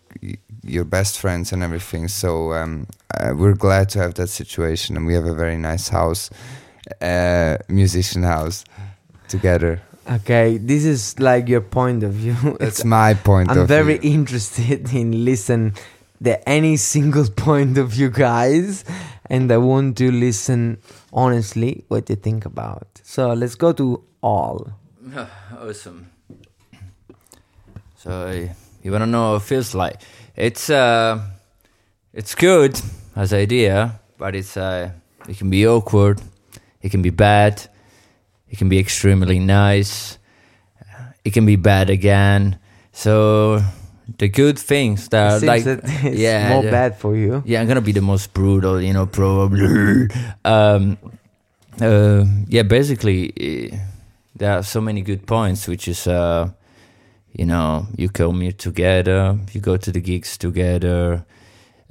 your 0.64 0.84
best 0.86 1.20
friends 1.20 1.54
and 1.54 1.64
everything. 1.64 2.08
So 2.08 2.54
um 2.54 2.88
uh, 3.14 3.34
we're 3.36 3.56
glad 3.56 3.90
to 3.90 4.00
have 4.00 4.14
that 4.16 4.28
situation 4.30 4.98
and 4.98 5.06
we 5.08 5.14
have 5.14 5.26
a 5.26 5.34
very 5.34 5.58
nice 5.58 5.90
house 5.90 6.30
uh 7.02 7.58
musician 7.70 8.24
house 8.24 8.64
together. 9.28 9.82
Okay 10.12 10.58
this 10.58 10.86
is 10.86 11.20
like 11.20 11.48
your 11.50 11.62
point 11.62 12.04
of 12.04 12.12
view. 12.14 12.36
That's 12.60 12.84
my 12.84 13.14
point 13.14 13.50
i'm 13.52 13.60
of 13.60 13.68
very 13.68 13.98
view. 13.98 14.12
interested 14.14 14.94
in 14.94 15.26
listen 15.26 15.74
the 16.22 16.38
any 16.48 16.78
single 16.78 17.30
point 17.48 17.78
of 17.78 17.96
you 17.96 18.10
guys 18.10 18.84
and 19.30 19.52
i 19.52 19.58
want 19.58 19.98
to 19.98 20.12
listen 20.12 20.78
honestly 21.14 21.84
what 21.88 22.10
you 22.10 22.16
think 22.16 22.46
about. 22.46 22.88
So 23.04 23.34
let's 23.34 23.56
go 23.56 23.72
to 23.74 24.04
all. 24.22 24.72
Awesome. 25.60 26.10
So 28.06 28.12
uh, 28.12 28.54
you 28.84 28.92
wanna 28.92 29.08
know 29.08 29.32
what 29.32 29.42
it 29.42 29.46
feels 29.46 29.74
like? 29.74 30.00
It's 30.36 30.70
uh, 30.70 31.26
it's 32.14 32.36
good 32.36 32.80
as 33.16 33.34
idea, 33.34 34.00
but 34.20 34.36
it's 34.36 34.56
uh, 34.56 34.92
it 35.28 35.40
can 35.40 35.50
be 35.50 35.66
awkward, 35.66 36.22
it 36.84 36.92
can 36.92 37.02
be 37.02 37.10
bad, 37.10 37.68
it 38.48 38.60
can 38.60 38.70
be 38.70 38.78
extremely 38.78 39.40
nice, 39.40 40.20
it 41.24 41.34
can 41.34 41.48
be 41.48 41.56
bad 41.56 41.90
again. 41.90 42.60
So 42.92 43.64
the 44.20 44.30
good 44.30 44.60
things 44.60 45.10
that 45.10 45.42
like 45.42 45.64
that 45.64 45.80
it's 46.06 46.20
yeah, 46.20 46.50
more 46.50 46.62
bad 46.62 47.00
for 47.00 47.16
you 47.16 47.42
yeah, 47.44 47.60
I'm 47.60 47.68
gonna 47.68 47.82
be 47.82 47.92
the 47.92 48.06
most 48.06 48.36
brutal, 48.36 48.80
you 48.80 48.94
know, 48.94 49.08
probably. 49.08 50.10
um, 50.46 51.00
uh, 51.82 52.24
yeah, 52.48 52.62
basically, 52.62 53.34
eh, 53.36 53.76
there 54.36 54.60
are 54.60 54.64
so 54.64 54.80
many 54.80 55.02
good 55.02 55.26
points, 55.26 55.68
which 55.68 55.88
is, 55.88 56.06
uh, 56.06 56.52
you 57.38 57.46
know, 57.46 57.88
you 57.98 58.10
commute 58.10 58.58
together, 58.58 59.38
you 59.52 59.60
go 59.60 59.76
to 59.78 59.92
the 59.92 60.00
gigs 60.00 60.38
together. 60.38 61.26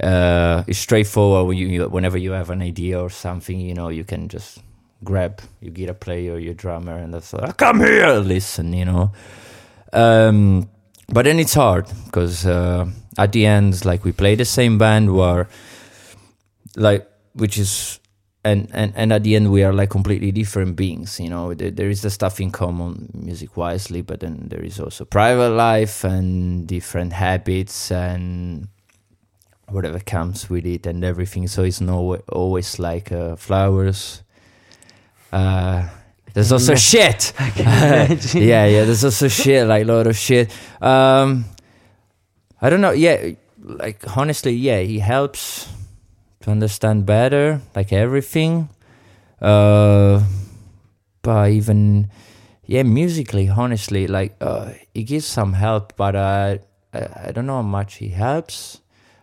Uh, 0.03 0.65
it's 0.67 0.79
straightforward. 0.79 1.47
When 1.47 1.59
you, 1.59 1.89
whenever 1.89 2.17
you 2.17 2.33
have 2.33 2.51
an 2.51 2.63
idea 2.63 3.01
or 3.01 3.11
something, 3.11 3.61
you 3.61 3.75
know, 3.75 3.91
you 3.91 4.05
can 4.05 4.29
just 4.29 4.59
grab 5.05 5.43
your 5.61 5.73
guitar 5.73 5.95
player, 5.95 6.39
your 6.39 6.55
drummer, 6.55 6.97
and 6.97 7.13
that's 7.13 7.33
like, 7.35 7.59
come 7.59 7.81
here, 7.81 8.15
listen, 8.15 8.73
you 8.73 8.87
know. 8.87 9.13
Um, 9.93 10.69
but 11.09 11.27
then 11.27 11.39
it's 11.39 11.55
hard 11.55 11.87
because 12.07 12.47
uh, 12.47 12.87
at 13.19 13.33
the 13.33 13.45
end, 13.45 13.85
like 13.85 14.03
we 14.03 14.13
play 14.13 14.35
the 14.37 14.47
same 14.47 14.79
band, 14.79 15.15
where 15.15 15.49
like 16.77 17.07
which 17.35 17.59
is 17.59 18.01
and 18.45 18.69
and 18.73 18.93
and 18.95 19.13
at 19.13 19.25
the 19.25 19.35
end 19.37 19.51
we 19.51 19.63
are 19.65 19.73
like 19.73 19.91
completely 19.91 20.31
different 20.31 20.77
beings 20.77 21.19
you 21.19 21.31
know? 21.31 21.55
There, 21.55 21.71
there 21.71 21.89
is 21.89 22.03
the 22.03 22.11
stuff 22.11 22.41
in 22.41 22.51
common 22.51 23.09
music 23.15 23.57
wisely 23.57 24.03
but 24.03 24.21
then 24.21 24.49
there 24.49 24.63
is 24.63 24.79
also 24.79 25.05
private 25.05 25.51
life 25.51 26.05
and 26.05 26.67
different 26.67 27.13
habits 27.15 27.91
and 27.91 28.69
whatever 29.71 29.99
comes 29.99 30.51
with 30.51 30.67
it 30.67 30.87
and 30.87 31.03
everything. 31.05 31.49
So 31.49 31.65
it's 31.65 31.81
no 31.81 32.17
always 32.31 32.79
like 32.79 33.11
uh, 33.13 33.37
flowers. 33.37 34.23
Uh 35.33 35.89
there's 36.35 36.53
also 36.53 36.75
shit. 36.91 37.33
Yeah 38.35 38.67
yeah 38.67 38.85
there's 38.85 39.05
also 39.05 39.29
shit 39.29 39.67
like 39.67 39.85
a 39.85 39.87
lot 39.87 40.07
of 40.07 40.17
shit. 40.17 40.53
Um 40.83 41.47
i 42.61 42.69
don't 42.69 42.81
know. 42.83 42.93
Yeah 42.93 43.33
like 43.59 44.17
honestly 44.17 44.53
yeah 44.53 44.81
he 44.81 44.99
helps 44.99 45.69
to 46.45 46.51
understand 46.51 47.07
better 47.07 47.61
like 47.75 47.93
everything. 47.93 48.69
Uh 49.41 50.23
but 51.23 51.51
even 51.51 52.11
yeah 52.67 52.83
musically 52.83 53.49
honestly 53.49 54.07
like 54.07 54.37
uh 54.41 54.71
he 54.93 55.03
gives 55.03 55.27
some 55.27 55.55
help 55.55 55.97
but 55.97 56.15
I, 56.15 56.61
I 56.93 57.33
don't 57.33 57.47
know 57.47 57.57
how 57.57 57.63
much 57.63 57.95
he 57.97 58.09
helps. 58.09 58.81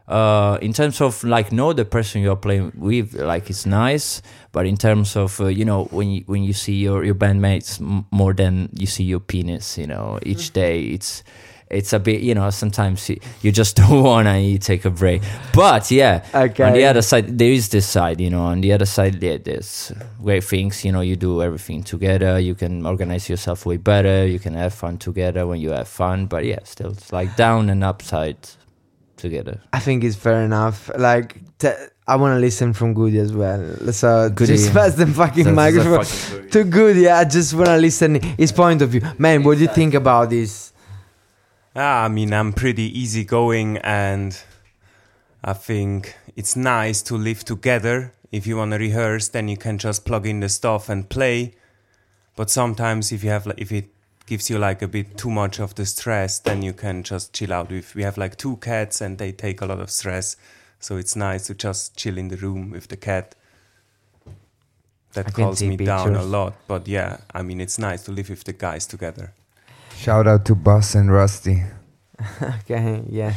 Uh 0.08 0.58
in 0.62 0.74
terms 0.74 1.00
of 1.00 1.24
like 1.24 1.52
know 1.52 1.74
the 1.74 1.86
person 1.86 2.22
you're 2.22 2.36
playing 2.36 2.72
with 2.76 3.14
like 3.14 3.50
it's 3.50 3.66
nice 3.66 4.22
but 4.52 4.66
in 4.66 4.76
terms 4.76 5.16
of 5.16 5.40
uh, 5.40 5.46
you 5.46 5.64
know 5.64 5.86
when 5.92 6.10
you 6.10 6.24
when 6.26 6.44
you 6.44 6.54
see 6.54 6.74
your 6.74 7.06
your 7.06 7.16
bandmates 7.16 7.80
m- 7.80 8.06
more 8.12 8.34
than 8.34 8.70
you 8.74 8.88
see 8.88 9.04
your 9.06 9.20
penis 9.22 9.78
you 9.78 9.88
know 9.88 10.20
each 10.26 10.52
day 10.54 10.82
it's 10.82 11.24
it's 11.72 11.94
a 11.94 12.00
bit 12.00 12.22
you 12.22 12.36
know 12.36 12.50
sometimes 12.50 13.10
you, 13.10 13.20
you 13.42 13.52
just 13.52 13.76
don't 13.82 14.04
want 14.04 14.28
to 14.28 14.40
you 14.40 14.58
take 14.58 14.86
a 14.86 14.90
break 14.90 15.22
but 15.54 15.90
yeah 15.90 16.24
okay. 16.34 16.64
on 16.64 16.74
the 16.74 16.86
other 16.86 17.02
side 17.02 17.38
there 17.38 17.52
is 17.52 17.70
this 17.70 17.88
side 17.88 18.20
you 18.20 18.30
know 18.30 18.42
on 18.44 18.62
the 18.62 18.72
other 18.74 18.86
side 18.86 19.20
there's 19.20 19.92
great 20.22 20.44
things 20.44 20.84
you 20.86 20.92
know 20.92 21.02
you 21.02 21.16
do 21.16 21.42
everything 21.42 21.84
together 21.84 22.40
you 22.40 22.56
can 22.56 22.86
organize 22.86 23.30
yourself 23.30 23.66
way 23.66 23.78
better 23.78 24.26
you 24.26 24.40
can 24.40 24.54
have 24.54 24.74
fun 24.74 24.98
together 24.98 25.48
when 25.48 25.60
you 25.60 25.70
have 25.72 25.88
fun 25.88 26.26
but 26.26 26.46
yeah 26.46 26.60
still 26.64 26.92
it's 26.92 27.12
like 27.12 27.36
down 27.36 27.70
and 27.70 27.84
upside 27.84 28.38
together 29.18 29.62
I 29.72 29.80
think 29.80 30.04
it's 30.04 30.16
fair 30.16 30.42
enough. 30.42 30.90
Like, 30.98 31.38
t- 31.60 31.70
I 32.08 32.16
want 32.16 32.36
to 32.36 32.40
listen 32.40 32.74
from 32.74 32.94
Goody 32.94 33.20
as 33.20 33.32
well. 33.32 33.64
So 33.94 34.30
Goody. 34.30 34.54
just 34.54 34.74
pass 34.78 34.96
the 34.96 35.08
fucking 35.08 35.54
microphone 35.54 36.04
fucking 36.04 36.42
good- 36.42 36.52
to 36.52 36.64
Goody. 36.64 37.08
I 37.08 37.24
just 37.24 37.54
want 37.54 37.68
to 37.68 37.78
listen 37.78 38.16
his 38.38 38.52
point 38.52 38.82
of 38.82 38.90
view. 38.90 39.02
Man, 39.18 39.44
what 39.44 39.58
do 39.58 39.64
you 39.64 39.70
think 39.70 39.94
about 39.94 40.32
this? 40.32 40.71
Ah, 41.76 42.04
I 42.04 42.08
mean, 42.10 42.34
I'm 42.34 42.52
pretty 42.52 43.00
easygoing, 43.00 43.78
and 43.78 44.38
I 45.44 45.54
think 45.54 46.16
it's 46.36 46.56
nice 46.56 47.02
to 47.04 47.16
live 47.16 47.46
together. 47.46 48.14
If 48.32 48.46
you 48.46 48.58
want 48.58 48.72
to 48.72 48.78
rehearse, 48.78 49.30
then 49.30 49.48
you 49.48 49.58
can 49.58 49.78
just 49.78 50.06
plug 50.06 50.26
in 50.26 50.42
the 50.42 50.50
stuff 50.50 50.90
and 50.90 51.08
play. 51.10 51.56
But 52.36 52.50
sometimes, 52.50 53.12
if 53.12 53.24
you 53.24 53.30
have, 53.30 53.46
like, 53.46 53.60
if 53.60 53.72
it 53.72 53.90
gives 54.26 54.50
you 54.50 54.58
like 54.58 54.82
a 54.82 54.88
bit 54.88 55.18
too 55.18 55.30
much 55.30 55.60
of 55.60 55.76
the 55.76 55.86
stress, 55.86 56.40
then 56.40 56.62
you 56.62 56.74
can 56.74 57.04
just 57.04 57.34
chill 57.34 57.54
out. 57.54 57.72
If 57.72 57.96
we 57.96 58.04
have 58.04 58.18
like 58.18 58.38
two 58.38 58.58
cats 58.58 59.02
and 59.02 59.18
they 59.18 59.32
take 59.32 59.62
a 59.62 59.66
lot 59.66 59.80
of 59.80 59.90
stress, 59.90 60.38
so 60.80 60.98
it's 60.98 61.16
nice 61.16 61.48
to 61.48 61.54
just 61.54 61.98
chill 61.98 62.18
in 62.18 62.30
the 62.30 62.38
room 62.38 62.72
with 62.72 62.88
the 62.88 62.98
cat. 62.98 63.36
That 65.14 65.28
I 65.28 65.32
can 65.32 65.44
calms 65.44 65.60
see 65.60 65.68
me 65.68 65.76
down 65.76 66.16
a 66.16 66.24
lot, 66.24 66.54
but 66.68 66.88
yeah, 66.88 67.18
I 67.34 67.42
mean 67.42 67.60
it's 67.60 67.78
nice 67.78 68.04
to 68.04 68.12
live 68.12 68.30
with 68.30 68.46
the 68.46 68.54
guys 68.54 68.86
together. 68.88 69.34
Shout 70.02 70.26
out 70.26 70.46
to 70.46 70.56
Bus 70.56 70.96
and 70.96 71.12
Rusty. 71.12 71.62
Okay, 72.42 73.04
yeah. 73.08 73.36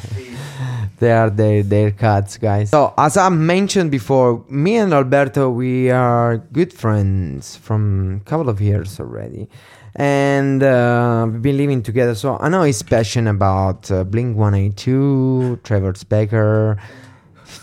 they 0.98 1.12
are 1.12 1.28
their 1.28 1.62
their 1.62 1.90
cats, 1.90 2.38
guys. 2.38 2.70
So 2.70 2.94
as 2.96 3.18
I 3.18 3.28
mentioned 3.28 3.90
before, 3.90 4.42
me 4.48 4.76
and 4.76 4.94
Alberto 4.94 5.50
we 5.50 5.90
are 5.90 6.38
good 6.38 6.72
friends 6.72 7.54
from 7.56 8.22
a 8.22 8.24
couple 8.24 8.48
of 8.48 8.62
years 8.62 8.98
already. 8.98 9.46
And 9.96 10.62
uh, 10.62 11.28
we've 11.30 11.42
been 11.42 11.58
living 11.58 11.82
together, 11.82 12.14
so 12.14 12.38
I 12.40 12.48
know 12.48 12.62
he's 12.62 12.82
passionate 12.82 13.30
about 13.30 13.90
uh, 13.90 14.02
Blink 14.04 14.34
182, 14.34 15.60
Travis 15.64 16.02
Barker, 16.02 16.78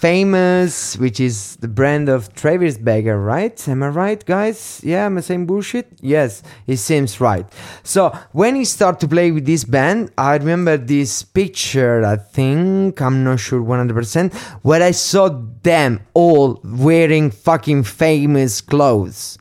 Famous, 0.01 0.97
which 0.97 1.19
is 1.19 1.57
the 1.57 1.67
brand 1.67 2.09
of 2.09 2.33
Travis 2.33 2.75
Barker, 2.75 3.21
right? 3.21 3.67
Am 3.69 3.83
I 3.83 3.89
right, 3.89 4.25
guys? 4.25 4.81
Yeah, 4.83 5.05
am 5.05 5.19
I 5.19 5.21
saying 5.21 5.45
bullshit? 5.45 5.93
Yes, 6.01 6.41
it 6.65 6.77
seems 6.77 7.21
right. 7.21 7.45
So 7.83 8.09
when 8.31 8.55
he 8.55 8.65
started 8.65 8.99
to 9.01 9.07
play 9.07 9.29
with 9.29 9.45
this 9.45 9.63
band, 9.63 10.09
I 10.17 10.37
remember 10.37 10.75
this 10.75 11.21
picture. 11.21 12.03
I 12.03 12.17
think 12.17 12.99
I'm 12.99 13.23
not 13.23 13.41
sure 13.41 13.61
100%, 13.61 14.33
where 14.63 14.81
I 14.81 14.89
saw 14.89 15.29
them 15.61 15.99
all 16.15 16.59
wearing 16.63 17.29
fucking 17.29 17.83
famous 17.83 18.59
clothes. 18.59 19.37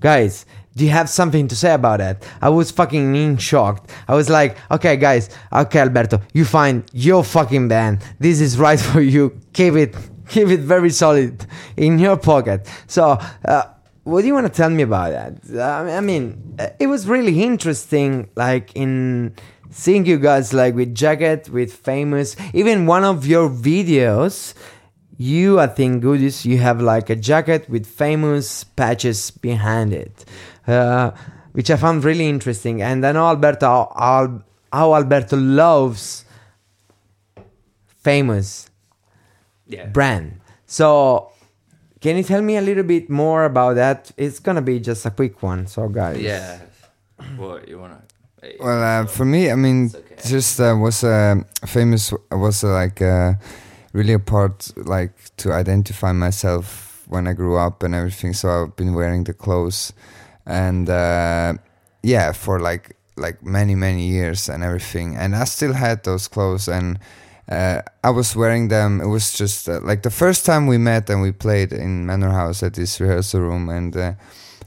Guys, 0.00 0.46
do 0.76 0.84
you 0.84 0.90
have 0.90 1.08
something 1.08 1.48
to 1.48 1.56
say 1.56 1.74
about 1.74 1.98
that? 1.98 2.24
I 2.40 2.48
was 2.48 2.70
fucking 2.70 3.14
in 3.14 3.36
shocked. 3.36 3.90
I 4.08 4.14
was 4.14 4.30
like, 4.30 4.56
okay, 4.70 4.96
guys, 4.96 5.30
okay, 5.52 5.80
Alberto, 5.80 6.20
you 6.32 6.44
find 6.44 6.84
your 6.92 7.24
fucking 7.24 7.68
band. 7.68 8.04
This 8.18 8.40
is 8.40 8.58
right 8.58 8.80
for 8.90 9.00
you. 9.00 9.38
Keep 9.52 9.74
it, 9.74 9.96
keep 10.28 10.48
it 10.48 10.60
very 10.60 10.90
solid 10.90 11.44
in 11.76 11.98
your 11.98 12.16
pocket. 12.16 12.68
So, 12.86 13.18
uh, 13.44 13.64
what 14.04 14.22
do 14.22 14.26
you 14.26 14.34
want 14.34 14.46
to 14.46 14.52
tell 14.52 14.70
me 14.70 14.82
about 14.82 15.10
that? 15.10 15.92
I 15.92 16.00
mean, 16.00 16.56
it 16.78 16.86
was 16.86 17.06
really 17.06 17.42
interesting, 17.42 18.28
like 18.34 18.74
in 18.74 19.34
seeing 19.70 20.06
you 20.06 20.18
guys 20.18 20.52
like 20.52 20.74
with 20.74 20.94
jacket, 20.94 21.48
with 21.50 21.72
famous. 21.72 22.36
Even 22.54 22.86
one 22.86 23.04
of 23.04 23.26
your 23.26 23.48
videos, 23.48 24.54
you 25.16 25.60
I 25.60 25.66
think 25.66 26.02
goodies 26.02 26.46
you 26.46 26.58
have 26.58 26.80
like 26.80 27.10
a 27.10 27.16
jacket 27.16 27.68
with 27.68 27.86
famous 27.86 28.64
patches 28.64 29.30
behind 29.30 29.92
it, 29.92 30.24
uh, 30.70 31.12
which 31.52 31.70
I 31.70 31.76
found 31.76 32.04
really 32.04 32.28
interesting. 32.28 32.80
And 32.82 33.04
I 33.04 33.12
know 33.12 33.26
Alberto 33.28 33.66
how, 33.66 33.92
how, 33.96 34.42
how 34.72 34.94
Alberto 34.94 35.36
loves 35.36 36.24
famous 38.02 38.70
Yeah. 39.66 39.86
brand. 39.86 40.40
So, 40.66 41.30
can 42.00 42.16
you 42.16 42.22
tell 42.22 42.42
me 42.42 42.56
a 42.56 42.60
little 42.62 42.82
bit 42.84 43.10
more 43.10 43.44
about 43.44 43.74
that? 43.76 44.10
It's 44.16 44.38
gonna 44.40 44.62
be 44.62 44.80
just 44.80 45.04
a 45.06 45.10
quick 45.10 45.42
one. 45.42 45.66
So, 45.66 45.88
guys, 45.88 46.20
Yeah. 46.20 46.58
what 47.36 47.68
you 47.68 47.78
wanna? 47.78 48.02
Well, 48.58 48.82
uh, 48.82 49.06
for 49.06 49.26
me, 49.26 49.50
I 49.50 49.54
mean, 49.54 49.90
okay. 49.94 50.16
just 50.28 50.58
uh, 50.60 50.74
was 50.80 51.04
uh, 51.04 51.42
famous 51.66 52.12
was 52.30 52.64
uh, 52.64 52.68
like 52.72 53.02
uh, 53.02 53.34
really 53.92 54.14
a 54.14 54.18
part 54.18 54.72
like 54.76 55.12
to 55.36 55.52
identify 55.52 56.12
myself 56.12 57.04
when 57.06 57.26
I 57.26 57.34
grew 57.34 57.58
up 57.58 57.82
and 57.82 57.94
everything. 57.94 58.32
So 58.32 58.48
I've 58.48 58.76
been 58.76 58.94
wearing 58.94 59.24
the 59.24 59.34
clothes, 59.34 59.92
and 60.50 60.90
uh, 60.90 61.54
yeah, 62.02 62.32
for 62.32 62.60
like 62.60 62.96
like 63.16 63.42
many 63.44 63.74
many 63.74 64.08
years 64.08 64.48
and 64.48 64.62
everything. 64.64 65.16
And 65.16 65.36
I 65.36 65.44
still 65.44 65.72
had 65.72 66.04
those 66.04 66.28
clothes, 66.28 66.68
and 66.68 66.98
uh, 67.48 67.82
I 68.02 68.10
was 68.10 68.34
wearing 68.34 68.68
them. 68.68 69.00
It 69.00 69.06
was 69.06 69.32
just 69.32 69.68
uh, 69.68 69.80
like 69.82 70.02
the 70.02 70.10
first 70.10 70.44
time 70.44 70.66
we 70.66 70.78
met 70.78 71.08
and 71.10 71.22
we 71.22 71.32
played 71.32 71.72
in 71.72 72.06
Manor 72.06 72.30
House 72.30 72.62
at 72.62 72.74
this 72.74 73.00
rehearsal 73.00 73.40
room, 73.40 73.68
and. 73.68 73.96
Uh, 73.96 74.12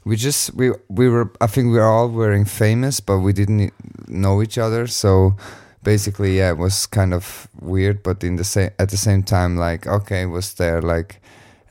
we 0.06 0.18
just 0.18 0.54
we 0.54 0.72
we 0.90 1.08
were 1.08 1.32
I 1.40 1.48
think 1.48 1.68
we 1.68 1.78
were 1.78 1.88
all 1.88 2.10
wearing 2.10 2.44
famous, 2.46 3.00
but 3.00 3.20
we 3.20 3.32
didn't 3.32 3.72
know 4.10 4.42
each 4.42 4.58
other. 4.58 4.86
So 4.88 5.38
basically, 5.84 6.38
yeah, 6.38 6.50
it 6.52 6.58
was 6.58 6.86
kind 6.88 7.14
of 7.14 7.48
weird, 7.62 8.04
but 8.04 8.24
in 8.24 8.36
the 8.36 8.44
same 8.44 8.72
at 8.80 8.90
the 8.90 8.98
same 8.98 9.24
time, 9.24 9.56
like 9.56 9.88
okay, 9.88 10.26
was 10.26 10.56
there 10.56 10.82
like 10.82 11.22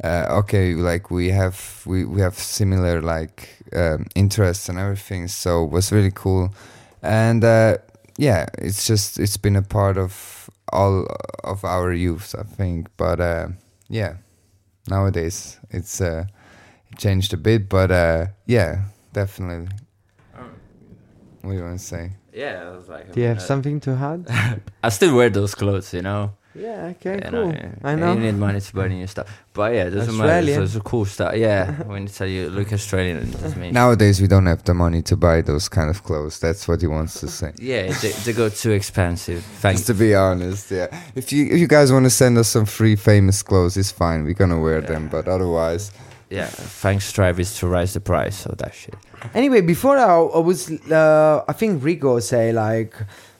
uh, 0.02 0.26
okay, 0.40 0.74
like 0.74 1.10
we 1.10 1.28
have 1.30 1.82
we 1.86 2.04
we 2.04 2.20
have 2.20 2.34
similar 2.34 3.00
like 3.00 3.48
um, 3.74 4.06
interests 4.14 4.68
and 4.68 4.78
everything. 4.78 5.28
So 5.28 5.64
it 5.64 5.70
was 5.70 5.92
really 5.92 6.12
cool, 6.12 6.54
and 7.02 7.44
uh, 7.44 7.78
yeah, 8.18 8.46
it's 8.58 8.86
just 8.86 9.18
it's 9.18 9.36
been 9.36 9.56
a 9.56 9.62
part 9.62 9.96
of 9.98 10.50
all 10.72 11.06
of 11.44 11.64
our 11.64 11.92
youth, 11.92 12.34
I 12.38 12.42
think. 12.42 12.88
But 12.96 13.20
uh, 13.20 13.48
yeah, 13.88 14.16
nowadays 14.88 15.58
it's. 15.70 16.00
Uh, 16.00 16.24
changed 16.96 17.32
a 17.32 17.36
bit, 17.36 17.68
but 17.68 17.90
uh, 17.90 18.26
yeah, 18.46 18.84
definitely. 19.12 19.68
What 21.42 21.50
do 21.50 21.56
you 21.56 21.64
want 21.64 21.78
to 21.78 21.84
say? 21.84 22.12
Yeah, 22.32 22.68
I 22.68 22.76
was 22.76 22.88
like. 22.88 23.12
do 23.12 23.20
you 23.20 23.26
have 23.26 23.38
uh, 23.38 23.40
something 23.40 23.80
to 23.80 23.90
add? 23.92 24.62
I 24.82 24.88
still 24.90 25.16
wear 25.16 25.28
those 25.28 25.54
clothes, 25.54 25.92
you 25.92 26.02
know. 26.02 26.34
Yeah. 26.54 26.92
Okay. 26.92 27.14
You 27.14 27.30
cool. 27.30 27.52
yeah. 27.52 27.72
I 27.82 27.94
know. 27.94 28.14
You 28.14 28.20
need 28.20 28.34
money 28.34 28.60
to 28.60 28.74
buy 28.74 28.88
new 28.88 29.06
stuff, 29.06 29.26
but 29.54 29.72
yeah, 29.74 29.84
it 29.84 29.90
doesn't 29.90 30.16
matter. 30.16 30.30
Australian. 30.30 30.62
It's, 30.62 30.74
a 30.76 30.80
cool 30.80 31.04
stuff. 31.04 31.34
Yeah, 31.36 31.82
when 31.84 32.02
you 32.02 32.08
tell 32.08 32.26
you 32.26 32.50
look 32.50 32.72
Australian, 32.72 33.18
it 33.18 33.32
doesn't 33.32 33.60
mean. 33.60 33.72
Nowadays, 33.72 34.20
we 34.20 34.26
don't 34.26 34.46
have 34.46 34.62
the 34.64 34.74
money 34.74 35.02
to 35.02 35.16
buy 35.16 35.40
those 35.42 35.68
kind 35.68 35.90
of 35.90 36.02
clothes. 36.02 36.38
That's 36.40 36.66
what 36.68 36.80
he 36.80 36.86
wants 36.86 37.20
to 37.20 37.28
say. 37.28 37.52
Yeah, 37.58 37.92
they, 37.92 38.10
they 38.10 38.32
go 38.32 38.48
too 38.48 38.72
expensive. 38.72 39.42
Thanks. 39.62 39.80
Just 39.80 39.86
to 39.88 39.94
be 39.94 40.14
honest, 40.14 40.70
yeah. 40.70 40.88
If 41.14 41.32
you 41.32 41.46
if 41.46 41.58
you 41.58 41.66
guys 41.68 41.92
want 41.92 42.04
to 42.06 42.10
send 42.10 42.38
us 42.38 42.48
some 42.48 42.66
free 42.66 42.96
famous 42.96 43.42
clothes, 43.42 43.76
it's 43.76 43.90
fine. 43.90 44.24
We're 44.24 44.34
gonna 44.34 44.60
wear 44.60 44.80
them, 44.80 45.08
but 45.08 45.28
otherwise, 45.28 45.92
Yeah, 46.30 46.46
thanks 46.46 47.12
Travis 47.12 47.58
to 47.60 47.66
raise 47.66 47.92
the 47.92 48.00
price 48.00 48.46
of 48.46 48.56
that 48.58 48.74
shit. 48.74 48.94
Anyway, 49.34 49.60
before 49.60 49.98
I, 49.98 50.16
I 50.38 50.38
was, 50.38 50.70
uh, 50.90 51.44
I 51.46 51.52
think 51.52 51.84
Rico 51.84 52.18
say 52.20 52.52
like, 52.52 52.94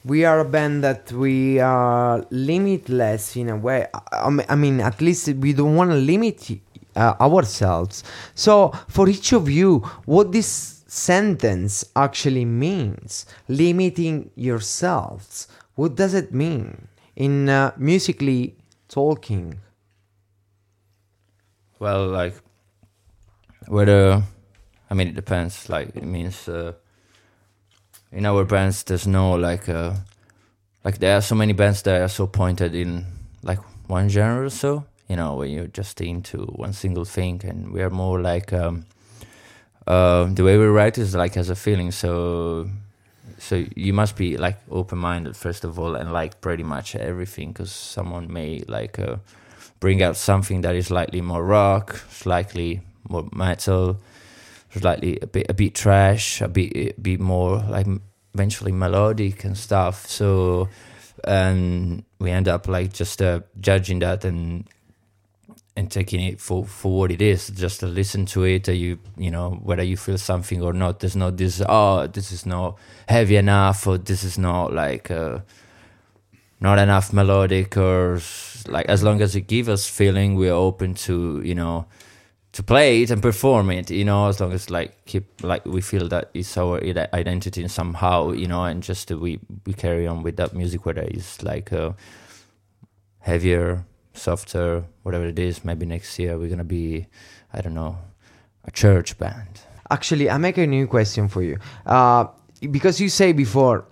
we 0.04 0.24
are 0.24 0.40
a 0.40 0.44
band 0.44 0.82
that 0.84 1.12
we 1.12 1.60
are 1.60 2.26
limitless 2.30 3.36
in 3.36 3.48
a 3.48 3.56
way. 3.56 3.86
I, 4.12 4.56
mean, 4.56 4.80
at 4.80 5.00
least 5.00 5.28
we 5.28 5.52
don't 5.52 5.76
want 5.76 5.90
to 5.90 5.96
limit 5.96 6.50
uh, 6.96 7.14
ourselves. 7.20 8.02
So, 8.34 8.72
for 8.88 9.08
each 9.08 9.32
of 9.32 9.48
you, 9.48 9.78
what 10.04 10.32
this 10.32 10.82
sentence 10.86 11.84
actually 11.96 12.44
means, 12.44 13.26
limiting 13.48 14.30
yourselves, 14.34 15.48
what 15.74 15.94
does 15.94 16.14
it 16.14 16.34
mean 16.34 16.88
in 17.16 17.48
uh, 17.48 17.72
musically 17.76 18.56
talking? 18.88 19.58
Well, 21.78 22.08
like 22.08 22.34
whether 23.68 24.22
I 24.90 24.94
mean 24.94 25.08
it 25.08 25.14
depends. 25.14 25.68
Like 25.68 25.96
it 25.96 26.04
means 26.04 26.48
uh, 26.48 26.74
in 28.12 28.26
our 28.26 28.44
bands 28.44 28.82
there's 28.84 29.06
no 29.06 29.32
like 29.32 29.68
uh, 29.68 29.94
like 30.84 30.98
there 30.98 31.16
are 31.16 31.22
so 31.22 31.34
many 31.34 31.52
bands 31.52 31.82
that 31.82 32.00
are 32.00 32.08
so 32.08 32.26
pointed 32.26 32.74
in 32.74 33.06
like 33.42 33.58
one 33.88 34.08
genre 34.08 34.46
or 34.46 34.50
so. 34.50 34.84
You 35.08 35.16
know, 35.16 35.36
when 35.36 35.50
you're 35.50 35.66
just 35.66 36.00
into 36.00 36.46
one 36.46 36.72
single 36.72 37.04
thing, 37.04 37.42
and 37.44 37.72
we 37.72 37.82
are 37.82 37.90
more 37.90 38.20
like 38.20 38.52
um, 38.52 38.86
uh, 39.86 40.24
the 40.24 40.42
way 40.42 40.56
we 40.56 40.64
write 40.66 40.96
is 40.96 41.14
like 41.14 41.36
as 41.36 41.50
a 41.50 41.56
feeling. 41.56 41.90
So 41.90 42.68
so 43.38 43.64
you 43.74 43.92
must 43.92 44.16
be 44.16 44.36
like 44.36 44.56
open 44.70 44.98
minded 44.98 45.36
first 45.36 45.64
of 45.64 45.76
all 45.76 45.96
and 45.96 46.12
like 46.12 46.40
pretty 46.40 46.62
much 46.62 46.94
everything 46.94 47.48
because 47.48 47.72
someone 47.72 48.32
may 48.32 48.62
like 48.68 49.00
uh, 49.00 49.16
bring 49.80 50.00
out 50.00 50.16
something 50.16 50.60
that 50.60 50.76
is 50.76 50.86
slightly 50.86 51.20
more 51.20 51.44
rock 51.44 51.96
slightly 52.08 52.80
more 53.08 53.28
metal 53.32 53.98
slightly 54.74 55.18
a 55.20 55.26
bit 55.26 55.46
a 55.48 55.54
bit 55.54 55.74
trash 55.74 56.40
a 56.40 56.48
bit 56.48 56.72
a 56.76 57.00
bit 57.00 57.20
more 57.20 57.58
like 57.68 57.86
eventually 58.34 58.72
melodic 58.72 59.44
and 59.44 59.56
stuff. 59.56 60.06
So 60.06 60.68
and 61.24 62.04
we 62.18 62.30
end 62.30 62.48
up 62.48 62.66
like 62.68 62.92
just 62.92 63.20
uh, 63.22 63.40
judging 63.60 64.00
that 64.00 64.24
and 64.24 64.68
and 65.74 65.90
taking 65.90 66.20
it 66.20 66.40
for 66.40 66.64
for 66.64 66.98
what 66.98 67.10
it 67.10 67.22
is. 67.22 67.48
Just 67.48 67.80
to 67.80 67.86
listen 67.86 68.26
to 68.26 68.44
it 68.44 68.68
you 68.68 68.98
you 69.16 69.30
know 69.30 69.60
whether 69.62 69.82
you 69.82 69.96
feel 69.96 70.18
something 70.18 70.62
or 70.62 70.72
not. 70.72 71.00
There's 71.00 71.16
not 71.16 71.36
this 71.36 71.62
oh 71.68 72.06
this 72.06 72.32
is 72.32 72.46
not 72.46 72.78
heavy 73.08 73.36
enough 73.36 73.86
or 73.86 73.98
this 73.98 74.24
is 74.24 74.38
not 74.38 74.72
like 74.72 75.10
uh, 75.10 75.40
not 76.60 76.78
enough 76.78 77.12
melodic 77.12 77.76
or 77.76 78.20
like 78.68 78.86
as 78.86 79.02
long 79.02 79.20
as 79.20 79.34
it 79.34 79.42
gives 79.42 79.68
us 79.68 79.88
feeling 79.88 80.36
we're 80.36 80.52
open 80.52 80.94
to 80.94 81.42
you 81.44 81.54
know 81.54 81.86
to 82.52 82.62
play 82.62 83.02
it 83.02 83.10
and 83.10 83.22
perform 83.22 83.70
it 83.70 83.90
you 83.90 84.04
know 84.04 84.28
as 84.28 84.40
long 84.40 84.52
as 84.52 84.68
like 84.70 85.04
keep 85.06 85.24
like 85.42 85.64
we 85.64 85.80
feel 85.80 86.06
that 86.08 86.30
it's 86.34 86.56
our 86.58 86.78
identity 87.14 87.66
somehow 87.68 88.30
you 88.30 88.46
know 88.46 88.64
and 88.64 88.82
just 88.82 89.10
uh, 89.10 89.16
we 89.16 89.40
we 89.66 89.72
carry 89.72 90.06
on 90.06 90.22
with 90.22 90.36
that 90.36 90.54
music 90.54 90.84
whether 90.84 91.02
it's 91.02 91.42
like 91.42 91.72
uh, 91.72 91.92
heavier 93.20 93.84
softer 94.12 94.84
whatever 95.02 95.26
it 95.26 95.38
is 95.38 95.64
maybe 95.64 95.86
next 95.86 96.18
year 96.18 96.38
we're 96.38 96.50
gonna 96.50 96.62
be 96.64 97.06
i 97.54 97.60
don't 97.60 97.74
know 97.74 97.96
a 98.64 98.70
church 98.70 99.18
band 99.18 99.62
Actually, 99.92 100.30
I 100.30 100.38
make 100.38 100.56
a 100.56 100.66
new 100.66 100.86
question 100.86 101.28
for 101.28 101.42
you. 101.42 101.58
Uh, 101.84 102.24
because 102.70 102.98
you 102.98 103.10
say 103.10 103.32
before 103.32 103.84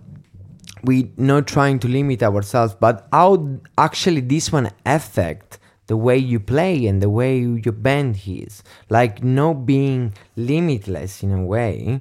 we 0.83 1.13
not 1.19 1.47
trying 1.47 1.79
to 1.81 1.89
limit 1.89 2.23
ourselves, 2.23 2.75
but 2.75 3.07
how 3.13 3.61
actually 3.77 4.23
this 4.23 4.51
one 4.51 4.71
affect 4.87 5.59
the 5.91 5.97
way 5.97 6.17
you 6.17 6.39
play 6.39 6.87
and 6.87 7.03
the 7.03 7.11
way 7.11 7.37
your 7.41 7.73
band 7.73 8.17
is, 8.25 8.63
like 8.89 9.25
not 9.25 9.67
being 9.67 10.15
limitless 10.37 11.21
in 11.25 11.33
a 11.33 11.45
way. 11.45 12.01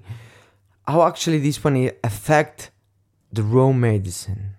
How 0.88 1.08
actually 1.08 1.40
this 1.40 1.64
one 1.64 1.90
affect 2.04 2.70
the 3.34 3.42
raw 3.42 3.72
medicine? 3.72 4.54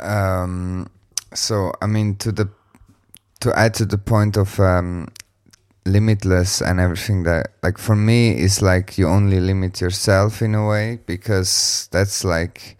um 0.00 0.88
so 1.34 1.70
i 1.82 1.86
mean 1.86 2.16
to 2.16 2.32
the 2.32 2.48
to 3.40 3.52
add 3.58 3.74
to 3.74 3.84
the 3.84 3.98
point 3.98 4.38
of 4.38 4.58
um 4.58 5.06
limitless 5.84 6.62
and 6.62 6.80
everything 6.80 7.24
that 7.24 7.52
like 7.62 7.76
for 7.76 7.94
me 7.94 8.30
is 8.30 8.62
like 8.62 8.96
you 8.96 9.06
only 9.06 9.38
limit 9.38 9.82
yourself 9.82 10.40
in 10.40 10.54
a 10.54 10.66
way 10.66 10.98
because 11.04 11.90
that's 11.92 12.24
like 12.24 12.78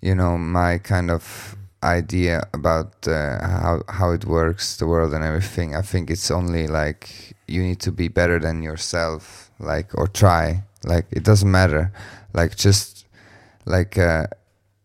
you 0.00 0.14
know 0.14 0.38
my 0.38 0.78
kind 0.78 1.10
of 1.10 1.57
idea 1.82 2.42
about 2.52 3.06
uh, 3.06 3.38
how 3.46 3.82
how 3.88 4.10
it 4.10 4.24
works 4.24 4.76
the 4.78 4.86
world 4.86 5.14
and 5.14 5.24
everything 5.24 5.76
i 5.76 5.82
think 5.82 6.10
it's 6.10 6.30
only 6.30 6.66
like 6.66 7.34
you 7.46 7.62
need 7.62 7.80
to 7.80 7.92
be 7.92 8.08
better 8.08 8.38
than 8.38 8.62
yourself 8.62 9.48
like 9.58 9.96
or 9.96 10.06
try. 10.06 10.62
Like 10.84 11.06
it 11.10 11.24
doesn't 11.24 11.50
matter. 11.50 11.92
Like 12.32 12.56
just 12.56 13.06
like 13.64 13.98
uh, 13.98 14.26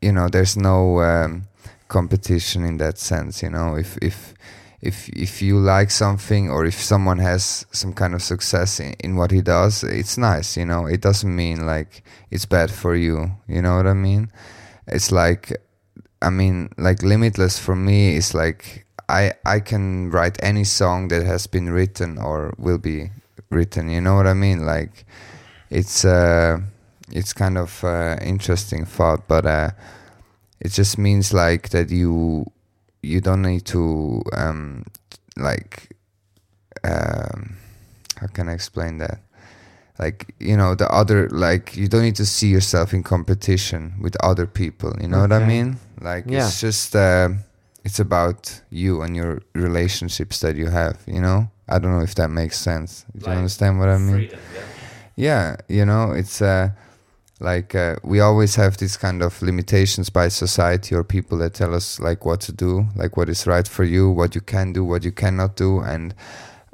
you 0.01 0.11
know 0.11 0.27
there's 0.27 0.57
no 0.57 1.01
um, 1.01 1.43
competition 1.87 2.65
in 2.65 2.77
that 2.77 2.97
sense 2.97 3.43
you 3.43 3.49
know? 3.49 3.75
If 3.75 3.97
if 3.97 4.33
if 4.81 5.09
if 5.09 5.41
you 5.41 5.59
like 5.59 5.91
something 5.91 6.49
or 6.49 6.65
if 6.65 6.75
someone 6.75 7.19
has 7.19 7.65
some 7.71 7.93
kind 7.93 8.13
of 8.13 8.21
success 8.21 8.79
in, 8.79 8.93
in 8.99 9.15
what 9.15 9.31
he 9.31 9.41
does 9.41 9.83
it's 9.83 10.17
nice 10.17 10.57
you 10.57 10.65
know? 10.65 10.87
It 10.87 11.01
doesn't 11.01 11.35
mean 11.35 11.65
like 11.65 12.03
it's 12.31 12.45
bad 12.45 12.71
for 12.71 12.95
you. 12.95 13.31
You 13.47 13.61
know 13.61 13.77
what 13.77 13.87
i 13.87 13.93
mean? 13.93 14.31
It's 14.87 15.11
like 15.11 15.53
i 16.23 16.29
mean 16.29 16.69
like 16.77 17.03
limitless 17.03 17.59
for 17.59 17.75
me 17.75 18.15
is 18.15 18.33
like 18.33 18.85
i 19.09 19.31
i 19.45 19.59
can 19.59 20.09
write 20.09 20.37
any 20.41 20.63
song 20.63 21.09
that 21.09 21.23
has 21.25 21.47
been 21.47 21.69
written 21.69 22.17
or 22.17 22.53
will 22.57 22.77
be 22.77 23.11
written 23.53 23.89
you 23.89 24.01
know 24.01 24.15
what 24.15 24.27
i 24.27 24.33
mean? 24.33 24.65
Like 24.65 25.05
it's 25.69 26.03
uh 26.05 26.57
it's 27.11 27.33
kind 27.33 27.57
of 27.57 27.83
uh, 27.83 28.17
interesting 28.21 28.85
thought 28.85 29.27
but 29.27 29.45
uh 29.45 29.71
it 30.59 30.71
just 30.71 30.97
means 30.97 31.33
like 31.33 31.69
that 31.69 31.89
you 31.89 32.45
you 33.01 33.21
don't 33.21 33.41
need 33.41 33.65
to 33.65 34.23
um 34.33 34.85
like 35.37 35.95
um 36.83 37.57
how 38.19 38.27
can 38.27 38.49
i 38.49 38.53
explain 38.53 38.97
that? 38.99 39.19
Like 39.99 40.33
you 40.39 40.57
know 40.57 40.73
the 40.75 40.89
other 40.89 41.29
like 41.29 41.77
you 41.77 41.87
don't 41.87 42.01
need 42.03 42.15
to 42.15 42.25
see 42.25 42.47
yourself 42.47 42.93
in 42.93 43.03
competition 43.03 43.93
with 44.01 44.15
other 44.23 44.47
people 44.47 44.95
you 44.99 45.07
know 45.07 45.21
what 45.21 45.31
i 45.31 45.45
mean 45.45 45.77
like 46.03 46.25
Yeah. 46.27 46.45
it's 46.47 46.59
just 46.61 46.95
uh 46.95 47.29
it's 47.85 47.99
about 47.99 48.61
you 48.69 49.01
and 49.03 49.15
your 49.15 49.41
relationships 49.55 50.39
that 50.39 50.55
you 50.55 50.67
have 50.69 50.97
you 51.07 51.21
know 51.21 51.49
i 51.67 51.79
don't 51.79 51.91
know 51.97 52.03
if 52.03 52.15
that 52.15 52.29
makes 52.29 52.57
sense 52.59 53.05
do 53.17 53.25
you 53.29 53.37
understand 53.37 53.79
what 53.79 53.89
i 53.89 53.97
mean 53.97 54.15
Freedom, 54.15 54.39
yeah. 54.55 54.65
yeah 55.15 55.55
you 55.77 55.85
know 55.85 56.11
it's 56.11 56.41
uh 56.41 56.69
like 57.39 57.75
uh, 57.75 57.95
we 58.03 58.21
always 58.21 58.55
have 58.55 58.77
these 58.77 58.95
kind 58.95 59.21
of 59.21 59.41
limitations 59.41 60.09
by 60.09 60.29
society 60.29 60.95
or 60.95 61.03
people 61.03 61.37
that 61.39 61.53
tell 61.53 61.73
us 61.75 61.99
like 61.99 62.25
what 62.25 62.39
to 62.41 62.53
do 62.53 62.87
like 62.95 63.17
what 63.17 63.27
is 63.27 63.45
right 63.45 63.67
for 63.67 63.83
you 63.83 64.09
what 64.09 64.33
you 64.35 64.39
can 64.41 64.71
do 64.71 64.81
what 64.85 65.03
you 65.03 65.11
cannot 65.11 65.55
do 65.57 65.79
and 65.81 66.13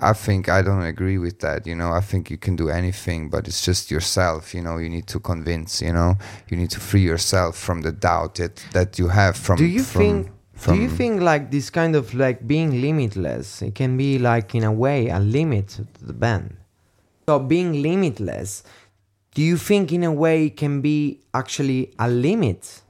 i 0.02 0.14
think 0.14 0.50
i 0.50 0.62
don't 0.62 0.84
agree 0.84 1.18
with 1.18 1.39
that 1.39 1.66
you 1.68 1.76
know. 1.76 1.91
I 1.91 2.02
think 2.02 2.30
you 2.30 2.38
can 2.38 2.56
do 2.56 2.70
anything 2.70 3.30
but 3.30 3.47
it's 3.47 3.64
just 3.64 3.91
yourself 3.91 4.54
you 4.54 4.62
know. 4.62 4.78
You 4.78 4.89
need 4.89 5.08
to 5.08 5.20
convince 5.20 5.82
you 5.82 5.93
know. 5.93 6.16
You 6.50 6.58
need 6.58 6.72
to 6.72 6.80
free 6.80 7.02
yourself 7.02 7.58
from 7.58 7.82
the 7.82 7.91
doubt 7.91 8.36
that 8.36 8.56
that 8.74 9.00
you 9.00 9.10
have 9.10 9.36
from 9.36 9.58
do 9.58 9.66
you 9.66 9.84
from, 9.84 10.02
think 10.02 10.32
from 10.54 10.76
do 10.76 10.82
you 10.82 10.89
think 10.89 11.22
like 11.22 11.52
this 11.52 11.70
kind 11.70 11.95
of 11.95 12.14
like 12.14 12.47
being 12.47 12.82
limitless 12.82 13.62
it 13.62 13.76
can 13.76 13.97
be 13.97 14.20
like 14.20 14.56
in 14.56 14.64
a 14.64 14.72
way 14.72 15.10
a 15.10 15.20
limit 15.20 15.68
to 15.70 16.06
the 16.06 16.14
band? 16.14 16.58
So 17.28 17.39
being 17.39 17.82
limitless 17.82 18.64
do 19.36 19.41
you 19.41 19.58
think 19.58 19.91
in 19.91 20.04
a 20.04 20.12
way 20.12 20.47
it 20.47 20.58
can 20.58 20.82
be 20.82 21.20
actually 21.34 21.93
a 22.00 22.10
limit 22.10 22.82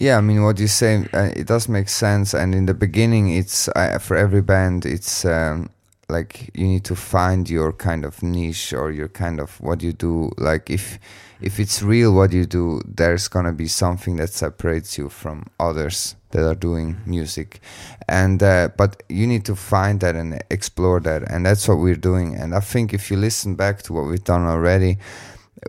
Yeah, 0.00 0.16
I 0.16 0.22
mean, 0.22 0.42
what 0.42 0.58
you 0.58 0.66
say, 0.66 1.06
uh, 1.12 1.30
it 1.36 1.46
does 1.46 1.68
make 1.68 1.90
sense. 1.90 2.32
And 2.32 2.54
in 2.54 2.64
the 2.64 2.72
beginning, 2.72 3.28
it's 3.36 3.68
uh, 3.68 3.98
for 3.98 4.16
every 4.16 4.40
band, 4.40 4.86
it's 4.86 5.26
um, 5.26 5.68
like 6.08 6.50
you 6.54 6.66
need 6.66 6.84
to 6.84 6.96
find 6.96 7.50
your 7.50 7.74
kind 7.74 8.06
of 8.06 8.22
niche 8.22 8.72
or 8.72 8.90
your 8.92 9.08
kind 9.08 9.38
of 9.38 9.60
what 9.60 9.82
you 9.82 9.92
do. 9.92 10.32
Like 10.38 10.70
if 10.70 10.98
if 11.42 11.60
it's 11.60 11.82
real 11.82 12.14
what 12.14 12.32
you 12.32 12.46
do, 12.46 12.80
there's 12.86 13.28
gonna 13.28 13.52
be 13.52 13.68
something 13.68 14.16
that 14.16 14.30
separates 14.30 14.96
you 14.96 15.10
from 15.10 15.44
others 15.60 16.16
that 16.30 16.48
are 16.48 16.54
doing 16.54 16.96
music. 17.04 17.60
And 18.08 18.42
uh, 18.42 18.70
but 18.78 19.02
you 19.10 19.26
need 19.26 19.44
to 19.44 19.54
find 19.54 20.00
that 20.00 20.16
and 20.16 20.42
explore 20.50 21.00
that, 21.00 21.30
and 21.30 21.44
that's 21.44 21.68
what 21.68 21.76
we're 21.76 21.94
doing. 21.94 22.36
And 22.36 22.54
I 22.54 22.60
think 22.60 22.94
if 22.94 23.10
you 23.10 23.18
listen 23.18 23.54
back 23.54 23.82
to 23.82 23.92
what 23.92 24.06
we've 24.06 24.24
done 24.24 24.46
already, 24.46 24.96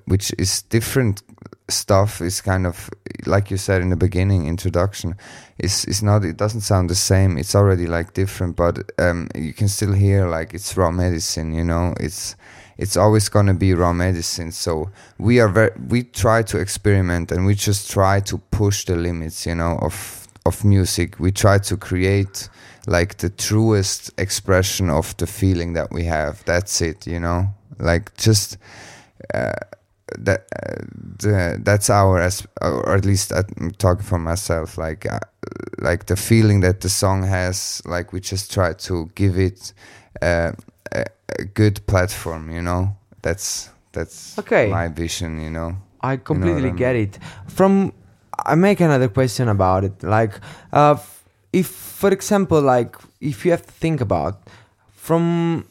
which 0.06 0.34
is 0.38 0.62
different 0.64 1.22
stuff 1.72 2.22
is 2.22 2.42
kind 2.42 2.68
of 2.68 2.90
like 3.26 3.52
you 3.52 3.58
said 3.58 3.82
in 3.82 3.90
the 3.90 3.96
beginning 3.96 4.48
introduction 4.48 5.16
it's 5.62 5.86
is 5.86 6.02
not 6.02 6.26
it 6.26 6.38
doesn't 6.38 6.62
sound 6.62 6.90
the 6.90 6.96
same. 6.96 7.38
It's 7.38 7.56
already 7.56 7.86
like 7.86 8.14
different 8.14 8.56
but 8.56 8.92
um 8.98 9.30
you 9.36 9.54
can 9.54 9.68
still 9.68 9.94
hear 9.94 10.28
like 10.28 10.54
it's 10.54 10.76
raw 10.76 10.92
medicine 10.92 11.54
you 11.54 11.64
know? 11.64 11.94
It's 12.00 12.36
it's 12.78 12.98
always 12.98 13.30
going 13.30 13.46
to 13.46 13.54
be 13.54 13.76
raw 13.76 13.94
medicine. 13.94 14.52
So 14.52 14.90
we 15.20 15.40
are 15.40 15.48
very 15.48 15.72
we 15.88 16.04
try 16.04 16.42
to 16.44 16.58
experiment 16.58 17.32
and 17.32 17.46
we 17.46 17.54
just 17.54 17.92
try 17.92 18.22
to 18.22 18.40
push 18.50 18.86
the 18.86 18.96
limits 18.96 19.46
you 19.46 19.56
know 19.56 19.78
of 19.82 20.28
of 20.46 20.66
music. 20.66 21.20
We 21.20 21.32
try 21.32 21.60
to 21.60 21.78
create 21.78 22.50
like 22.88 23.18
the 23.18 23.30
truest 23.30 24.10
expression 24.18 24.90
of 24.90 25.16
the 25.18 25.28
feeling 25.28 25.74
that 25.74 25.92
we 25.92 26.06
have. 26.06 26.44
That's 26.46 26.82
it 26.82 27.06
you 27.06 27.20
know? 27.20 27.54
Like 27.78 28.18
just 28.18 28.58
uh, 29.34 29.54
that 30.20 30.48
uh, 30.56 30.76
the, 31.20 31.60
that's 31.64 31.90
our 31.90 32.20
as 32.20 32.46
or 32.62 32.96
at 32.96 33.06
least 33.06 33.32
I'm 33.34 33.72
talking 33.78 34.04
for 34.04 34.20
myself 34.20 34.78
like 34.78 35.06
uh, 35.06 35.20
like 35.80 36.06
the 36.06 36.16
feeling 36.16 36.62
that 36.62 36.82
the 36.82 36.90
song 36.90 37.24
has 37.24 37.82
like 37.86 38.14
we 38.14 38.20
just 38.20 38.54
try 38.54 38.74
to 38.74 39.10
give 39.16 39.38
it 39.38 39.74
uh, 40.22 40.52
a, 40.92 41.06
a 41.40 41.46
good 41.46 41.86
platform 41.88 42.52
you 42.52 42.62
know 42.62 42.96
that's 43.22 43.70
that's 43.92 44.38
Okay. 44.40 44.70
my 44.70 44.88
vision 44.88 45.42
you 45.42 45.50
know 45.50 45.76
I 46.02 46.18
completely 46.18 46.70
I 46.70 46.74
get 46.74 46.96
mean? 46.96 47.04
it. 47.04 47.20
From 47.48 47.94
I 48.46 48.56
make 48.56 48.80
another 48.82 49.08
question 49.08 49.48
about 49.50 49.84
it. 49.84 50.02
Like, 50.04 50.34
uh, 50.74 50.98
if 51.54 51.68
for 51.68 52.10
example, 52.12 52.60
like 52.62 52.96
if 53.20 53.46
you 53.46 53.52
have 53.52 53.66
to 53.66 53.72
think 53.72 54.02
about 54.02 54.42
from 54.94 55.66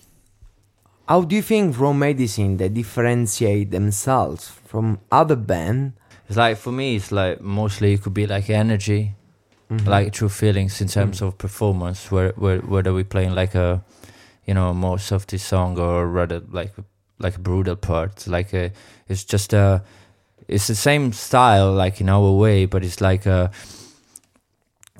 how 1.11 1.22
do 1.22 1.34
you 1.34 1.42
think 1.42 1.76
raw 1.82 1.92
medicine 1.92 2.56
they 2.56 2.68
differentiate 2.68 3.70
themselves 3.72 4.48
from 4.70 5.00
other 5.11 5.36
bands? 5.36 5.92
It's 6.28 6.36
like 6.36 6.56
for 6.56 6.70
me, 6.72 6.94
it's 6.96 7.11
like 7.11 7.40
mostly 7.40 7.94
it 7.94 8.02
could 8.02 8.14
be 8.14 8.26
like 8.28 8.48
energy, 8.48 9.02
like 9.86 10.12
true 10.12 10.28
feelings 10.28 10.80
in 10.80 10.86
terms 10.88 11.20
of 11.22 11.36
performance. 11.38 12.11
Where, 12.12 12.32
where 12.42 12.58
whether 12.61 12.92
we 12.94 13.02
playing 13.04 13.34
like 13.34 13.56
a, 13.56 13.82
you 14.46 14.54
know, 14.54 14.72
more 14.72 14.98
softy 15.00 15.38
song 15.38 15.78
or 15.78 16.06
rather 16.06 16.40
like 16.52 16.72
like 17.18 17.34
a 17.36 17.40
brutal 17.40 17.76
part. 17.76 18.26
Like 18.28 18.54
a, 18.54 18.70
it's 19.08 19.24
just 19.24 19.52
a, 19.52 19.82
it's 20.46 20.68
the 20.68 20.76
same 20.76 21.12
style 21.12 21.72
like 21.72 22.00
in 22.00 22.08
our 22.08 22.30
way, 22.44 22.66
but 22.66 22.84
it's 22.84 23.00
like 23.00 23.26
a. 23.26 23.50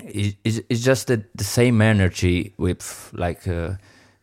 it- 0.05 0.37
It's, 0.45 0.61
it's 0.69 0.83
just 0.85 1.07
the, 1.07 1.23
the 1.35 1.45
same 1.45 1.81
energy 1.83 2.53
with 2.59 3.11
like 3.13 3.47
uh, 3.47 3.75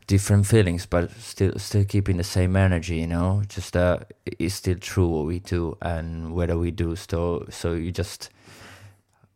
different 0.08 0.48
feelings, 0.48 0.86
but 0.86 1.12
still 1.20 1.54
still 1.58 1.86
keeping 1.86 2.18
the 2.18 2.24
same 2.24 2.56
energy. 2.56 2.96
You 2.96 3.08
know, 3.08 3.44
just 3.48 3.78
uh, 3.78 4.00
it's 4.26 4.56
still 4.56 4.78
true 4.80 5.08
what 5.08 5.26
we 5.26 5.40
do 5.40 5.78
and 5.82 6.34
whether 6.34 6.58
we 6.58 6.72
do 6.72 6.96
so. 6.96 7.46
So 7.50 7.74
you 7.74 7.92
just, 7.92 8.30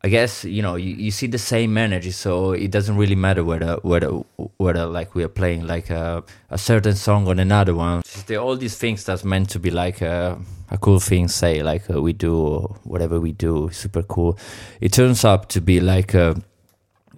I 0.03 0.09
guess 0.09 0.43
you 0.45 0.61
know 0.61 0.75
you, 0.75 0.95
you 0.95 1.11
see 1.11 1.27
the 1.27 1.37
same 1.37 1.77
energy, 1.77 2.11
so 2.11 2.53
it 2.53 2.71
doesn't 2.71 2.97
really 2.97 3.15
matter 3.15 3.43
whether 3.43 3.75
whether 3.83 4.09
whether 4.57 4.85
like 4.85 5.13
we 5.13 5.23
are 5.23 5.29
playing 5.29 5.67
like 5.67 5.89
a, 5.89 6.23
a 6.49 6.57
certain 6.57 6.95
song 6.95 7.27
on 7.27 7.39
another 7.39 7.75
one. 7.75 8.01
Just 8.03 8.31
all 8.31 8.55
these 8.55 8.77
things 8.77 9.03
that's 9.03 9.23
meant 9.23 9.49
to 9.49 9.59
be 9.59 9.69
like 9.69 10.01
a, 10.01 10.39
a 10.69 10.77
cool 10.77 10.99
thing, 10.99 11.27
say 11.27 11.61
like 11.61 11.89
uh, 11.89 12.01
we 12.01 12.13
do 12.13 12.35
or 12.35 12.75
whatever 12.83 13.19
we 13.19 13.33
do, 13.33 13.69
super 13.71 14.03
cool. 14.03 14.39
It 14.79 14.93
turns 14.93 15.25
out 15.25 15.49
to 15.49 15.61
be 15.61 15.79
like 15.79 16.13
a 16.13 16.41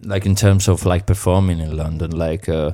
like 0.05 0.25
in 0.25 0.35
terms 0.35 0.67
of 0.67 0.85
like 0.85 1.05
performing 1.05 1.59
in 1.59 1.77
London, 1.77 2.11
like 2.11 2.49
uh, 2.49 2.71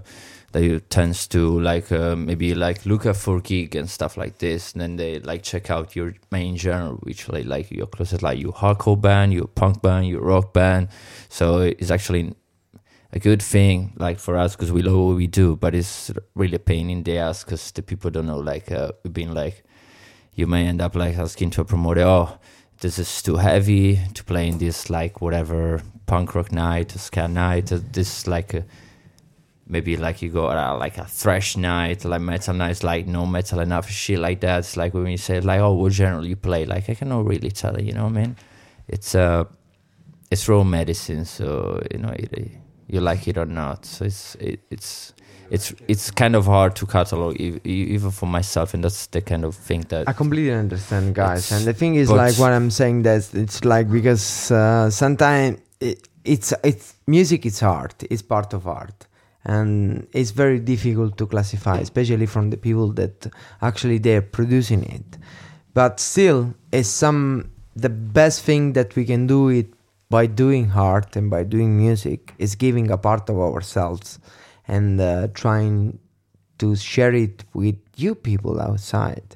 they 0.52 0.80
tends 0.80 1.28
to 1.28 1.60
like 1.60 1.91
uh, 1.91 2.16
maybe 2.16 2.56
like 2.56 2.86
look 2.86 3.06
up 3.06 3.16
for 3.16 3.39
gig 3.39 3.76
and 3.76 3.89
stuff 3.89 4.18
like 4.18 4.39
this, 4.39 4.74
and 4.74 4.82
then 4.82 4.95
they 4.95 5.20
like 5.20 5.43
check 5.43 5.70
out 5.70 5.95
your 5.95 6.14
main 6.32 6.58
genre, 6.58 6.93
which 7.04 7.30
like 7.30 7.72
your 7.72 7.88
closest 7.88 8.24
like 8.24 8.39
your 8.39 8.54
hardcore 8.54 9.00
band, 9.00 9.34
your 9.34 9.47
punk 9.47 9.82
band, 9.82 10.08
your 10.08 10.22
rock 10.22 10.54
band. 10.54 10.88
So 11.30 11.60
it's 11.62 11.91
actually 11.91 12.34
a 13.12 13.20
good 13.20 13.41
thing 13.41 13.93
like 13.97 14.20
for 14.20 14.38
us 14.38 14.56
because 14.56 14.72
we 14.72 14.82
know 14.82 15.06
what 15.06 15.16
we 15.16 15.28
do, 15.28 15.56
but 15.56 15.76
it's 15.76 16.12
really 16.36 16.56
a 16.56 16.60
pain 16.60 16.89
in 16.89 17.04
the 17.04 17.18
ass 17.18 17.43
because 17.43 17.72
the 17.72 17.82
people 17.82 18.12
don't 18.12 18.28
know 18.28 18.39
like 18.39 18.72
uh, 18.72 18.91
been 19.12 19.34
like 19.34 19.64
you 20.36 20.47
may 20.47 20.66
end 20.68 20.82
up 20.82 20.95
like 20.95 21.18
asking 21.18 21.50
to 21.52 21.62
a 21.62 21.66
promoter, 21.66 22.02
oh, 22.04 22.38
this 22.82 22.97
is 22.97 23.22
too 23.22 23.36
heavy 23.36 24.00
to 24.14 24.24
play 24.24 24.47
in 24.47 24.58
this 24.58 24.89
like 24.89 25.22
whatever 25.22 25.82
punk 26.06 26.34
rock 26.34 26.52
night, 26.52 26.91
ska 26.91 27.28
night. 27.28 27.72
uh, 27.74 27.80
This 27.91 28.20
is 28.20 28.28
like 28.28 28.54
a, 28.54 28.66
maybe 29.70 29.96
like 29.96 30.22
you 30.22 30.30
go 30.30 30.50
uh, 30.50 30.76
like 30.78 30.98
a 30.98 31.06
thrash 31.06 31.56
night, 31.56 32.04
like 32.04 32.22
metal 32.22 32.56
nights, 32.56 32.84
like 32.84 33.08
no 33.08 33.26
metal 33.26 33.60
enough, 33.60 33.90
shit 33.90 34.20
like 34.20 34.42
that. 34.42 34.60
It's 34.60 34.76
like 34.76 34.94
when 34.94 35.08
you 35.08 35.18
say 35.18 35.40
like, 35.40 35.62
oh, 35.62 35.74
what 35.74 35.94
genre 35.94 36.26
you 36.26 36.36
play? 36.36 36.66
Like 36.66 36.90
I 36.90 36.96
cannot 36.96 37.26
really 37.26 37.52
tell 37.52 37.80
you, 37.80 37.88
you 37.88 37.94
know 37.94 38.04
what 38.04 38.18
I 38.18 38.22
mean? 38.22 38.36
It's 38.88 39.16
uh, 39.16 39.46
it's 40.32 40.48
raw 40.50 40.64
medicine, 40.64 41.26
so 41.26 41.82
you 41.92 42.00
know 42.00 42.10
it, 42.10 42.52
you 42.88 43.00
like 43.00 43.28
it 43.28 43.38
or 43.38 43.46
not. 43.46 43.86
So 43.86 44.06
it's 44.06 44.36
it, 44.36 44.60
it's 44.72 45.14
it's 45.52 45.74
it's 45.88 46.12
kind 46.12 46.36
of 46.36 46.46
hard 46.46 46.76
to 46.78 46.86
catalog 46.86 47.36
even 47.38 48.12
for 48.12 48.26
myself, 48.26 48.74
and 48.74 48.84
that's 48.84 49.08
the 49.08 49.22
kind 49.22 49.46
of 49.46 49.56
thing 49.56 49.82
that 49.90 50.08
I 50.08 50.14
completely 50.14 50.54
understand, 50.54 51.16
guys. 51.16 51.52
And 51.52 51.66
the 51.66 51.74
thing 51.74 51.96
is, 51.96 52.10
like, 52.12 52.38
what 52.38 52.52
I'm 52.52 52.72
saying 52.72 53.04
that 53.04 53.34
it's 53.34 53.64
like 53.66 53.90
because 53.92 54.52
uh, 54.52 54.90
sometimes 54.90 55.60
it, 55.80 56.08
it's 56.24 56.54
it's 56.64 56.96
music. 57.08 57.46
It's 57.46 57.64
art. 57.64 58.04
It's 58.10 58.22
part 58.22 58.54
of 58.54 58.68
art, 58.68 59.08
and 59.50 60.08
it's 60.14 60.30
very 60.30 60.60
difficult 60.60 61.18
to 61.18 61.26
classify, 61.26 61.78
especially 61.80 62.28
from 62.28 62.52
the 62.52 62.58
people 62.58 62.89
that 62.93 63.26
actually 63.64 63.97
they're 63.97 64.22
producing 64.22 64.84
it. 64.84 65.18
But 65.74 66.00
still, 66.00 66.54
it's 66.72 66.88
some 66.88 67.50
the 67.76 67.89
best 67.89 68.43
thing 68.43 68.74
that 68.74 68.95
we 68.95 69.06
can 69.06 69.26
do 69.26 69.50
it 69.50 69.74
by 70.10 70.28
doing 70.28 70.72
art 70.76 71.16
and 71.16 71.32
by 71.32 71.43
doing 71.43 71.76
music 71.76 72.36
is 72.38 72.54
giving 72.54 72.91
a 72.91 72.97
part 72.97 73.28
of 73.28 73.39
ourselves 73.39 74.20
and 74.68 75.02
uh, 75.02 75.28
trying 75.34 75.97
to 76.60 76.76
share 76.76 77.16
it 77.16 77.43
with 77.54 77.80
you 77.95 78.14
people 78.14 78.62
outside. 78.62 79.36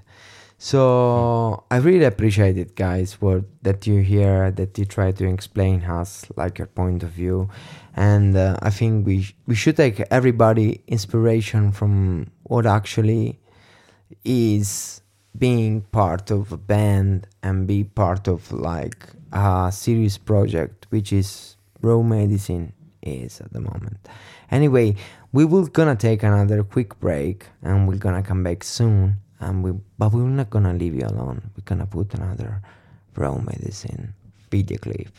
So 0.63 1.65
I 1.69 1.75
really 1.75 2.05
appreciate 2.05 2.57
it, 2.57 2.73
guys, 2.73 3.13
for 3.13 3.43
that 3.63 3.85
you're 3.85 4.01
here, 4.01 4.49
that 4.51 4.77
you 4.77 4.85
try 4.85 5.11
to 5.11 5.27
explain 5.27 5.83
us 5.83 6.23
like 6.37 6.57
your 6.57 6.67
point 6.67 7.03
of 7.03 7.09
view, 7.09 7.49
and 7.97 8.33
uh, 8.33 8.55
I 8.61 8.69
think 8.69 9.05
we 9.05 9.23
sh- 9.23 9.35
we 9.45 9.55
should 9.55 9.75
take 9.75 9.99
everybody 10.09 10.81
inspiration 10.87 11.73
from 11.73 12.31
what 12.43 12.65
actually 12.65 13.41
is 14.23 15.01
being 15.37 15.81
part 15.91 16.31
of 16.31 16.53
a 16.53 16.57
band 16.57 17.27
and 17.43 17.67
be 17.67 17.83
part 17.83 18.29
of 18.29 18.49
like 18.53 19.09
a 19.33 19.69
serious 19.69 20.17
project, 20.17 20.87
which 20.91 21.11
is 21.11 21.57
raw 21.81 22.01
medicine 22.01 22.71
is 23.01 23.41
at 23.41 23.51
the 23.51 23.59
moment. 23.59 23.99
Anyway, 24.49 24.95
we 25.33 25.43
will 25.43 25.67
gonna 25.67 25.97
take 25.97 26.23
another 26.23 26.63
quick 26.63 26.97
break 27.01 27.47
and 27.61 27.85
we're 27.85 27.97
gonna 27.97 28.23
come 28.23 28.43
back 28.43 28.63
soon. 28.63 29.17
And 29.43 29.61
we, 29.63 29.71
but 29.97 30.13
we're 30.13 30.23
not 30.23 30.49
gonna 30.49 30.73
leave 30.73 30.95
you 30.95 31.05
alone. 31.05 31.51
We're 31.55 31.65
gonna 31.65 31.85
put 31.85 32.13
another 32.13 32.61
raw 33.15 33.37
medicine 33.37 34.13
video 34.49 34.77
clip. 34.77 35.11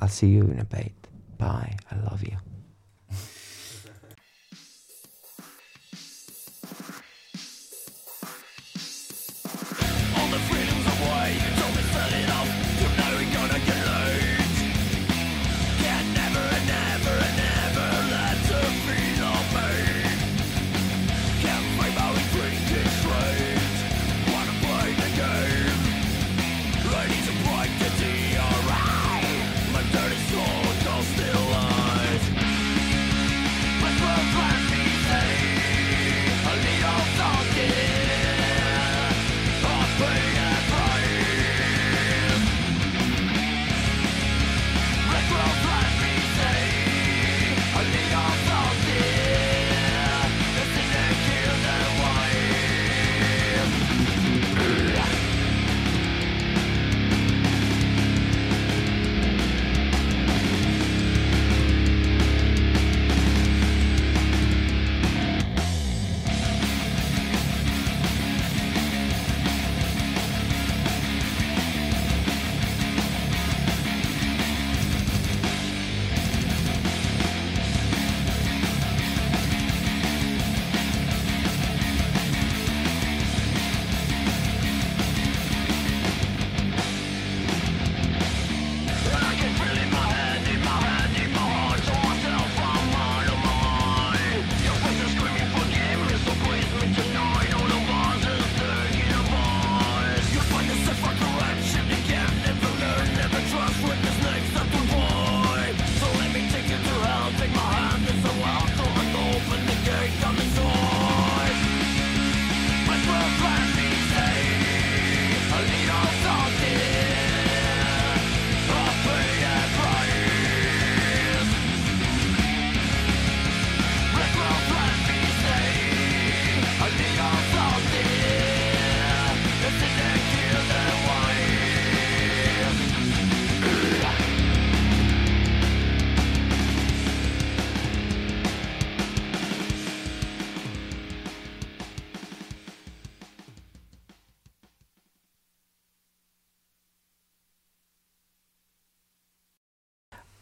I'll 0.00 0.08
see 0.08 0.28
you 0.28 0.42
in 0.42 0.58
a 0.58 0.64
bit. 0.64 0.92
Bye. 1.38 1.76
I 1.90 1.96
love 2.10 2.22
you. 2.26 2.36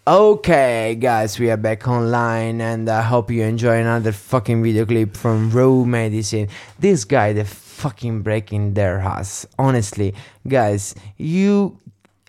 Okay, 0.08 0.94
guys, 0.94 1.36
we 1.40 1.50
are 1.50 1.56
back 1.56 1.88
online, 1.88 2.60
and 2.60 2.88
I 2.88 3.02
hope 3.02 3.28
you 3.28 3.42
enjoy 3.42 3.80
another 3.80 4.12
fucking 4.12 4.62
video 4.62 4.86
clip 4.86 5.16
from 5.16 5.50
Raw 5.50 5.82
Medicine. 5.82 6.46
This 6.78 7.04
guy, 7.04 7.32
the 7.32 7.44
fucking 7.44 8.22
breaking 8.22 8.74
their 8.74 9.00
ass. 9.00 9.46
Honestly, 9.58 10.14
guys, 10.46 10.94
you 11.16 11.80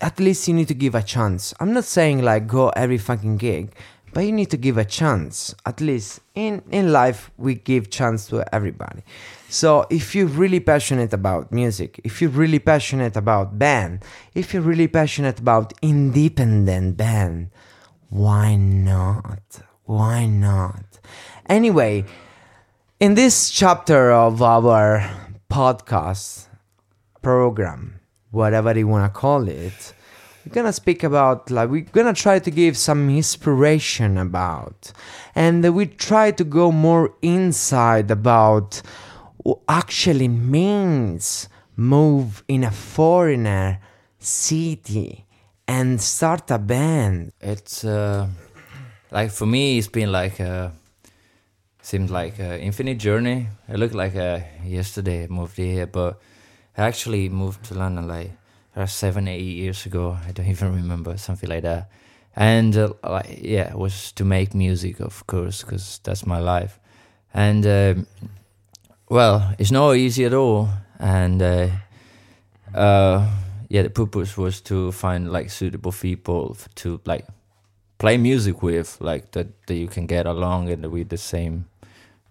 at 0.02 0.20
least 0.20 0.48
you 0.48 0.56
need 0.56 0.70
to 0.70 0.74
give 0.74 0.96
a 0.96 1.04
chance. 1.04 1.54
I'm 1.60 1.72
not 1.72 1.84
saying 1.84 2.24
like 2.24 2.48
go 2.48 2.70
every 2.70 2.98
fucking 2.98 3.38
gig, 3.38 3.76
but 4.12 4.22
you 4.22 4.32
need 4.32 4.50
to 4.50 4.58
give 4.58 4.80
a 4.80 4.86
chance. 4.86 5.54
At 5.64 5.80
least 5.80 6.22
in 6.34 6.64
in 6.72 6.92
life, 6.92 7.30
we 7.38 7.54
give 7.54 7.92
chance 7.92 8.26
to 8.30 8.44
everybody. 8.56 9.04
So 9.50 9.86
if 9.92 10.16
you're 10.16 10.26
really 10.26 10.62
passionate 10.62 11.14
about 11.14 11.52
music, 11.52 12.02
if 12.04 12.24
you're 12.24 12.32
really 12.32 12.58
passionate 12.58 13.16
about 13.16 13.60
band, 13.60 14.04
if 14.34 14.52
you're 14.52 14.64
really 14.64 14.88
passionate 14.88 15.38
about 15.38 15.74
independent 15.84 16.98
band, 16.98 17.52
why 18.10 18.56
not? 18.56 19.62
Why 19.84 20.26
not? 20.26 21.00
Anyway, 21.48 22.06
in 23.00 23.16
this 23.16 23.50
chapter 23.50 24.12
of 24.12 24.42
our 24.42 25.10
podcast 25.50 26.48
program, 27.22 28.00
whatever 28.32 28.78
you 28.78 28.88
want 28.88 29.14
to 29.14 29.20
call 29.20 29.48
it, 29.48 29.94
we're 30.46 30.54
gonna 30.54 30.72
speak 30.72 31.04
about 31.04 31.52
like 31.52 31.70
we're 31.70 31.82
gonna 31.82 32.14
try 32.14 32.40
to 32.40 32.50
give 32.50 32.78
some 32.78 33.10
inspiration 33.10 34.18
about 34.18 34.94
and 35.36 35.76
we 35.76 35.86
try 35.86 36.32
to 36.32 36.44
go 36.46 36.72
more 36.72 37.14
inside 37.22 38.10
about 38.10 38.82
what 39.38 39.60
actually 39.68 40.30
means 40.30 41.50
move 41.76 42.44
in 42.48 42.64
a 42.64 42.72
foreigner 42.72 43.80
city 44.20 45.27
and 45.68 46.02
start 46.02 46.50
a 46.52 46.58
band? 46.58 47.34
It's 47.42 47.84
uh, 47.84 48.28
like 49.12 49.32
for 49.32 49.46
me, 49.46 49.78
it's 49.78 49.88
been 49.88 50.12
like 50.12 50.40
a 50.40 50.72
seemed 51.82 52.10
like 52.10 52.40
an 52.40 52.60
infinite 52.60 52.98
journey. 52.98 53.48
It 53.70 53.80
looked 53.80 53.96
like 53.96 54.16
uh, 54.16 54.40
yesterday 54.66 55.24
I 55.24 55.28
moved 55.28 55.58
here, 55.58 55.88
but 55.88 56.20
I 56.78 56.84
actually 56.84 57.30
moved 57.30 57.64
to 57.66 57.76
London 57.76 58.08
like 58.08 58.32
uh, 58.76 58.86
seven, 58.86 59.28
eight 59.28 59.42
years 59.42 59.86
ago. 59.86 60.18
I 60.28 60.32
don't 60.32 60.48
even 60.56 60.76
remember 60.76 61.18
something 61.18 61.50
like 61.50 61.64
that. 61.64 61.90
And 62.36 62.78
uh, 62.78 62.94
like 63.04 63.40
yeah, 63.42 63.72
it 63.72 63.78
was 63.78 64.12
to 64.14 64.26
make 64.26 64.54
music, 64.54 65.00
of 65.00 65.26
course, 65.28 65.64
because 65.64 66.00
that's 66.04 66.26
my 66.26 66.40
life. 66.40 66.80
And 67.34 67.66
um, 67.66 68.08
well, 69.10 69.54
it's 69.58 69.72
not 69.72 69.96
easy 69.96 70.26
at 70.26 70.34
all. 70.34 70.70
And 71.00 71.42
uh, 71.42 71.70
uh, 72.76 73.28
yeah, 73.70 73.82
the 73.82 73.90
purpose 73.90 74.38
was 74.38 74.62
to 74.62 74.92
find 74.92 75.32
like 75.32 75.50
suitable 75.50 75.92
people 75.92 76.58
to 76.76 77.02
like 77.06 77.26
play 77.98 78.18
music 78.18 78.62
with, 78.62 78.98
like 79.02 79.32
that 79.32 79.48
that 79.68 79.76
you 79.76 79.88
can 79.88 80.06
get 80.06 80.26
along 80.26 80.70
and 80.70 80.86
with 80.92 81.10
the 81.10 81.18
same 81.18 81.66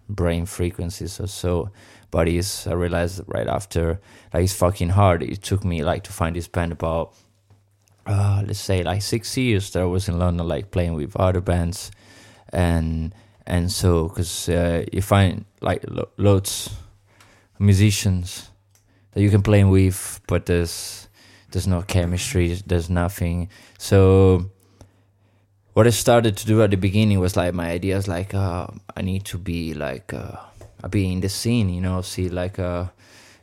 brain 0.09 0.45
frequencies 0.45 1.19
or 1.19 1.27
so. 1.27 1.69
But 2.09 2.27
it's 2.27 2.65
I 2.65 2.73
realized 2.73 3.21
right 3.27 3.47
after 3.47 3.99
like 4.33 4.43
it's 4.43 4.53
fucking 4.53 4.89
hard. 4.89 5.21
It 5.21 5.41
took 5.43 5.63
me 5.63 5.83
like 5.83 6.03
to 6.03 6.11
find 6.11 6.35
this 6.35 6.47
band 6.47 6.71
about 6.71 7.13
uh, 8.07 8.43
let's 8.45 8.59
say 8.59 8.83
like 8.83 9.01
six 9.01 9.35
years 9.37 9.69
that 9.71 9.81
I 9.81 9.85
was 9.85 10.07
in 10.07 10.17
London, 10.17 10.47
like 10.47 10.71
playing 10.71 10.93
with 10.93 11.15
other 11.17 11.41
bands, 11.41 11.91
and 12.51 13.13
and 13.45 13.71
so 13.71 14.07
because 14.07 14.49
uh, 14.49 14.85
you 14.91 15.01
find 15.01 15.45
like 15.61 15.83
lo- 15.87 16.09
loads 16.17 16.67
of 17.53 17.59
musicians 17.59 18.49
that 19.11 19.21
you 19.21 19.29
can 19.29 19.43
play 19.43 19.63
with, 19.63 20.21
but 20.27 20.45
there's 20.45 21.06
there's 21.51 21.67
no 21.67 21.81
chemistry, 21.81 22.53
there's 22.65 22.89
nothing. 22.89 23.49
So 23.77 24.49
what 25.73 25.87
I 25.87 25.91
started 25.91 26.35
to 26.37 26.47
do 26.47 26.61
at 26.63 26.71
the 26.71 26.77
beginning 26.77 27.19
was 27.19 27.35
like 27.35 27.53
my 27.53 27.69
ideas 27.69 28.07
like 28.07 28.33
uh, 28.33 28.67
I 28.95 29.01
need 29.01 29.25
to 29.25 29.37
be 29.37 29.73
like 29.73 30.13
uh, 30.13 30.37
be 30.89 31.11
in 31.11 31.21
the 31.21 31.29
scene, 31.29 31.69
you 31.69 31.81
know, 31.81 32.01
see 32.01 32.29
like 32.29 32.59
uh, 32.59 32.85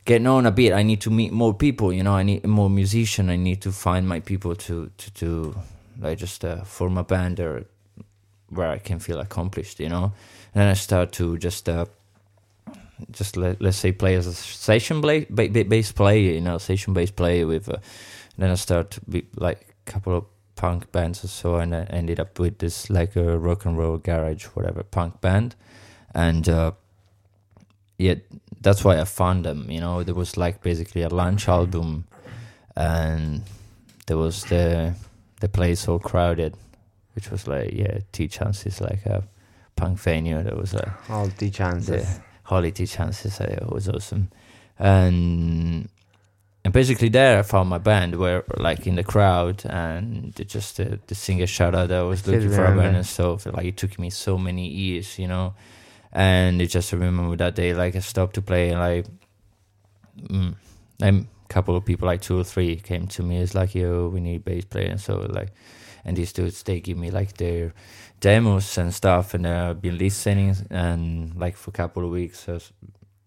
get 0.05 0.21
known 0.21 0.47
a 0.47 0.51
bit. 0.51 0.73
I 0.73 0.83
need 0.83 1.01
to 1.03 1.11
meet 1.11 1.33
more 1.33 1.55
people, 1.55 1.93
you 1.93 2.03
know. 2.03 2.15
I 2.15 2.23
need 2.23 2.47
more 2.47 2.71
musician. 2.71 3.31
I 3.31 3.37
need 3.37 3.63
to 3.63 3.73
find 3.73 4.09
my 4.09 4.21
people 4.21 4.55
to 4.55 4.91
to 4.97 5.11
to 5.15 5.57
like 6.01 6.19
just 6.19 6.45
uh, 6.45 6.65
form 6.65 6.99
a 6.99 7.05
band 7.05 7.41
or 7.41 7.67
where 8.49 8.69
I 8.69 8.79
can 8.79 8.99
feel 8.99 9.21
accomplished, 9.21 9.81
you 9.81 9.89
know. 9.89 10.13
And 10.55 10.63
then 10.63 10.69
I 10.69 10.75
start 10.75 11.13
to 11.13 11.39
just 11.39 11.69
uh, 11.69 11.87
just 13.11 13.37
let, 13.37 13.61
let's 13.61 13.77
say 13.77 13.93
play 13.93 14.15
as 14.17 14.27
a 14.27 14.33
session 14.35 15.01
bla- 15.01 15.27
ba- 15.31 15.49
ba- 15.49 15.65
bass 15.65 15.93
player, 15.93 16.33
you 16.35 16.41
know, 16.41 16.59
session 16.59 16.95
bass 16.95 17.11
player 17.11 17.47
with. 17.47 17.69
Uh, 17.69 17.77
then 18.37 18.51
I 18.51 18.55
start 18.55 18.91
to 18.93 19.01
be 19.03 19.27
like 19.37 19.75
a 19.87 19.91
couple 19.91 20.17
of 20.17 20.25
punk 20.57 20.91
bands 20.93 21.25
or 21.25 21.29
so, 21.29 21.57
and 21.57 21.75
I 21.75 21.85
ended 21.85 22.19
up 22.21 22.39
with 22.39 22.59
this 22.59 22.91
like 22.91 23.17
a 23.17 23.39
rock 23.39 23.65
and 23.65 23.79
roll 23.79 23.99
garage, 23.99 24.45
whatever 24.47 24.83
punk 24.83 25.21
band, 25.21 25.55
and 26.15 26.49
uh, 26.49 26.73
yeah, 27.99 28.15
that's 28.61 28.85
why 28.85 29.01
I 29.01 29.05
found 29.05 29.45
them. 29.45 29.71
You 29.71 29.81
know, 29.81 30.03
there 30.03 30.15
was 30.15 30.37
like 30.37 30.63
basically 30.63 31.03
a 31.03 31.09
lunch 31.09 31.49
album, 31.49 32.07
and 32.77 33.43
there 34.07 34.17
was 34.19 34.45
the 34.45 34.95
the 35.41 35.49
place 35.49 35.87
all 35.89 35.99
crowded, 35.99 36.57
which 37.15 37.31
was 37.31 37.47
like 37.47 37.73
yeah, 37.73 37.99
T 38.13 38.27
chances 38.29 38.81
like 38.81 39.07
a 39.07 39.23
punk 39.77 39.99
venue. 39.99 40.43
There 40.43 40.57
was 40.57 40.75
a 40.75 40.93
All 41.09 41.29
the 41.39 41.51
chances. 41.51 42.17
the 42.17 42.23
holiday 42.45 42.87
chances. 42.87 43.41
uh, 43.41 43.45
It 43.63 43.71
was 43.71 43.89
awesome, 43.89 44.31
and 44.79 45.89
and 46.65 46.73
basically 46.73 47.09
there 47.11 47.39
I 47.39 47.43
found 47.43 47.69
my 47.69 47.79
band 47.79 48.17
where 48.17 48.45
like 48.57 48.87
in 48.87 48.95
the 48.97 49.05
crowd 49.05 49.63
and 49.67 50.35
just 50.49 50.79
the, 50.79 50.99
the 51.07 51.15
singer 51.15 51.47
shout 51.47 51.75
out 51.75 51.89
that 51.89 52.01
I 52.01 52.03
was 52.03 52.21
Still 52.21 52.35
looking 52.35 52.51
for 52.51 52.65
a 52.65 52.77
band 52.77 52.97
and 52.97 53.07
stuff. 53.07 53.47
Like 53.47 53.67
it 53.67 53.77
took 53.77 53.99
me 53.99 54.09
so 54.11 54.39
many 54.39 54.67
years, 54.69 55.19
you 55.19 55.29
know, 55.29 55.55
and 56.13 56.61
I 56.63 56.67
just 56.67 56.93
remember 56.93 57.37
that 57.37 57.55
day 57.55 57.75
like 57.75 57.97
I 57.97 58.01
stopped 58.01 58.35
to 58.37 58.43
play 58.43 58.71
and 58.71 58.81
like 58.81 59.07
mm, 60.21 60.55
a 61.03 61.25
couple 61.49 61.77
of 61.77 61.85
people 61.85 62.07
like 62.07 62.23
two 62.23 62.39
or 62.39 62.45
three 62.45 62.77
came 62.77 63.07
to 63.09 63.23
me. 63.23 63.39
It's 63.39 63.55
like 63.55 63.75
yo, 63.75 64.09
we 64.09 64.21
need 64.21 64.45
bass 64.45 64.65
player 64.65 64.89
and 64.91 65.01
so 65.01 65.19
like 65.31 65.53
and 66.05 66.17
these 66.17 66.33
dudes 66.33 66.63
they 66.63 66.81
give 66.81 66.97
me 66.99 67.11
like 67.11 67.37
their 67.37 67.73
demos 68.25 68.79
and 68.79 68.95
stuff 68.95 69.35
and 69.35 69.47
uh, 69.47 69.69
I've 69.71 69.83
been 69.83 69.99
listening 69.99 70.57
and 70.71 71.35
like 71.37 71.57
for 71.57 71.69
a 71.69 71.73
couple 71.73 72.05
of 72.05 72.11
weeks 72.11 72.49
I 72.49 72.53
was- 72.53 72.73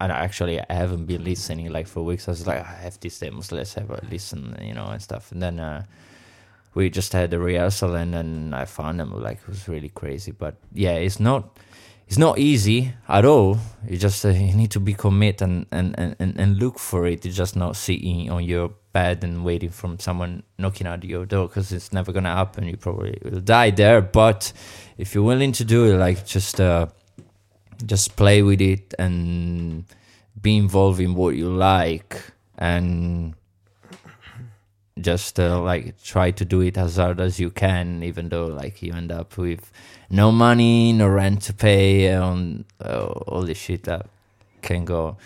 and 0.00 0.12
actually 0.12 0.60
I 0.60 0.74
haven't 0.82 1.06
been 1.06 1.24
listening 1.24 1.70
like 1.72 1.86
for 1.86 2.04
weeks. 2.04 2.28
I 2.28 2.32
was 2.32 2.46
like 2.46 2.60
I 2.60 2.82
have 2.84 2.98
these 3.00 3.18
demos 3.18 3.52
let's 3.52 3.74
have 3.74 3.90
a 3.90 4.00
listen 4.10 4.56
you 4.62 4.74
know 4.74 4.86
and 4.86 5.02
stuff. 5.02 5.32
And 5.32 5.42
then 5.42 5.58
uh, 5.60 5.84
we 6.74 6.90
just 6.90 7.12
had 7.12 7.32
a 7.34 7.38
rehearsal 7.38 7.94
and 7.94 8.14
then 8.14 8.54
I 8.54 8.64
found 8.64 9.00
them 9.00 9.10
like 9.22 9.38
it 9.42 9.48
was 9.48 9.68
really 9.68 9.88
crazy. 9.88 10.32
But 10.32 10.54
yeah 10.72 10.94
it's 10.94 11.20
not 11.20 11.58
it's 12.08 12.18
not 12.18 12.38
easy 12.38 12.92
at 13.08 13.24
all. 13.24 13.58
You 13.88 13.98
just 13.98 14.24
uh, 14.24 14.30
you 14.30 14.54
need 14.54 14.70
to 14.70 14.80
be 14.80 14.94
commit 14.94 15.42
and, 15.42 15.66
and, 15.70 15.94
and, 15.98 16.40
and, 16.40 16.58
look 16.58 16.78
for 16.78 17.06
it. 17.06 17.24
You're 17.24 17.34
just 17.34 17.54
not 17.54 17.76
sitting 17.76 18.30
on 18.30 18.44
your 18.44 18.70
bed 18.98 19.24
and 19.26 19.44
waiting 19.44 19.72
from 19.80 19.92
someone 20.06 20.42
knocking 20.58 20.86
at 20.86 21.04
your 21.04 21.24
door 21.32 21.46
because 21.48 21.72
it's 21.76 21.92
never 21.92 22.10
gonna 22.16 22.34
happen. 22.42 22.64
You 22.72 22.76
probably 22.76 23.16
will 23.24 23.40
die 23.40 23.70
there 23.70 24.00
but 24.00 24.52
if 24.96 25.14
you're 25.14 25.28
willing 25.32 25.52
to 25.60 25.64
do 25.64 25.80
it 25.88 25.96
like 26.06 26.26
just 26.26 26.60
uh 26.60 26.86
just 27.92 28.16
play 28.16 28.38
with 28.42 28.60
it 28.60 28.94
and 28.98 29.84
be 30.40 30.56
involved 30.56 31.00
in 31.00 31.14
what 31.14 31.32
you 31.36 31.48
like 31.48 32.14
and 32.58 33.34
just 35.00 35.38
uh, 35.38 35.60
like 35.70 35.86
try 36.02 36.28
to 36.32 36.44
do 36.44 36.60
it 36.60 36.76
as 36.76 36.96
hard 36.96 37.20
as 37.20 37.38
you 37.38 37.50
can 37.50 38.02
even 38.02 38.28
though 38.28 38.46
like 38.46 38.82
you 38.82 38.92
end 38.92 39.12
up 39.12 39.38
with 39.38 39.70
no 40.10 40.32
money 40.32 40.92
no 40.92 41.06
rent 41.06 41.42
to 41.42 41.52
pay 41.52 42.06
and 42.06 42.64
uh, 42.84 43.06
all 43.30 43.42
the 43.42 43.54
shit 43.54 43.84
that 43.84 44.06
can 44.60 44.84
go 44.84 45.16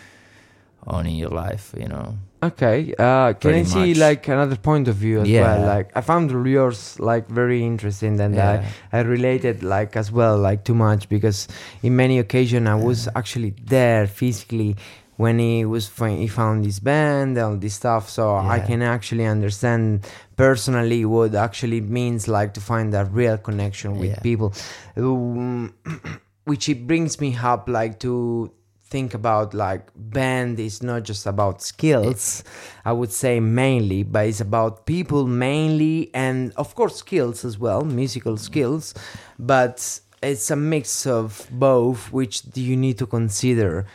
on 0.87 1.07
in 1.07 1.17
your 1.17 1.31
life 1.31 1.75
you 1.79 1.89
know 1.89 2.19
Okay, 2.43 2.93
uh, 2.99 3.35
can 3.35 3.55
I 3.55 3.63
see 3.63 3.91
much. 3.95 3.99
like 3.99 4.27
another 4.29 4.57
point 4.57 4.89
of 4.89 4.97
view 4.97 5.21
as 5.21 5.29
Yeah. 5.29 5.43
well? 5.43 5.67
Like 5.77 5.93
I 5.95 6.01
found 6.01 6.31
yours 6.47 6.99
like 6.99 7.29
very 7.29 7.65
interesting, 7.65 8.19
and 8.21 8.35
Yeah. 8.35 8.65
I 8.93 8.99
I 8.99 9.01
related 9.03 9.63
like 9.63 9.97
as 9.97 10.11
well 10.11 10.37
like 10.39 10.65
too 10.65 10.75
much 10.75 11.09
because 11.09 11.47
in 11.83 11.95
many 11.95 12.19
occasions 12.19 12.67
I 12.69 12.75
was 12.75 13.09
actually 13.15 13.55
there 13.65 14.09
physically 14.09 14.75
when 15.19 15.39
he 15.39 15.65
was 15.65 15.89
he 16.01 16.27
found 16.27 16.65
his 16.65 16.81
band 16.81 17.39
and 17.39 17.47
all 17.47 17.57
this 17.57 17.75
stuff. 17.75 18.11
So 18.11 18.35
I 18.37 18.59
can 18.59 18.83
actually 18.83 19.25
understand 19.27 20.05
personally 20.37 21.05
what 21.05 21.35
actually 21.37 21.81
means 21.81 22.27
like 22.27 22.55
to 22.55 22.61
find 22.61 22.93
that 22.93 23.07
real 23.13 23.39
connection 23.39 23.99
with 23.99 24.11
Yeah. 24.11 24.21
people, 24.21 24.53
um, 24.97 25.75
which 26.45 26.69
it 26.69 26.89
brings 26.89 27.21
me 27.21 27.37
up 27.41 27.69
like 27.69 28.01
to 28.01 28.51
think 28.93 29.15
about 29.15 29.55
like 29.55 29.85
band 29.97 30.61
is 30.61 30.83
not 30.83 31.03
just 31.03 31.25
about 31.27 31.63
skills 31.63 32.45
i 32.85 32.93
would 32.93 33.11
say 33.11 33.41
mainly 33.41 34.03
but 34.03 34.27
it's 34.27 34.41
about 34.41 34.85
people 34.85 35.27
mainly 35.27 36.11
and 36.15 36.53
of 36.57 36.75
course 36.75 36.97
skills 36.97 37.45
as 37.45 37.59
well 37.59 37.81
musical 38.01 38.37
skills 38.37 38.95
but 39.39 40.01
it's 40.23 40.51
a 40.51 40.57
mix 40.57 41.07
of 41.07 41.49
both 41.51 42.13
which 42.13 42.43
you 42.55 42.77
need 42.77 42.99
to 42.99 43.07
consider 43.07 43.87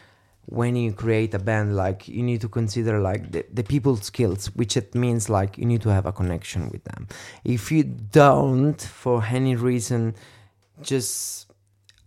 when 0.48 0.76
you 0.78 0.93
create 0.93 1.34
a 1.34 1.39
band 1.39 1.76
like 1.76 2.08
you 2.08 2.24
need 2.24 2.39
to 2.41 2.48
consider 2.48 3.00
like 3.00 3.32
the, 3.32 3.45
the 3.54 3.64
people's 3.64 4.04
skills 4.04 4.48
which 4.56 4.78
it 4.78 4.95
means 4.95 5.30
like 5.30 5.58
you 5.58 5.66
need 5.66 5.82
to 5.82 5.89
have 5.89 6.06
a 6.06 6.12
connection 6.12 6.70
with 6.70 6.84
them. 6.86 7.08
If 7.43 7.72
you 7.72 7.84
don't 7.84 8.82
for 8.82 9.24
any 9.26 9.56
reason 9.56 10.16
just 10.82 11.47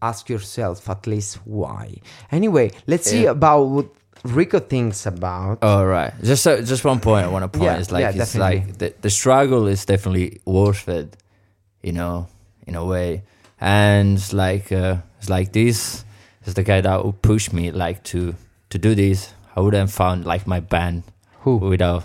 ask 0.03 0.29
yourself 0.29 0.89
at 0.89 1.07
least 1.07 1.37
why 1.45 1.95
anyway 2.33 2.71
let's 2.87 3.09
see 3.11 3.27
about 3.27 3.65
what 3.65 3.87
Rico 4.23 4.61
thinks 4.61 5.07
about 5.07 5.63
All 5.63 5.87
right. 5.87 6.13
Just 6.23 6.47
uh, 6.47 6.61
just 6.61 6.85
one 6.85 7.01
point 7.01 7.25
I 7.25 7.29
want 7.29 7.43
to 7.51 7.59
point 7.59 7.73
Yeah, 7.73 7.79
is 7.79 7.91
like 7.91 8.03
yeah, 8.03 8.09
it's 8.11 8.35
definitely. 8.35 8.57
like 8.67 8.79
the 8.79 8.95
the 9.01 9.09
struggle 9.09 9.67
is 9.67 9.87
definitely 9.87 10.41
worth 10.45 10.89
it, 10.89 11.17
you 11.83 11.93
know, 11.93 12.27
in 12.67 12.75
a 12.75 12.85
way. 12.85 13.23
And 13.63 14.19
it's 14.19 14.35
like 14.35 14.73
uh, 14.73 14.97
it's 15.19 15.31
like 15.31 15.53
this 15.53 16.05
is 16.45 16.53
the 16.53 16.63
guy 16.63 16.83
that 16.83 17.03
would 17.03 17.23
push 17.23 17.51
me 17.51 17.71
like 17.71 18.03
to 18.13 18.35
to 18.69 18.79
do 18.79 18.95
this. 18.95 19.33
I 19.57 19.61
wouldn't 19.61 19.91
found 19.91 20.27
like 20.27 20.47
my 20.47 20.61
band 20.61 21.05
who 21.41 21.57
without 21.57 22.05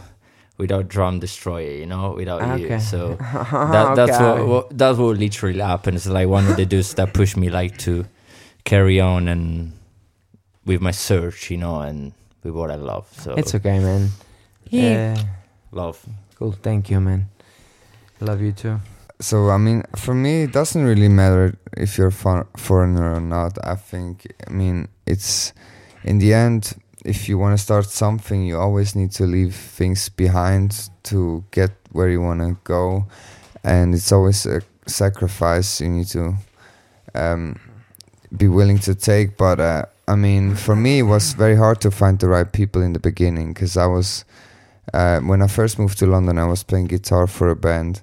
without 0.57 0.87
Drum 0.87 1.19
Destroyer, 1.19 1.71
you 1.71 1.85
know, 1.85 2.11
without 2.11 2.41
Okay. 2.41 2.73
you. 2.75 2.79
So 2.79 3.15
that, 3.31 3.95
that's 3.95 4.11
Okay. 4.19 4.23
what, 4.41 4.47
what 4.47 4.77
that's 4.77 4.97
what 4.97 5.17
literally 5.17 5.59
happened. 5.59 5.97
It's 5.97 6.07
like 6.07 6.27
one 6.27 6.47
of 6.47 6.55
the 6.55 6.65
dudes 6.65 6.93
that 6.95 7.13
pushed 7.13 7.37
me 7.37 7.49
like 7.49 7.77
to 7.79 8.05
carry 8.63 8.99
on 8.99 9.27
and 9.27 9.73
with 10.65 10.81
my 10.81 10.91
search, 10.91 11.51
you 11.51 11.57
know, 11.57 11.81
and 11.81 12.13
with 12.43 12.53
what 12.53 12.71
I 12.71 12.75
love. 12.75 13.07
So 13.13 13.35
it's 13.35 13.53
okay 13.55 13.79
man 13.79 14.09
yeah 14.71 15.15
love. 15.71 16.03
cool 16.39 16.51
thank 16.51 16.89
you 16.89 16.99
man 16.99 17.27
love 18.19 18.41
you 18.41 18.51
too 18.51 18.79
so 19.21 19.49
I 19.49 19.57
mean, 19.57 19.83
for 19.95 20.13
me, 20.13 20.43
it 20.43 20.51
doesn't 20.51 20.83
really 20.83 21.07
matter 21.07 21.57
if 21.77 21.97
you're 21.97 22.11
for- 22.11 22.47
foreigner 22.57 23.13
or 23.15 23.21
not. 23.21 23.57
I 23.63 23.75
think, 23.75 24.27
I 24.45 24.49
mean, 24.51 24.89
it's 25.05 25.53
in 26.03 26.19
the 26.19 26.33
end, 26.33 26.73
if 27.05 27.29
you 27.29 27.37
want 27.37 27.57
to 27.57 27.63
start 27.63 27.85
something, 27.85 28.45
you 28.45 28.57
always 28.57 28.95
need 28.95 29.11
to 29.11 29.23
leave 29.25 29.55
things 29.55 30.09
behind 30.09 30.89
to 31.03 31.43
get 31.51 31.71
where 31.91 32.09
you 32.09 32.21
want 32.21 32.41
to 32.41 32.57
go, 32.63 33.05
and 33.63 33.93
it's 33.93 34.11
always 34.11 34.45
a 34.45 34.61
sacrifice 34.87 35.81
you 35.81 35.89
need 35.89 36.07
to 36.07 36.35
um, 37.13 37.59
be 38.35 38.47
willing 38.47 38.79
to 38.79 38.95
take. 38.95 39.37
But 39.37 39.59
uh, 39.59 39.85
I 40.07 40.15
mean, 40.15 40.55
for 40.55 40.75
me, 40.75 40.99
it 40.99 41.03
was 41.03 41.33
very 41.33 41.55
hard 41.55 41.79
to 41.81 41.91
find 41.91 42.19
the 42.19 42.27
right 42.27 42.51
people 42.51 42.81
in 42.81 42.93
the 42.93 42.99
beginning 42.99 43.53
because 43.53 43.77
I 43.77 43.85
was 43.85 44.25
uh, 44.93 45.19
when 45.19 45.41
I 45.41 45.47
first 45.47 45.77
moved 45.79 45.99
to 45.99 46.07
London, 46.07 46.37
I 46.37 46.45
was 46.45 46.63
playing 46.63 46.87
guitar 46.87 47.27
for 47.27 47.49
a 47.49 47.55
band 47.55 48.01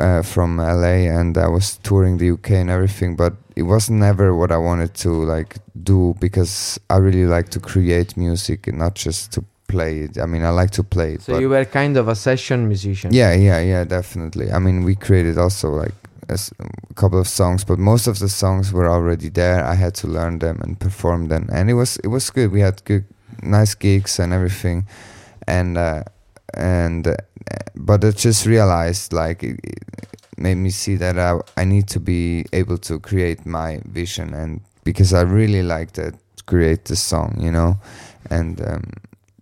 uh, 0.00 0.22
from 0.22 0.58
LA, 0.58 1.08
and 1.20 1.36
I 1.38 1.48
was 1.48 1.78
touring 1.78 2.18
the 2.18 2.30
UK 2.30 2.50
and 2.52 2.70
everything. 2.70 3.16
But 3.16 3.34
it 3.56 3.62
was 3.62 3.88
never 3.90 4.34
what 4.34 4.50
I 4.52 4.56
wanted 4.58 4.94
to 4.94 5.10
like 5.10 5.56
do 5.82 6.14
because 6.20 6.78
I 6.90 6.96
really 6.98 7.26
like 7.26 7.48
to 7.50 7.60
create 7.60 8.16
music 8.16 8.66
and 8.68 8.78
not 8.78 8.94
just 8.94 9.32
to 9.32 9.44
play 9.68 10.00
it. 10.00 10.18
I 10.18 10.26
mean, 10.26 10.44
I 10.44 10.50
like 10.50 10.70
to 10.72 10.82
play 10.84 11.14
it. 11.14 11.22
So 11.22 11.38
you 11.38 11.48
were 11.48 11.64
kind 11.64 11.96
of 11.96 12.08
a 12.08 12.14
session 12.14 12.68
musician. 12.68 13.12
yeah, 13.12 13.34
yeah, 13.34 13.60
yeah, 13.60 13.84
definitely. 13.84 14.50
I 14.52 14.58
mean, 14.58 14.84
we 14.84 14.94
created 14.94 15.38
also 15.38 15.70
like 15.70 15.94
a, 16.28 16.32
s- 16.34 16.52
a 16.60 16.94
couple 16.94 17.18
of 17.20 17.26
songs, 17.28 17.64
but 17.64 17.78
most 17.78 18.06
of 18.06 18.18
the 18.18 18.28
songs 18.28 18.72
were 18.72 18.88
already 18.88 19.28
there. 19.30 19.64
I 19.64 19.74
had 19.74 19.94
to 19.96 20.06
learn 20.06 20.38
them 20.38 20.60
and 20.62 20.78
perform 20.78 21.28
them, 21.28 21.48
and 21.52 21.68
it 21.70 21.74
was 21.74 21.96
it 22.04 22.08
was 22.08 22.30
good. 22.30 22.52
We 22.52 22.60
had 22.60 22.84
good, 22.84 23.04
nice 23.42 23.74
gigs 23.74 24.18
and 24.20 24.32
everything, 24.32 24.86
and 25.48 25.76
uh, 25.78 26.02
and 26.54 27.06
uh, 27.08 27.16
but 27.74 28.04
I 28.04 28.10
just 28.10 28.46
realized 28.46 29.12
like 29.12 29.42
it, 29.42 29.60
made 30.38 30.56
me 30.56 30.70
see 30.70 30.96
that 30.96 31.18
I 31.18 31.40
I 31.56 31.64
need 31.64 31.88
to 31.88 32.00
be 32.00 32.44
able 32.52 32.78
to 32.78 32.98
create 33.00 33.46
my 33.46 33.80
vision, 33.86 34.34
and 34.34 34.60
because 34.84 35.12
I 35.12 35.22
really 35.22 35.62
like 35.62 35.92
to 35.92 36.12
create 36.46 36.84
the 36.84 36.96
song, 36.96 37.36
you 37.40 37.50
know, 37.50 37.78
and 38.30 38.60
um, 38.60 38.92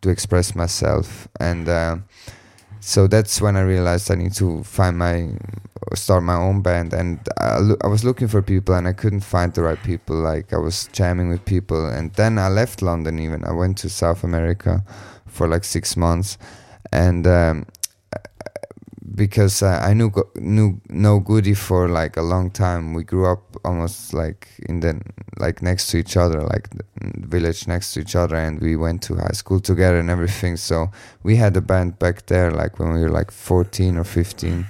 to 0.02 0.10
express 0.10 0.54
myself. 0.54 1.28
And. 1.40 1.68
Uh, 1.68 1.96
so 2.86 3.06
that's 3.06 3.40
when 3.40 3.56
I 3.56 3.62
realized 3.62 4.10
I 4.10 4.14
need 4.14 4.34
to 4.34 4.62
find 4.62 4.98
my 4.98 5.30
start 5.94 6.22
my 6.22 6.36
own 6.36 6.60
band. 6.60 6.92
And 6.92 7.18
I, 7.38 7.58
loo- 7.58 7.78
I 7.82 7.86
was 7.86 8.04
looking 8.04 8.28
for 8.28 8.42
people 8.42 8.74
and 8.74 8.86
I 8.86 8.92
couldn't 8.92 9.20
find 9.20 9.54
the 9.54 9.62
right 9.62 9.82
people. 9.82 10.16
Like 10.16 10.52
I 10.52 10.58
was 10.58 10.88
jamming 10.92 11.30
with 11.30 11.44
people. 11.46 11.86
And 11.86 12.12
then 12.12 12.38
I 12.38 12.48
left 12.48 12.82
London 12.82 13.18
even. 13.18 13.42
I 13.44 13.52
went 13.52 13.78
to 13.78 13.88
South 13.88 14.22
America 14.22 14.84
for 15.26 15.48
like 15.48 15.64
six 15.64 15.96
months 15.96 16.36
and 16.92 17.26
um, 17.26 17.66
because 19.14 19.62
uh, 19.62 19.80
I 19.82 19.94
knew 19.94 20.12
knew 20.36 20.80
no 20.88 21.20
Goody 21.20 21.54
for 21.54 21.88
like 21.88 22.16
a 22.16 22.22
long 22.22 22.50
time. 22.50 22.94
We 22.94 23.04
grew 23.04 23.26
up 23.30 23.56
almost 23.64 24.12
like 24.12 24.48
in 24.68 24.80
the 24.80 25.00
like 25.38 25.62
next 25.62 25.90
to 25.90 25.98
each 25.98 26.16
other, 26.16 26.42
like 26.42 26.68
village 27.00 27.66
next 27.68 27.94
to 27.94 28.00
each 28.00 28.16
other, 28.16 28.36
and 28.36 28.60
we 28.60 28.76
went 28.76 29.02
to 29.02 29.16
high 29.16 29.32
school 29.34 29.60
together 29.60 29.98
and 29.98 30.10
everything. 30.10 30.56
So 30.56 30.90
we 31.22 31.36
had 31.36 31.56
a 31.56 31.60
band 31.60 31.98
back 31.98 32.26
there, 32.26 32.50
like 32.50 32.78
when 32.78 32.92
we 32.92 33.00
were 33.00 33.10
like 33.10 33.30
fourteen 33.30 33.96
or 33.96 34.04
fifteen. 34.04 34.66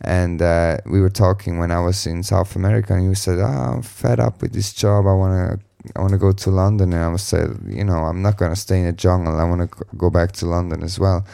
And 0.00 0.42
uh, 0.42 0.78
we 0.84 1.00
were 1.00 1.08
talking 1.08 1.58
when 1.58 1.70
I 1.70 1.80
was 1.80 2.06
in 2.06 2.22
South 2.22 2.56
America, 2.56 2.92
and 2.94 3.04
you 3.04 3.14
said, 3.14 3.38
"Ah, 3.40 3.72
I'm 3.72 3.82
fed 3.82 4.20
up 4.20 4.42
with 4.42 4.52
this 4.52 4.72
job. 4.74 5.06
I 5.06 5.14
wanna, 5.14 5.58
I 5.96 6.00
wanna 6.00 6.18
go 6.18 6.32
to 6.32 6.50
London." 6.50 6.92
And 6.92 7.02
I 7.02 7.08
was 7.08 7.22
said, 7.22 7.58
"You 7.68 7.84
know, 7.84 8.04
I'm 8.04 8.22
not 8.22 8.36
gonna 8.36 8.56
stay 8.56 8.80
in 8.80 8.86
the 8.86 8.92
jungle. 8.92 9.38
I 9.38 9.44
wanna 9.44 9.68
go 9.96 10.10
back 10.10 10.32
to 10.32 10.46
London 10.46 10.82
as 10.82 10.98
well." 10.98 11.24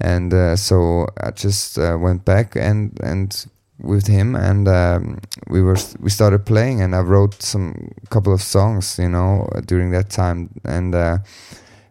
and 0.00 0.32
uh, 0.32 0.56
so 0.56 1.06
I 1.20 1.30
just 1.30 1.78
uh, 1.78 1.96
went 2.00 2.24
back 2.24 2.56
and 2.56 2.98
and 3.02 3.46
with 3.78 4.06
him 4.06 4.34
and 4.34 4.68
um, 4.68 5.18
we 5.48 5.62
were 5.62 5.76
we 6.00 6.10
started 6.10 6.44
playing 6.44 6.82
and 6.82 6.94
I 6.94 7.00
wrote 7.00 7.42
some 7.42 7.92
couple 8.10 8.32
of 8.32 8.42
songs 8.42 8.98
you 8.98 9.08
know 9.08 9.48
during 9.66 9.90
that 9.92 10.10
time 10.10 10.50
and 10.64 10.94
uh, 10.94 11.18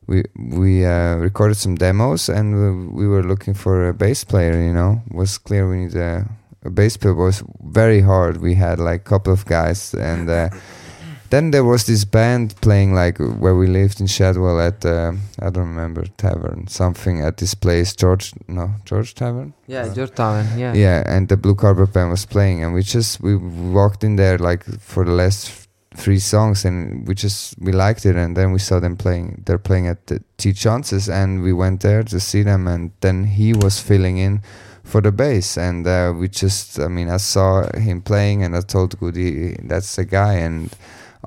we 0.08 0.24
we 0.36 0.86
uh, 0.86 1.16
recorded 1.16 1.56
some 1.56 1.76
demos 1.76 2.30
and 2.30 2.56
we, 2.56 3.04
we 3.04 3.08
were 3.08 3.24
looking 3.24 3.54
for 3.54 3.90
a 3.90 3.94
bass 3.94 4.24
player 4.24 4.62
you 4.62 4.74
know 4.74 5.02
it 5.10 5.16
was 5.16 5.38
clear 5.38 5.70
we 5.70 5.78
need 5.86 5.96
a, 5.96 6.28
a 6.64 6.70
bass 6.70 6.98
player 6.98 7.14
it 7.14 7.18
was 7.18 7.44
very 7.64 8.02
hard 8.02 8.38
we 8.38 8.54
had 8.54 8.80
like 8.80 9.02
a 9.02 9.10
couple 9.10 9.34
of 9.34 9.46
guys 9.46 9.94
and 9.96 10.30
uh, 10.30 10.50
then 11.30 11.52
there 11.52 11.64
was 11.64 11.86
this 11.86 12.06
band 12.06 12.56
playing 12.62 12.94
like 12.94 13.18
where 13.20 13.56
we 13.56 13.68
lived 13.68 14.00
in 14.02 14.08
Shadwell 14.08 14.60
at 14.60 14.86
uh, 14.86 15.12
I 15.40 15.50
don't 15.50 15.68
remember 15.70 16.06
tavern 16.18 16.68
something 16.68 17.22
at 17.22 17.38
this 17.38 17.54
place 17.56 17.96
George 17.96 18.34
no 18.48 18.70
George 18.86 19.14
Tavern 19.14 19.54
Yeah, 19.68 19.94
Georgetown. 19.94 20.46
Yeah. 20.58 20.74
yeah 20.74 21.04
and 21.06 21.28
the 21.28 21.38
Blue 21.38 21.56
Carpet 21.56 21.94
band 21.94 22.10
was 22.12 22.26
playing 22.26 22.64
and 22.64 22.74
we 22.74 22.82
just 22.82 23.22
we 23.22 23.36
walked 23.36 24.04
in 24.04 24.16
there 24.16 24.38
like 24.38 24.64
for 24.80 25.06
the 25.06 25.12
last 25.12 25.68
three 25.96 26.20
songs 26.20 26.66
and 26.66 27.08
we 27.08 27.16
just 27.16 27.56
we 27.60 27.72
liked 27.72 28.06
it 28.06 28.16
and 28.16 28.36
then 28.36 28.52
we 28.52 28.60
saw 28.60 28.80
them 28.80 28.96
playing 28.96 29.44
they're 29.46 29.58
playing 29.58 29.88
at 29.88 30.08
the 30.08 30.22
T 30.38 30.54
Chances 30.54 31.10
and 31.10 31.42
we 31.44 31.52
went 31.54 31.82
there 31.82 32.04
to 32.04 32.20
see 32.20 32.44
them 32.44 32.68
and 32.68 32.92
then 33.02 33.24
he 33.26 33.54
was 33.54 33.80
filling 33.80 34.18
in 34.18 34.42
for 34.84 35.02
the 35.02 35.12
bass 35.12 35.58
and 35.58 35.86
uh, 35.88 36.14
we 36.16 36.28
just 36.28 36.80
I 36.80 36.88
mean 36.88 37.10
I 37.10 37.18
saw 37.18 37.64
him 37.78 38.02
playing 38.02 38.44
and 38.44 38.56
I 38.56 38.62
told 38.62 38.98
Goody 39.00 39.56
that's 39.64 39.96
the 39.96 40.06
guy 40.06 40.34
and 40.36 40.70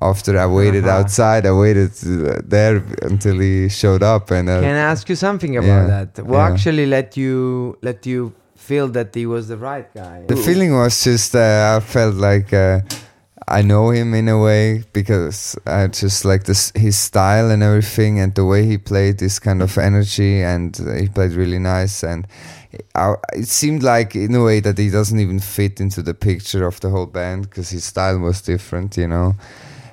after 0.01 0.39
I 0.39 0.47
waited 0.47 0.85
Uh-huh. 0.87 0.99
outside 1.01 1.47
I 1.47 1.53
waited 1.53 1.91
uh, 2.05 2.41
there 2.45 2.83
until 3.03 3.39
he 3.39 3.69
showed 3.69 4.03
up 4.03 4.31
and 4.31 4.49
uh, 4.49 4.61
Can 4.61 4.75
I 4.75 4.91
ask 4.93 5.09
you 5.09 5.17
something 5.17 5.57
about 5.57 5.67
Yeah, 5.89 6.05
that? 6.15 6.25
What 6.27 6.39
yeah. 6.39 6.53
actually 6.53 6.87
let 6.87 7.17
you 7.17 7.77
let 7.83 8.07
you 8.07 8.33
feel 8.57 8.89
that 8.89 9.15
he 9.15 9.27
was 9.27 9.49
the 9.49 9.57
right 9.57 9.89
guy? 9.95 10.25
The 10.29 10.37
feeling 10.37 10.73
was 10.75 11.05
just 11.05 11.35
uh, 11.35 11.77
I 11.77 11.81
felt 11.81 12.15
like 12.15 12.53
uh, 12.53 12.81
I 13.49 13.61
know 13.63 13.91
him 13.91 14.15
in 14.15 14.29
a 14.29 14.39
way 14.39 14.85
because 14.93 15.57
I 15.67 15.89
just 15.89 16.25
like 16.25 16.45
this 16.45 16.73
his 16.75 16.97
style 16.97 17.51
and 17.51 17.63
everything 17.63 18.19
and 18.21 18.35
the 18.35 18.45
way 18.45 18.65
he 18.65 18.79
played 18.79 19.19
this 19.19 19.39
kind 19.39 19.61
of 19.63 19.77
energy 19.79 20.43
and 20.43 20.75
he 21.01 21.09
played 21.09 21.33
really 21.33 21.59
nice 21.59 22.03
and 22.03 22.27
I, 22.95 23.15
it 23.35 23.49
seemed 23.49 23.83
like 23.83 24.17
in 24.17 24.35
a 24.35 24.43
way 24.43 24.61
that 24.61 24.79
he 24.79 24.89
doesn't 24.89 25.21
even 25.21 25.41
fit 25.41 25.81
into 25.81 26.03
the 26.03 26.15
picture 26.15 26.67
of 26.67 26.81
the 26.81 26.89
whole 26.89 27.07
band 27.07 27.43
because 27.51 27.69
his 27.71 27.85
style 27.85 28.19
was 28.19 28.41
different, 28.41 28.97
you 28.97 29.07
know. 29.09 29.35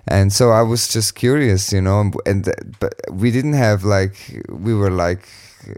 And 0.09 0.33
so 0.33 0.49
I 0.49 0.63
was 0.63 0.87
just 0.87 1.13
curious, 1.13 1.71
you 1.71 1.81
know, 1.81 2.11
and, 2.25 2.51
but 2.79 2.95
we 3.11 3.29
didn't 3.29 3.53
have 3.53 3.83
like 3.83 4.41
we 4.49 4.73
were 4.73 4.89
like 4.89 5.29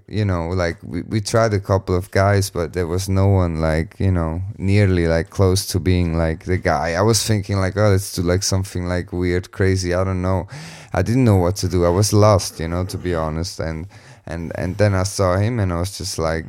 you 0.08 0.24
know 0.24 0.50
like 0.50 0.78
we, 0.84 1.02
we 1.02 1.20
tried 1.20 1.54
a 1.54 1.60
couple 1.60 1.96
of 1.96 2.12
guys 2.12 2.52
but 2.52 2.74
there 2.74 2.86
was 2.86 3.10
no 3.10 3.28
one 3.28 3.60
like 3.60 4.00
you 4.00 4.12
know 4.12 4.40
nearly 4.60 5.08
like 5.08 5.32
close 5.32 5.66
to 5.66 5.80
being 5.80 6.18
like 6.18 6.46
the 6.46 6.58
guy. 6.58 6.94
I 6.94 7.02
was 7.02 7.26
thinking 7.26 7.58
like 7.60 7.76
oh 7.76 7.90
let's 7.90 8.14
do 8.14 8.22
like 8.22 8.44
something 8.44 8.86
like 8.86 9.12
weird 9.12 9.52
crazy. 9.52 9.94
I 9.94 10.04
don't 10.06 10.22
know. 10.22 10.48
I 10.94 11.02
didn't 11.02 11.26
know 11.26 11.38
what 11.38 11.58
to 11.58 11.68
do. 11.68 11.84
I 11.84 11.90
was 11.90 12.14
lost 12.14 12.60
you 12.60 12.70
know 12.70 12.86
to 12.86 12.98
be 12.98 13.14
honest. 13.14 13.60
And 13.60 13.88
and 14.28 14.52
and 14.56 14.78
then 14.78 14.94
i 14.94 15.02
saw 15.02 15.36
him 15.36 15.60
and 15.60 15.74
i 15.74 15.80
was 15.80 15.98
just 15.98 16.20
like 16.20 16.46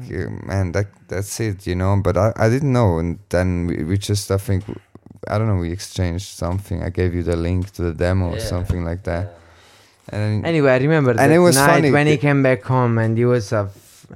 man 0.47 0.73
that 0.73 0.87
that's 1.09 1.41
it 1.41 1.67
you 1.67 1.75
know 1.75 1.99
but 2.05 2.19
i, 2.19 2.31
I 2.37 2.49
didn't 2.49 2.73
know. 2.73 2.99
And 2.99 3.19
then 3.31 3.67
we, 3.67 3.83
we 3.83 3.99
just 3.99 4.31
i 4.31 4.37
think 4.37 4.65
i 5.29 5.39
don't 5.39 5.47
know 5.49 5.57
we 5.57 5.71
exchanged 5.73 6.27
something 6.45 6.83
i 6.83 6.91
gave 6.91 7.15
you 7.15 7.23
the 7.23 7.37
link 7.37 7.71
to 7.73 7.83
the 7.83 7.93
demo 7.93 8.31
or 8.35 8.41
something 8.41 8.85
like 8.85 9.03
that 9.05 9.35
and 10.11 10.45
Anyway, 10.45 10.71
I 10.73 10.79
remember 10.79 11.11
And 11.13 11.19
that 11.21 11.31
it 11.31 11.39
was 11.39 11.55
night 11.57 11.67
funny, 11.75 11.91
when 11.93 12.07
he 12.09 12.17
came 12.17 12.43
back 12.43 12.63
home 12.65 12.99
and 12.99 13.17
he 13.17 13.25
was 13.25 13.53
a, 13.53 13.71
f- 13.73 14.07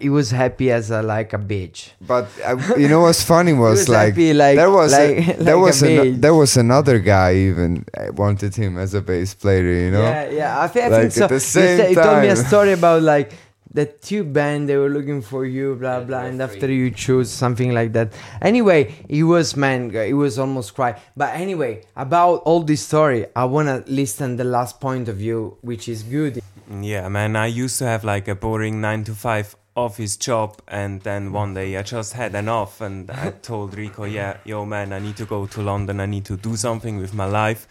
he 0.00 0.08
was 0.08 0.32
happy 0.32 0.72
as 0.72 0.90
a 0.90 1.02
like 1.02 1.32
a 1.32 1.38
bitch. 1.38 1.90
But 2.00 2.26
uh, 2.44 2.58
you 2.76 2.88
know 2.88 3.00
what's 3.02 3.22
funny 3.22 3.52
was, 3.64 3.78
was 3.78 3.88
like, 3.88 4.08
happy 4.08 4.34
like 4.34 4.56
there 4.56 4.70
was 4.70 4.90
like, 4.92 5.10
a, 5.10 5.26
like 5.28 5.38
there 5.38 5.58
was 5.58 5.82
a 5.84 6.00
ano- 6.00 6.16
there 6.18 6.34
was 6.34 6.56
another 6.56 6.98
guy 6.98 7.34
even 7.34 7.84
uh, 7.96 8.10
wanted 8.12 8.56
him 8.56 8.76
as 8.76 8.92
a 8.94 9.00
bass 9.00 9.34
player, 9.34 9.62
you 9.86 9.90
know. 9.92 10.02
Yeah, 10.02 10.30
yeah. 10.30 10.60
I, 10.60 10.66
thi- 10.66 10.82
I 10.82 10.88
Like, 10.88 11.00
think 11.02 11.12
so. 11.12 11.24
at 11.24 11.28
the 11.28 11.34
You 11.36 11.40
same 11.40 11.76
said- 11.78 11.90
you 11.90 11.96
told 11.96 12.20
me 12.20 12.28
a 12.28 12.36
story 12.36 12.72
about 12.72 13.02
like 13.02 13.32
the 13.74 13.86
tube 13.86 14.32
band 14.32 14.68
they 14.68 14.76
were 14.76 14.88
looking 14.88 15.20
for 15.20 15.44
you, 15.44 15.74
blah 15.74 16.00
blah, 16.00 16.20
and 16.20 16.40
after 16.40 16.70
you 16.70 16.90
choose 16.90 17.30
something 17.30 17.72
like 17.72 17.92
that. 17.92 18.12
Anyway, 18.40 18.94
he 19.08 19.22
was 19.22 19.56
man, 19.56 19.90
he 19.90 20.14
was 20.14 20.38
almost 20.38 20.74
cry. 20.74 20.98
But 21.16 21.34
anyway, 21.34 21.82
about 21.96 22.36
all 22.44 22.62
this 22.62 22.86
story, 22.86 23.26
I 23.34 23.44
wanna 23.44 23.84
listen 23.86 24.36
the 24.36 24.44
last 24.44 24.80
point 24.80 25.08
of 25.08 25.16
view, 25.16 25.58
which 25.60 25.88
is 25.88 26.04
good. 26.04 26.40
Yeah, 26.70 27.08
man, 27.08 27.36
I 27.36 27.46
used 27.46 27.78
to 27.80 27.86
have 27.86 28.04
like 28.04 28.28
a 28.28 28.34
boring 28.34 28.80
9 28.80 29.04
to 29.04 29.14
5 29.14 29.56
office 29.76 30.16
job, 30.16 30.62
and 30.68 31.02
then 31.02 31.32
one 31.32 31.54
day 31.54 31.76
I 31.76 31.82
just 31.82 32.12
had 32.12 32.34
enough, 32.34 32.80
and 32.80 33.10
I 33.10 33.30
told 33.42 33.76
Rico, 33.76 34.04
yeah, 34.04 34.38
yo, 34.44 34.64
man, 34.64 34.92
I 34.92 35.00
need 35.00 35.16
to 35.16 35.24
go 35.26 35.46
to 35.46 35.62
London, 35.62 36.00
I 36.00 36.06
need 36.06 36.24
to 36.26 36.36
do 36.36 36.56
something 36.56 36.98
with 36.98 37.12
my 37.12 37.26
life. 37.26 37.66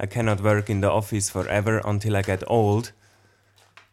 I 0.00 0.06
cannot 0.06 0.40
work 0.40 0.70
in 0.70 0.80
the 0.80 0.90
office 0.90 1.28
forever 1.28 1.82
until 1.84 2.16
I 2.16 2.22
get 2.22 2.44
old. 2.46 2.92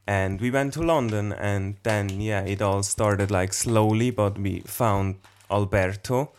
And 0.07 0.39
we 0.39 0.51
went 0.51 0.73
to 0.73 0.81
London, 0.81 1.33
and 1.33 1.75
then, 1.83 2.21
yeah, 2.21 2.41
it 2.41 2.61
all 2.61 2.83
started 2.83 3.31
like 3.31 3.53
slowly, 3.53 4.11
but 4.11 4.37
we 4.37 4.59
found 4.59 5.15
Alberto, 5.49 6.31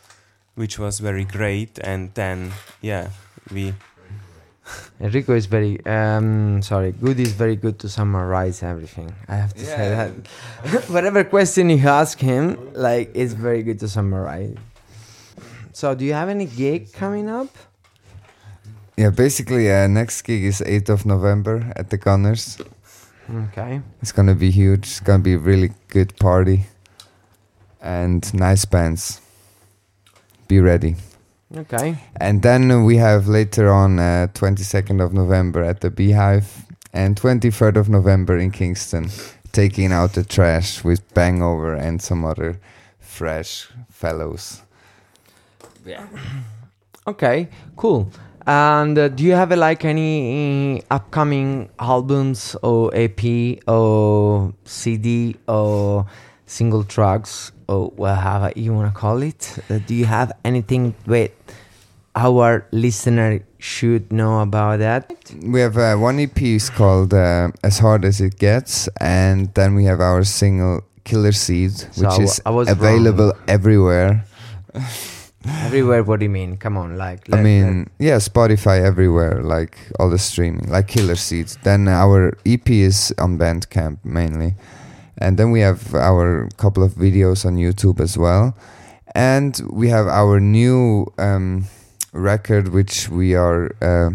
which 0.54 0.78
was 0.78 1.00
very 1.00 1.24
great, 1.24 1.78
and 1.80 2.14
then, 2.14 2.52
yeah, 2.80 3.10
we 3.52 3.74
Enrico 5.00 5.34
is 5.34 5.46
very 5.46 5.84
um 5.86 6.60
sorry, 6.62 6.92
good 6.92 7.20
is 7.20 7.32
very 7.32 7.56
good 7.56 7.78
to 7.80 7.88
summarize 7.88 8.62
everything. 8.62 9.14
I 9.28 9.36
have 9.36 9.54
to 9.54 9.64
say 9.64 9.90
that. 9.90 10.88
Whatever 10.88 11.24
question 11.24 11.70
you 11.70 11.86
ask 11.88 12.18
him, 12.18 12.72
like 12.74 13.10
it's 13.14 13.32
very 13.32 13.62
good 13.62 13.78
to 13.80 13.88
summarize. 13.88 14.56
So 15.72 15.94
do 15.94 16.04
you 16.04 16.14
have 16.14 16.28
any 16.28 16.46
gig 16.46 16.92
coming 16.92 17.28
up? 17.28 17.48
yeah, 18.96 19.10
basically, 19.10 19.70
uh, 19.70 19.86
next 19.86 20.22
gig 20.22 20.44
is 20.44 20.62
8th 20.62 20.88
of 20.88 21.06
November 21.06 21.70
at 21.76 21.90
the 21.90 21.98
Gunners. 21.98 22.58
Okay. 23.28 23.80
It's 24.00 24.12
gonna 24.12 24.34
be 24.34 24.50
huge. 24.50 24.86
It's 24.86 25.00
gonna 25.00 25.22
be 25.22 25.34
a 25.34 25.38
really 25.38 25.72
good 25.88 26.16
party 26.16 26.66
and 27.80 28.32
nice 28.34 28.64
bands. 28.64 29.20
Be 30.48 30.60
ready. 30.60 30.96
Okay. 31.54 31.98
And 32.20 32.42
then 32.42 32.84
we 32.84 32.96
have 32.96 33.28
later 33.28 33.70
on 33.70 33.98
uh, 33.98 34.28
22nd 34.34 35.04
of 35.04 35.12
November 35.12 35.62
at 35.62 35.80
the 35.80 35.90
Beehive 35.90 36.66
and 36.92 37.20
23rd 37.20 37.76
of 37.76 37.88
November 37.88 38.36
in 38.36 38.50
Kingston, 38.50 39.08
taking 39.52 39.92
out 39.92 40.14
the 40.14 40.24
trash 40.24 40.82
with 40.84 41.02
Bangover 41.14 41.76
and 41.80 42.00
some 42.02 42.24
other 42.24 42.60
fresh 42.98 43.68
fellows. 43.90 44.62
Yeah. 45.84 46.06
Okay. 47.06 47.48
Cool. 47.76 48.10
And 48.47 48.97
uh, 48.97 49.09
do 49.09 49.24
you 49.24 49.32
have 49.32 49.51
uh, 49.51 49.57
like 49.57 49.84
any 49.84 50.82
upcoming 50.90 51.68
albums 51.80 52.55
or 52.62 52.94
EP 52.94 53.59
or 53.66 54.55
CD 54.64 55.34
or 55.49 56.07
single 56.47 56.84
tracks 56.84 57.51
or 57.66 57.90
whatever 57.90 58.53
you 58.55 58.72
want 58.72 58.94
to 58.94 58.99
call 58.99 59.22
it? 59.22 59.59
Uh, 59.68 59.78
do 59.84 59.94
you 59.94 60.05
have 60.05 60.32
anything 60.44 60.94
that 61.07 61.32
our 62.14 62.66
listener 62.70 63.40
should 63.59 64.12
know 64.12 64.40
about 64.40 64.78
that? 64.78 65.12
We 65.42 65.59
have 65.61 65.76
uh, 65.76 65.97
one 65.97 66.20
EP 66.20 66.40
is 66.40 66.70
called 66.70 67.14
uh, 67.14 67.51
As 67.64 67.80
Hard 67.80 68.05
as 68.05 68.20
It 68.20 68.38
Gets, 68.38 68.88
and 69.01 69.53
then 69.55 69.74
we 69.74 69.84
have 69.86 70.01
our 70.01 70.22
single 70.22 70.82
Killer 71.03 71.32
Seed, 71.32 71.72
So 71.72 72.03
which 72.03 72.40
I 72.47 72.53
is 72.53 72.68
available 72.68 73.32
everywhere. 73.49 74.24
Everywhere. 75.49 76.03
What 76.03 76.20
do 76.20 76.24
you 76.24 76.30
mean? 76.30 76.57
Come 76.57 76.76
on, 76.76 76.97
like. 76.97 77.32
I 77.32 77.42
mean, 77.42 77.90
yeah, 77.99 78.16
Spotify 78.16 78.82
everywhere, 78.82 79.42
like 79.42 79.78
all 79.99 80.11
the 80.11 80.18
streaming, 80.18 80.68
like 80.68 80.88
Killer 80.88 81.16
Seeds. 81.16 81.59
Then 81.62 81.88
our 81.88 82.36
EP 82.44 82.68
is 82.70 83.14
on 83.18 83.38
Bandcamp 83.38 84.05
mainly, 84.05 84.55
and 85.18 85.38
then 85.38 85.51
we 85.51 85.61
have 85.61 85.94
our 85.94 86.49
couple 86.57 86.82
of 86.82 86.92
videos 86.92 87.44
on 87.44 87.57
YouTube 87.57 88.01
as 88.01 88.16
well, 88.18 88.57
and 89.14 89.61
we 89.70 89.88
have 89.88 90.07
our 90.07 90.40
new 90.40 91.07
um, 91.18 91.66
record 92.12 92.68
which 92.68 93.09
we 93.09 93.34
are 93.34 93.74
uh, 93.80 94.11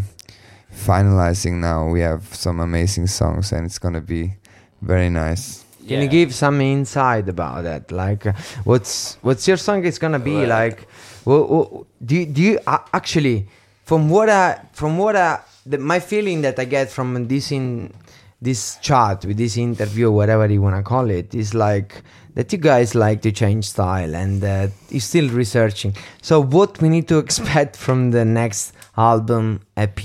finalizing 0.74 1.60
now. 1.60 1.88
We 1.88 2.02
have 2.02 2.34
some 2.34 2.60
amazing 2.60 3.08
songs, 3.08 3.52
and 3.52 3.66
it's 3.66 3.80
gonna 3.80 4.02
be 4.02 4.36
very 4.82 5.10
nice. 5.10 5.66
Can 5.92 6.02
you 6.04 6.08
give 6.08 6.34
some 6.34 6.62
insight 6.62 7.28
about 7.30 7.64
that? 7.64 7.92
Like, 7.92 8.26
uh, 8.26 8.34
what's 8.64 9.18
what's 9.22 9.48
your 9.48 9.58
song 9.58 9.84
is 9.86 10.00
gonna 10.00 10.20
be 10.20 10.46
like? 10.46 10.88
do 11.26 11.86
you, 12.10 12.26
do 12.26 12.42
you 12.42 12.60
uh, 12.66 12.80
actually 12.94 13.48
from 13.84 14.10
what 14.10 14.30
I 14.30 14.62
from 14.74 14.98
what 14.98 15.16
I 15.16 15.39
the, 15.66 15.78
my 15.78 16.00
feeling 16.00 16.42
that 16.42 16.58
I 16.60 16.66
get 16.66 16.89
from 16.89 17.28
this 17.28 17.52
in 17.52 17.94
this 18.42 18.78
chat 18.78 19.24
with 19.26 19.38
this 19.38 19.56
interview, 19.56 20.10
whatever 20.10 20.48
you 20.48 20.62
wanna 20.62 20.82
call 20.82 21.10
it, 21.10 21.36
is 21.36 21.54
like 21.54 22.02
that 22.34 22.52
you 22.52 22.58
guys 22.58 22.96
like 22.96 23.22
to 23.22 23.32
change 23.32 23.66
style 23.66 24.16
and 24.16 24.44
uh, 24.44 24.68
you're 24.89 25.02
still 25.02 25.30
researching. 25.30 25.96
So 26.22 26.42
what 26.42 26.82
we 26.82 26.89
need 26.89 27.08
to 27.10 27.18
expect 27.18 27.76
from 27.76 28.12
the 28.12 28.26
next 28.26 28.74
album, 28.98 29.62
EP, 29.78 30.00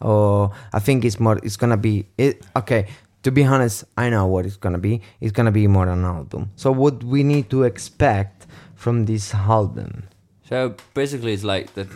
or 0.00 0.52
I 0.72 0.78
think 0.78 1.04
it's 1.04 1.20
more. 1.20 1.38
It's 1.42 1.56
gonna 1.56 1.76
be 1.76 2.06
it. 2.16 2.42
Okay, 2.56 2.86
to 3.22 3.30
be 3.30 3.44
honest, 3.44 3.84
I 3.96 4.10
know 4.10 4.26
what 4.26 4.46
it's 4.46 4.56
gonna 4.56 4.78
be. 4.78 5.00
It's 5.20 5.32
gonna 5.32 5.52
be 5.52 5.66
more 5.66 5.86
than 5.86 6.00
an 6.00 6.04
album. 6.04 6.50
So 6.56 6.72
what 6.72 7.04
we 7.04 7.22
need 7.22 7.50
to 7.50 7.62
expect 7.64 8.46
from 8.74 9.06
this 9.06 9.34
album? 9.34 10.04
So 10.48 10.74
basically, 10.94 11.32
it's 11.32 11.44
like 11.44 11.74
the 11.74 11.86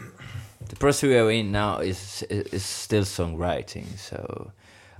the 0.68 0.76
process 0.76 1.08
we 1.08 1.16
are 1.16 1.30
in 1.30 1.52
now 1.52 1.78
is 1.78 2.22
is, 2.30 2.64
still 2.64 3.04
songwriting. 3.04 3.98
So 3.98 4.52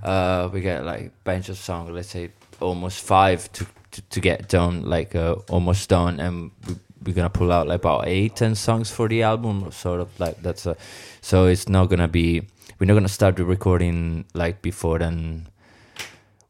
uh, 0.02 0.48
we 0.52 0.60
get 0.60 0.84
like 0.84 1.06
a 1.06 1.10
bunch 1.24 1.48
of 1.48 1.58
songs, 1.58 1.90
let's 1.90 2.10
say 2.10 2.30
almost 2.60 3.02
five 3.02 3.50
to 3.52 3.66
to, 3.92 4.02
to 4.02 4.20
get 4.20 4.48
done, 4.48 4.82
like 4.84 5.14
uh, 5.14 5.36
almost 5.48 5.88
done, 5.88 6.20
and 6.20 6.50
we, 6.66 6.76
we're 7.04 7.14
gonna 7.14 7.30
pull 7.30 7.52
out 7.52 7.66
like 7.66 7.80
about 7.80 8.06
eight, 8.06 8.36
ten 8.36 8.54
songs 8.54 8.90
for 8.90 9.08
the 9.08 9.22
album, 9.22 9.70
sort 9.72 10.00
of 10.00 10.08
like 10.20 10.42
that's 10.42 10.66
a. 10.66 10.76
So 11.20 11.46
it's 11.46 11.68
not 11.68 11.86
gonna 11.88 12.08
be. 12.08 12.42
We're 12.78 12.86
not 12.86 12.94
gonna 12.94 13.08
start 13.08 13.36
the 13.36 13.44
recording 13.44 14.24
like 14.34 14.60
before 14.60 14.98
then. 14.98 15.46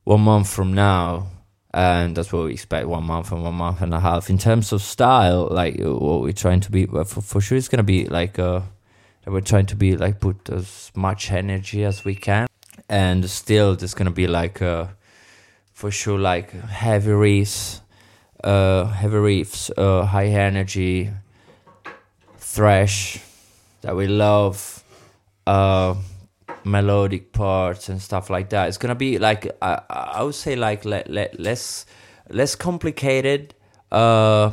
One 0.07 0.21
month 0.21 0.49
from 0.49 0.73
now, 0.73 1.27
and 1.75 2.17
that's 2.17 2.33
what 2.33 2.45
we 2.45 2.53
expect 2.53 2.87
one 2.87 3.03
month 3.03 3.33
and 3.33 3.43
one 3.43 3.55
month 3.55 3.83
and 3.83 3.93
a 3.93 3.99
half. 3.99 4.31
In 4.31 4.39
terms 4.39 4.73
of 4.73 4.81
style 4.81 5.49
like 5.51 5.81
uh, 5.85 5.93
what 5.93 6.21
we're 6.21 6.33
trying 6.33 6.61
to 6.61 6.71
be 6.71 6.87
for, 6.87 7.05
for 7.05 7.41
sure 7.41 7.59
it's 7.59 7.67
gonna 7.67 7.83
be 7.83 8.05
like 8.05 8.39
uh 8.39 8.61
we're 9.27 9.41
trying 9.41 9.67
to 9.67 9.75
be 9.75 9.97
like 9.97 10.21
put 10.21 10.49
as 10.49 10.93
much 10.95 11.33
energy 11.33 11.83
as 11.83 12.05
we 12.05 12.15
can. 12.15 12.47
And 12.89 13.29
still 13.29 13.75
there's 13.75 13.95
gonna 13.95 14.13
be 14.13 14.29
like 14.29 14.63
uh 14.63 14.87
for 15.73 15.91
sure 15.91 16.21
like 16.21 16.53
heavy 16.53 17.11
riffs 17.11 17.81
uh 18.45 18.85
heavy 18.85 19.17
riffs 19.17 19.73
uh 19.77 20.05
high 20.07 20.29
energy 20.29 21.11
thrash 22.39 23.19
that 23.81 23.97
we 23.97 24.07
love 24.07 24.85
uh 25.49 25.97
melodic 26.67 27.33
parts 27.33 27.89
and 27.89 28.03
stuff 28.03 28.29
like 28.29 28.51
that. 28.51 28.69
It's 28.69 28.77
gonna 28.77 28.95
be 28.95 29.19
like 29.19 29.51
I 29.63 29.81
I 29.89 30.23
would 30.23 30.35
say 30.35 30.57
like 30.57 30.85
le- 30.85 31.05
le- 31.07 31.35
less 31.39 31.87
less 32.29 32.57
complicated, 32.57 33.55
uh, 33.93 34.51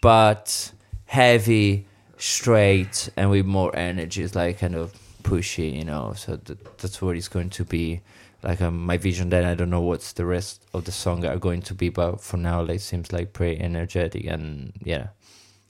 but 0.00 0.72
heavy, 1.06 1.86
straight, 2.16 3.08
and 3.16 3.30
with 3.30 3.46
more 3.46 3.74
energy. 3.76 4.22
It's 4.22 4.34
like 4.34 4.60
kind 4.60 4.76
of 4.76 4.94
pushy, 5.22 5.76
you 5.76 5.84
know. 5.84 6.14
So 6.16 6.36
th- 6.36 6.58
that's 6.78 7.02
what 7.02 7.16
it's 7.16 7.28
going 7.28 7.50
to 7.50 7.64
be. 7.64 8.00
Like 8.42 8.60
um, 8.60 8.84
my 8.84 8.98
vision. 8.98 9.30
Then 9.30 9.44
I 9.44 9.54
don't 9.54 9.70
know 9.70 9.80
what's 9.80 10.12
the 10.12 10.26
rest 10.26 10.62
of 10.72 10.84
the 10.84 10.92
song 10.92 11.24
are 11.24 11.38
going 11.38 11.62
to 11.62 11.74
be, 11.74 11.88
but 11.88 12.20
for 12.20 12.36
now, 12.36 12.62
it 12.62 12.80
seems 12.80 13.12
like 13.12 13.32
pretty 13.32 13.60
energetic 13.60 14.26
and 14.26 14.72
yeah. 14.82 15.08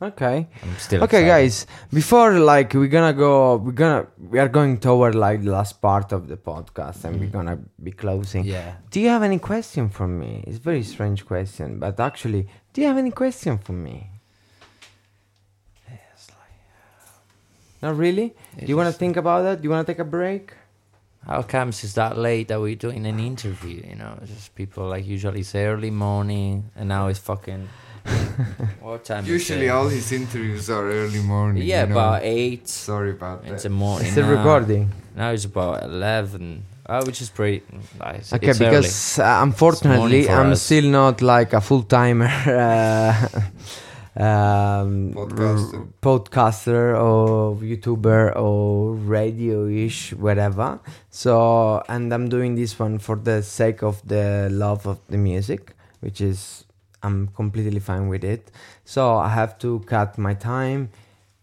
Okay. 0.05 0.47
I'm 0.63 0.77
still 0.79 1.03
Okay, 1.05 1.23
excited. 1.23 1.27
guys. 1.27 1.67
Before 1.93 2.33
like 2.39 2.75
we're 2.75 2.95
gonna 2.99 3.13
go, 3.13 3.57
we're 3.57 3.73
gonna 3.73 4.07
we 4.31 4.39
are 4.39 4.49
going 4.49 4.79
toward 4.79 5.15
like 5.15 5.43
the 5.43 5.51
last 5.51 5.81
part 5.81 6.13
of 6.13 6.29
the 6.29 6.37
podcast, 6.37 7.05
and 7.05 7.19
we're 7.21 7.29
mm. 7.29 7.39
gonna 7.39 7.59
be 7.83 7.93
closing. 7.93 8.45
Yeah. 8.45 8.75
Do 8.91 9.01
you 9.01 9.09
have 9.09 9.23
any 9.23 9.39
question 9.39 9.89
for 9.89 10.07
me? 10.07 10.45
It's 10.47 10.59
a 10.59 10.61
very 10.61 10.83
strange 10.83 11.25
question, 11.25 11.79
but 11.79 11.99
actually, 12.01 12.49
do 12.73 12.81
you 12.81 12.87
have 12.87 12.99
any 12.99 13.13
question 13.13 13.59
for 13.59 13.73
me? 13.73 14.11
Not 17.85 17.99
really. 17.99 18.33
Do 18.59 18.65
you 18.65 18.79
want 18.79 18.91
to 18.91 18.99
think 18.99 19.19
about 19.19 19.43
that? 19.43 19.61
Do 19.61 19.65
you 19.65 19.71
want 19.71 19.87
to 19.87 19.93
take 19.93 20.01
a 20.01 20.09
break? 20.09 20.55
How 21.27 21.43
comes 21.43 21.85
it's 21.85 21.93
that 21.95 22.17
late 22.17 22.49
that 22.49 22.59
we're 22.59 22.77
doing 22.77 23.05
an 23.05 23.21
interview? 23.21 23.83
You 23.87 23.97
know, 23.97 24.19
just 24.25 24.55
people 24.55 24.89
like 24.89 25.05
usually 25.05 25.43
say 25.43 25.67
early 25.67 25.91
morning, 25.91 26.71
and 26.77 26.89
now 26.89 27.09
it's 27.09 27.19
fucking. 27.19 27.69
what 28.81 29.05
time? 29.05 29.25
is 29.25 29.31
Usually, 29.31 29.67
it? 29.67 29.71
all 29.71 29.89
his 29.89 30.13
interviews 30.13 30.69
are 30.71 30.85
early 30.91 31.21
morning. 31.21 31.63
Yeah, 31.63 31.83
you 31.83 31.87
know. 31.89 31.93
about 31.95 32.21
eight. 32.23 32.69
Sorry 32.69 33.11
about 33.13 33.45
It's 33.47 33.63
that. 33.63 33.69
a 33.69 33.71
morning. 33.71 34.05
It's 34.07 34.13
still 34.13 34.27
now. 34.27 34.37
recording. 34.37 34.91
Now 35.17 35.31
it's 35.31 35.45
about 35.45 35.83
eleven. 35.85 36.65
Oh, 36.87 37.03
which 37.07 37.23
is 37.23 37.31
pretty 37.31 37.63
nice. 37.99 38.33
Okay, 38.35 38.49
it's 38.49 38.59
because 38.59 39.19
uh, 39.19 39.39
unfortunately, 39.43 40.25
for 40.25 40.33
I'm 40.33 40.53
us. 40.53 40.63
still 40.63 40.85
not 40.91 41.23
like 41.23 41.55
a 41.55 41.61
full 41.63 41.83
timer 41.83 42.27
uh, 42.47 43.29
um, 44.17 45.15
Podcaster. 45.15 45.75
r- 45.75 45.87
podcaster 46.03 47.01
or 47.03 47.57
YouTuber 47.57 48.37
or 48.37 48.95
radio 48.95 49.67
ish, 49.67 50.13
whatever. 50.13 50.79
So, 51.11 51.83
and 51.89 52.13
I'm 52.13 52.29
doing 52.29 52.55
this 52.55 52.79
one 52.79 52.99
for 52.99 53.17
the 53.17 53.43
sake 53.43 53.83
of 53.83 54.07
the 54.07 54.49
love 54.53 54.87
of 54.87 54.99
the 55.09 55.17
music, 55.17 55.73
which 56.01 56.21
is, 56.21 56.65
I'm 57.05 57.29
completely 57.29 57.81
fine 57.81 58.09
with 58.09 58.25
it. 58.25 58.51
So, 58.85 59.03
I 59.19 59.31
have 59.41 59.59
to 59.65 59.81
cut 59.95 60.19
my 60.19 60.35
time 60.35 60.91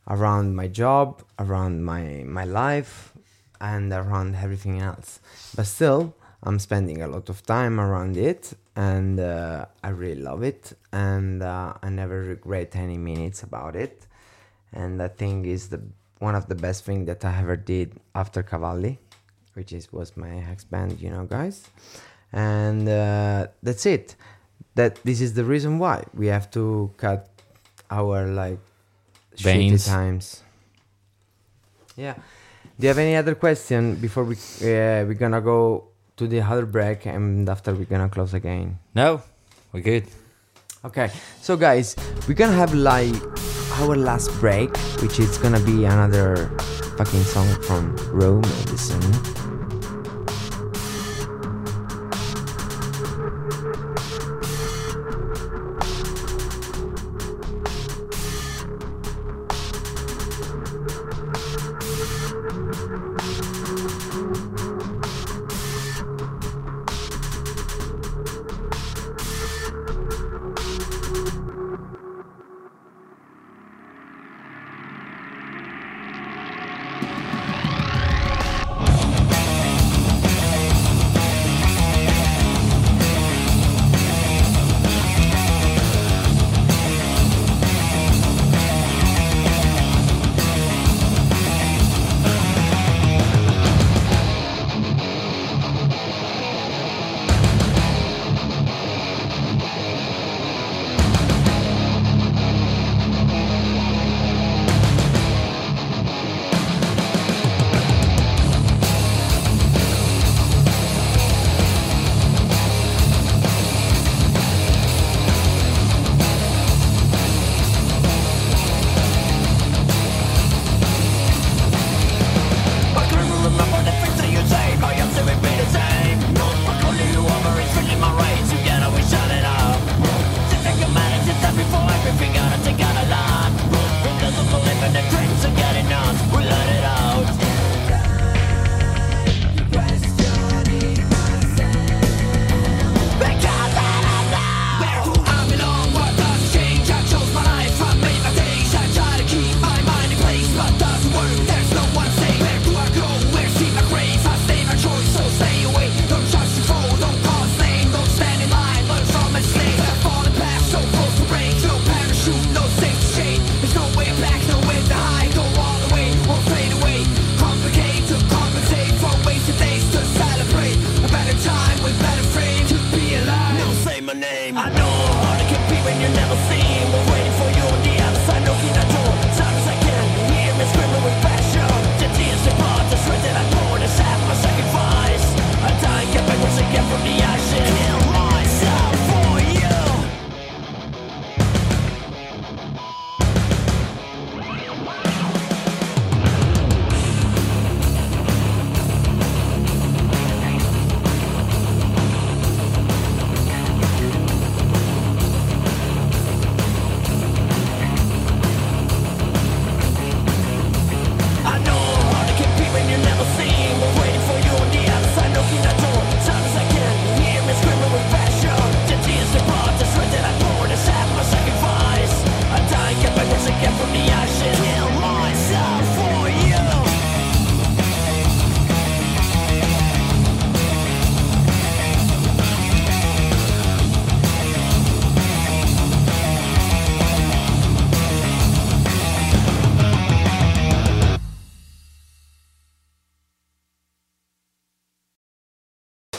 around 0.07 0.55
my 0.55 0.67
job, 0.67 1.23
around 1.39 1.83
my, 1.83 2.23
my 2.25 2.45
life, 2.45 3.13
and 3.61 3.93
around 3.93 4.35
everything 4.35 4.81
else. 4.81 5.19
But 5.55 5.67
still, 5.67 6.15
I'm 6.43 6.59
spending 6.59 7.01
a 7.01 7.07
lot 7.07 7.29
of 7.29 7.43
time 7.45 7.79
around 7.79 8.17
it, 8.17 8.53
and 8.75 9.19
uh, 9.19 9.65
I 9.83 9.89
really 9.89 10.21
love 10.21 10.41
it, 10.41 10.73
and 10.91 11.43
uh, 11.43 11.73
I 11.81 11.89
never 11.89 12.21
regret 12.21 12.75
any 12.75 12.97
minutes 12.97 13.43
about 13.43 13.75
it. 13.75 14.07
And 14.73 15.01
I 15.01 15.09
think 15.09 15.45
is 15.45 15.69
the 15.69 15.81
one 16.19 16.35
of 16.35 16.47
the 16.47 16.55
best 16.55 16.85
thing 16.85 17.05
that 17.05 17.25
I 17.25 17.39
ever 17.39 17.55
did 17.55 17.99
after 18.15 18.41
Cavalli, 18.43 18.99
which 19.53 19.73
is 19.73 19.91
was 19.91 20.15
my 20.15 20.33
ex 20.51 20.63
band, 20.63 20.99
you 20.99 21.09
know, 21.09 21.25
guys. 21.25 21.67
And 22.33 22.87
uh, 22.87 23.47
that's 23.61 23.85
it. 23.85 24.15
That 24.75 24.99
this 25.03 25.19
is 25.21 25.33
the 25.33 25.43
reason 25.43 25.79
why 25.79 26.05
we 26.13 26.27
have 26.27 26.49
to 26.51 26.91
cut 26.97 27.27
our 27.89 28.27
like 28.27 28.59
shitty 29.35 29.85
times. 29.85 30.43
Yeah. 31.97 32.15
Do 32.79 32.87
you 32.87 32.87
have 32.87 32.97
any 32.97 33.15
other 33.15 33.35
question 33.35 33.95
before 33.95 34.23
we 34.23 34.35
uh, 34.35 35.05
we're 35.05 35.19
gonna 35.19 35.41
go 35.41 35.89
to 36.17 36.27
the 36.27 36.41
other 36.41 36.65
break 36.65 37.05
and 37.05 37.47
after 37.49 37.73
we're 37.73 37.85
gonna 37.85 38.09
close 38.09 38.33
again? 38.33 38.79
no, 38.95 39.21
we're 39.73 39.81
good. 39.81 40.07
Okay, 40.83 41.11
so 41.41 41.55
guys, 41.55 41.95
we're 42.27 42.33
gonna 42.33 42.57
have 42.57 42.73
like 42.73 43.13
our 43.81 43.95
last 43.95 44.31
break, 44.39 44.75
which 45.01 45.19
is 45.19 45.37
gonna 45.37 45.59
be 45.59 45.85
another 45.85 46.49
fucking 46.97 47.23
song 47.23 47.47
from 47.61 47.95
Raw 48.11 48.41
Medicine. 48.41 49.40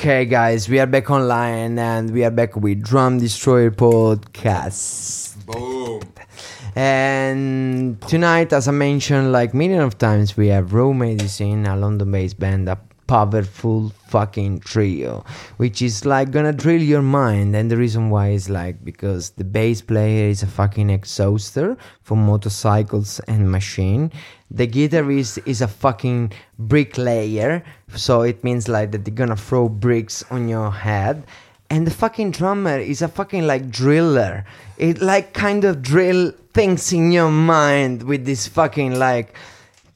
Okay, 0.03 0.25
guys, 0.25 0.69
we 0.69 0.81
are 0.81 0.87
back 0.87 1.13
online 1.13 1.79
and 1.79 2.11
we 2.11 2.25
are 2.25 2.31
back 2.33 2.57
with 2.57 2.83
Drum 2.83 3.21
Destroyer 3.21 3.71
Podcast. 3.71 5.47
Boom. 5.47 6.03
And 6.75 8.03
tonight, 8.09 8.53
as 8.53 8.67
I 8.67 8.73
mentioned 8.73 9.31
like 9.31 9.55
million 9.55 9.81
of 9.81 9.99
times, 9.99 10.37
we 10.37 10.49
have 10.49 10.73
Raw 10.73 10.93
Medicine, 10.93 11.67
a 11.67 11.77
London-based 11.77 12.37
band, 12.41 12.69
a 12.69 12.81
powerful 13.07 13.91
fucking 14.09 14.59
trio, 14.61 15.25
which 15.59 15.83
is 15.83 16.05
like 16.05 16.31
gonna 16.31 16.53
drill 16.53 16.83
your 16.83 17.03
mind. 17.03 17.55
And 17.55 17.71
the 17.71 17.77
reason 17.77 18.11
why 18.11 18.31
is 18.31 18.49
like 18.49 18.85
because 18.85 19.31
the 19.31 19.45
bass 19.45 19.83
player 19.83 20.31
is 20.31 20.43
a 20.43 20.47
fucking 20.47 20.89
exhauster 20.89 21.77
for 22.01 22.17
motorcycles 22.17 23.21
and 23.29 23.53
machine. 23.53 24.11
The 24.55 24.69
guitarist 24.69 25.47
is 25.47 25.63
a 25.63 25.69
fucking 25.69 26.33
bricklayer, 26.59 27.65
so 27.95 28.21
it 28.21 28.45
means 28.45 28.69
like 28.69 28.93
that 28.93 29.05
they're 29.05 29.15
gonna 29.15 29.37
throw 29.37 29.69
bricks 29.69 30.23
on 30.31 30.49
your 30.49 30.71
head 30.71 31.25
and 31.73 31.87
the 31.87 31.91
fucking 31.91 32.33
drummer 32.33 32.79
is 32.79 33.01
a 33.01 33.09
fucking 33.09 33.47
like 33.47 33.71
driller. 33.71 34.45
It 34.77 35.01
like 35.01 35.33
kind 35.33 35.65
of 35.65 35.81
drill 35.81 36.33
things 36.53 36.93
in 36.93 37.13
your 37.13 37.31
mind 37.31 38.03
with 38.03 38.27
this 38.27 38.47
fucking 38.47 38.99
like 38.99 39.35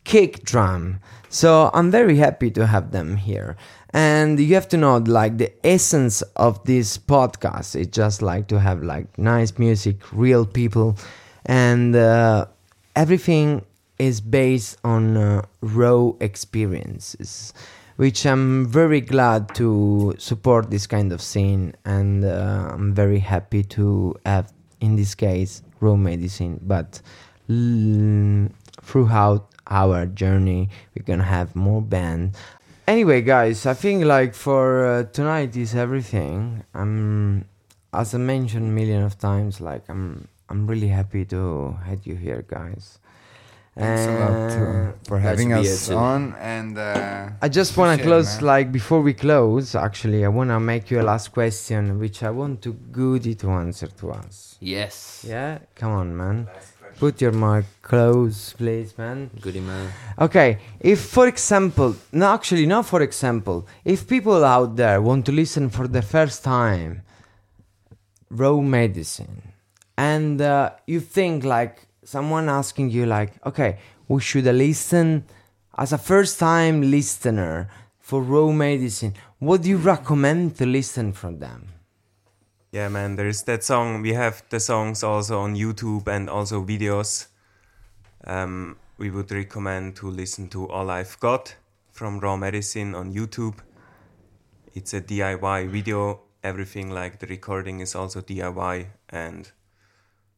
kick 0.05 0.43
drum. 0.43 1.01
So 1.29 1.71
I'm 1.75 1.91
very 1.91 2.17
happy 2.17 2.51
to 2.53 2.67
have 2.67 2.93
them 2.93 3.19
here. 3.19 3.59
And 3.91 4.41
you 4.41 4.55
have 4.55 4.69
to 4.69 4.79
know 4.79 4.97
like 4.97 5.37
the 5.37 5.53
essence 5.67 6.23
of 6.37 6.65
this 6.65 6.97
podcast 6.97 7.79
is 7.79 7.89
just 7.89 8.23
like 8.23 8.47
to 8.49 8.59
have 8.59 8.83
like 8.83 9.19
nice 9.19 9.59
music, 9.59 9.97
real 10.15 10.47
people, 10.47 10.97
and 11.45 11.95
uh, 11.95 12.47
everything 12.95 13.67
is 13.99 14.21
based 14.21 14.79
on 14.85 15.17
uh, 15.17 15.43
raw 15.61 16.13
experiences 16.21 17.53
which 17.97 18.27
I'm 18.27 18.67
very 18.67 19.01
glad 19.01 19.55
to 19.55 20.15
support 20.19 20.71
this 20.71 20.87
kind 20.87 21.13
of 21.13 21.23
scene, 21.23 21.75
and 21.85 22.25
uh, 22.25 22.71
I'm 22.73 22.95
very 22.95 23.19
happy 23.19 23.63
to 23.65 24.15
have, 24.25 24.53
in 24.81 24.97
this 24.97 25.15
case, 25.15 25.63
raw 25.81 25.97
medicine. 25.97 26.61
But 26.63 27.01
l- 27.49 28.51
throughout 28.83 29.49
our 29.69 30.07
journey, 30.07 30.69
we're 30.95 31.05
gonna 31.05 31.25
have 31.25 31.57
more 31.57 31.81
bands. 31.81 32.37
Anyway, 32.87 33.23
guys, 33.23 33.67
I 33.67 33.75
think 33.75 34.05
like 34.05 34.35
for 34.35 34.87
uh, 34.87 35.03
tonight 35.05 35.57
is 35.57 35.75
everything. 35.75 36.65
I'm, 36.75 37.47
as 37.93 38.15
I 38.15 38.19
mentioned 38.19 38.75
million 38.75 39.03
of 39.03 39.19
times, 39.19 39.61
like 39.61 39.89
I'm, 39.89 40.29
I'm 40.51 40.67
really 40.67 40.89
happy 40.89 41.25
to 41.25 41.79
have 41.85 42.07
you 42.07 42.15
here, 42.15 42.45
guys. 42.47 42.99
Thanks 43.79 44.07
a 44.07 44.13
lot 44.23 44.33
Uh, 44.57 44.93
for 45.09 45.19
having 45.19 45.53
us 45.53 45.91
on 45.91 46.35
and 46.41 46.79
uh, 46.79 47.29
I 47.43 47.49
just 47.49 47.77
want 47.77 47.91
to 47.99 48.03
close, 48.09 48.31
man. 48.37 48.45
like 48.53 48.67
before 48.73 49.01
we 49.03 49.13
close. 49.13 49.75
Actually, 49.75 50.25
I 50.25 50.29
want 50.29 50.49
to 50.51 50.59
make 50.59 50.91
you 50.91 50.99
a 51.01 51.07
last 51.13 51.27
question, 51.33 51.99
which 51.99 52.23
I 52.23 52.31
want 52.31 52.63
to 52.63 52.71
Goody 52.73 53.35
to 53.43 53.51
answer 53.51 53.89
to 54.01 54.13
us. 54.13 54.57
Yes. 54.61 54.95
Yeah, 55.29 55.59
come 55.81 55.93
on, 55.93 56.17
man. 56.17 56.49
Put 56.99 57.21
your 57.21 57.33
mic 57.33 57.67
close, 57.83 58.55
please, 58.57 58.97
man. 58.97 59.19
Goody 59.43 59.61
man. 59.61 59.87
Okay, 60.27 60.59
if 60.81 60.99
for 61.17 61.27
example, 61.29 61.95
no, 62.13 62.27
actually, 62.33 62.65
not 62.65 62.87
for 62.87 63.03
example, 63.03 63.67
if 63.85 64.09
people 64.09 64.43
out 64.57 64.77
there 64.77 65.03
want 65.03 65.27
to 65.27 65.33
listen 65.33 65.69
for 65.69 65.87
the 65.87 66.01
first 66.01 66.43
time, 66.43 67.03
raw 68.31 68.59
medicine, 68.61 69.43
and 69.99 70.41
uh, 70.41 70.71
you 70.87 71.01
think 71.01 71.45
like 71.45 71.87
someone 72.07 72.49
asking 72.49 72.91
you, 72.91 73.05
like, 73.05 73.35
okay, 73.45 73.79
we 74.09 74.21
should 74.21 74.45
listen 74.45 75.25
as 75.77 75.93
a 75.93 75.99
first 75.99 76.39
time 76.39 76.91
listener 76.91 77.69
for 77.99 78.23
raw 78.23 78.51
medicine, 78.51 79.15
what 79.39 79.63
do 79.63 79.69
you 79.69 79.77
recommend 79.77 80.57
to 80.57 80.65
listen 80.65 81.13
from 81.13 81.39
them? 81.39 81.67
Yeah, 82.73 82.89
man, 82.89 83.17
there's 83.17 83.43
that 83.43 83.65
song. 83.65 84.01
We 84.01 84.15
have 84.15 84.43
the 84.49 84.61
songs 84.61 85.03
also 85.03 85.41
on 85.41 85.55
YouTube 85.55 86.09
and 86.09 86.31
also 86.31 86.65
videos. 86.65 87.27
Um, 88.25 88.77
we 88.97 89.11
would 89.11 89.31
recommend 89.31 89.97
to 89.97 90.11
listen 90.11 90.49
to 90.51 90.69
All 90.69 90.91
I've 90.91 91.19
Got 91.21 91.57
from 91.93 92.21
Raw 92.21 92.37
Medicine 92.37 92.95
on 92.95 93.13
YouTube. 93.13 93.59
It's 94.75 94.95
a 94.95 95.01
DIY 95.01 95.69
video. 95.69 96.21
Everything 96.43 96.91
like 96.91 97.19
the 97.19 97.27
recording 97.27 97.81
is 97.81 97.95
also 97.95 98.21
DIY, 98.21 98.87
and 99.11 99.51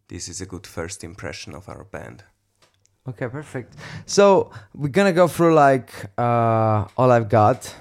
this 0.08 0.28
is 0.28 0.40
a 0.40 0.46
good 0.46 0.66
first 0.66 1.04
impression 1.04 1.54
of 1.54 1.68
our 1.68 1.84
band. 1.84 2.24
Okay, 3.08 3.28
perfect. 3.28 3.74
So 4.06 4.50
we're 4.74 4.88
gonna 4.88 5.12
go 5.12 5.28
through 5.28 5.54
like 5.54 5.90
uh, 6.18 6.86
all 6.96 7.10
I've 7.10 7.28
got, 7.28 7.74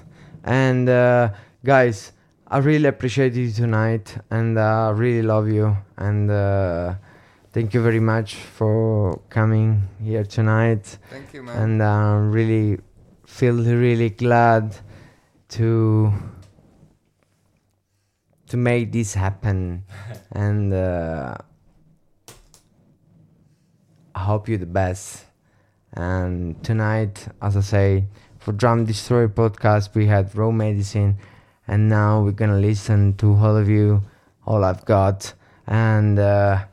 and 0.43 0.88
uh, 0.88 1.30
guys, 1.65 2.13
I 2.47 2.59
really 2.59 2.88
appreciate 2.88 3.34
you 3.34 3.51
tonight, 3.51 4.15
and 4.30 4.57
I 4.57 4.88
uh, 4.88 4.91
really 4.93 5.21
love 5.21 5.49
you, 5.49 5.75
and 5.97 6.32
uh, 6.32 6.95
thank 7.51 7.73
you 7.73 7.82
very 7.82 7.99
much 7.99 8.36
for 8.36 9.19
coming 9.30 9.88
here 10.01 10.23
tonight, 10.23 10.97
Thank 11.09 11.34
you, 11.34 11.43
man. 11.43 11.57
and 11.61 11.84
I 11.84 12.15
really 12.15 12.80
feel 13.25 13.55
really 13.55 14.11
glad 14.11 14.78
to 15.49 16.13
to 18.47 18.57
make 18.57 18.93
this 18.93 19.13
happen, 19.13 19.84
and. 20.32 20.73
I 24.18 24.22
hope 24.22 24.49
you 24.49 24.57
the 24.57 24.65
best. 24.65 25.26
And 25.93 26.63
tonight, 26.63 27.28
as 27.39 27.55
I 27.55 27.61
say, 27.61 28.05
for 28.39 28.51
Drum 28.51 28.84
Destroyer 28.84 29.30
podcast, 29.30 29.93
we 29.93 30.07
had 30.07 30.36
Raw 30.36 30.49
Medicine, 30.49 31.20
and 31.68 31.88
now 31.88 32.24
we're 32.24 32.32
gonna 32.32 32.57
listen 32.57 33.13
to 33.18 33.36
all 33.36 33.55
of 33.55 33.70
you, 33.70 34.01
all 34.47 34.63
I've 34.63 34.84
got. 34.86 35.36
And 35.68 36.18
uh, 36.18 36.65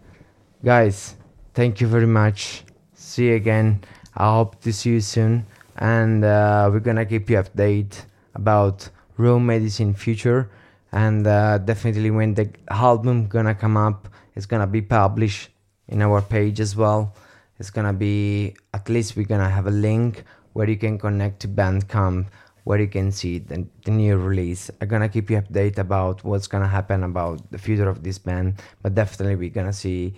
guys, 0.64 1.16
thank 1.52 1.82
you 1.82 1.86
very 1.86 2.06
much. 2.06 2.64
See 2.94 3.26
you 3.26 3.34
again. 3.34 3.84
I 4.16 4.32
hope 4.32 4.62
to 4.62 4.72
see 4.72 4.92
you 4.92 5.00
soon, 5.02 5.44
and 5.76 6.24
uh, 6.24 6.70
we're 6.72 6.80
gonna 6.80 7.04
keep 7.04 7.28
you 7.28 7.36
update 7.36 8.06
about 8.34 8.88
Raw 9.18 9.38
Medicine 9.38 9.92
future. 9.92 10.48
And 10.92 11.26
uh, 11.26 11.58
definitely, 11.58 12.10
when 12.10 12.32
the 12.32 12.48
album 12.70 13.26
gonna 13.26 13.54
come 13.54 13.76
up, 13.76 14.08
it's 14.34 14.46
gonna 14.46 14.66
be 14.66 14.80
published 14.80 15.50
in 15.88 16.00
our 16.00 16.22
page 16.22 16.58
as 16.58 16.74
well 16.74 17.14
it's 17.58 17.70
gonna 17.70 17.92
be 17.92 18.54
at 18.72 18.88
least 18.88 19.16
we're 19.16 19.26
gonna 19.26 19.50
have 19.50 19.66
a 19.66 19.70
link 19.70 20.24
where 20.52 20.68
you 20.68 20.76
can 20.76 20.98
connect 20.98 21.40
to 21.40 21.48
bandcamp 21.48 22.26
where 22.64 22.80
you 22.80 22.88
can 22.88 23.12
see 23.12 23.38
the, 23.38 23.66
the 23.84 23.90
new 23.90 24.16
release. 24.16 24.70
I'm 24.80 24.88
gonna 24.88 25.08
keep 25.08 25.30
you 25.30 25.40
update 25.40 25.78
about 25.78 26.24
what's 26.24 26.46
gonna 26.46 26.68
happen 26.68 27.04
about 27.04 27.50
the 27.50 27.58
future 27.58 27.88
of 27.88 28.02
this 28.02 28.18
band 28.18 28.62
but 28.82 28.94
definitely 28.94 29.36
we're 29.36 29.50
gonna 29.50 29.72
see 29.72 30.14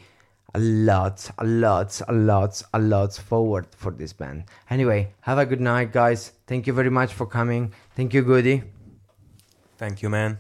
a 0.55 0.59
lot 0.59 1.29
a 1.39 1.45
lot 1.45 2.01
a 2.09 2.13
lot 2.13 2.63
a 2.73 2.79
lot 2.79 3.13
forward 3.15 3.67
for 3.77 3.91
this 3.91 4.13
band. 4.13 4.45
Anyway 4.71 5.13
have 5.21 5.39
a 5.39 5.47
good 5.47 5.61
night 5.61 5.93
guys. 5.93 6.33
Thank 6.47 6.67
you 6.67 6.73
very 6.73 6.91
much 6.91 7.13
for 7.13 7.27
coming. 7.27 7.73
Thank 7.95 8.15
you 8.15 8.23
goody. 8.23 8.63
Thank 9.77 10.03
you, 10.03 10.09
man. 10.09 10.39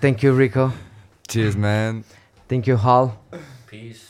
thank 0.00 0.22
you 0.22 0.32
rico. 0.32 0.72
Cheers, 1.28 1.56
man. 1.56 2.04
thank 2.48 2.66
you 2.66 2.76
hal 2.76 3.22
Peace. 3.68 4.01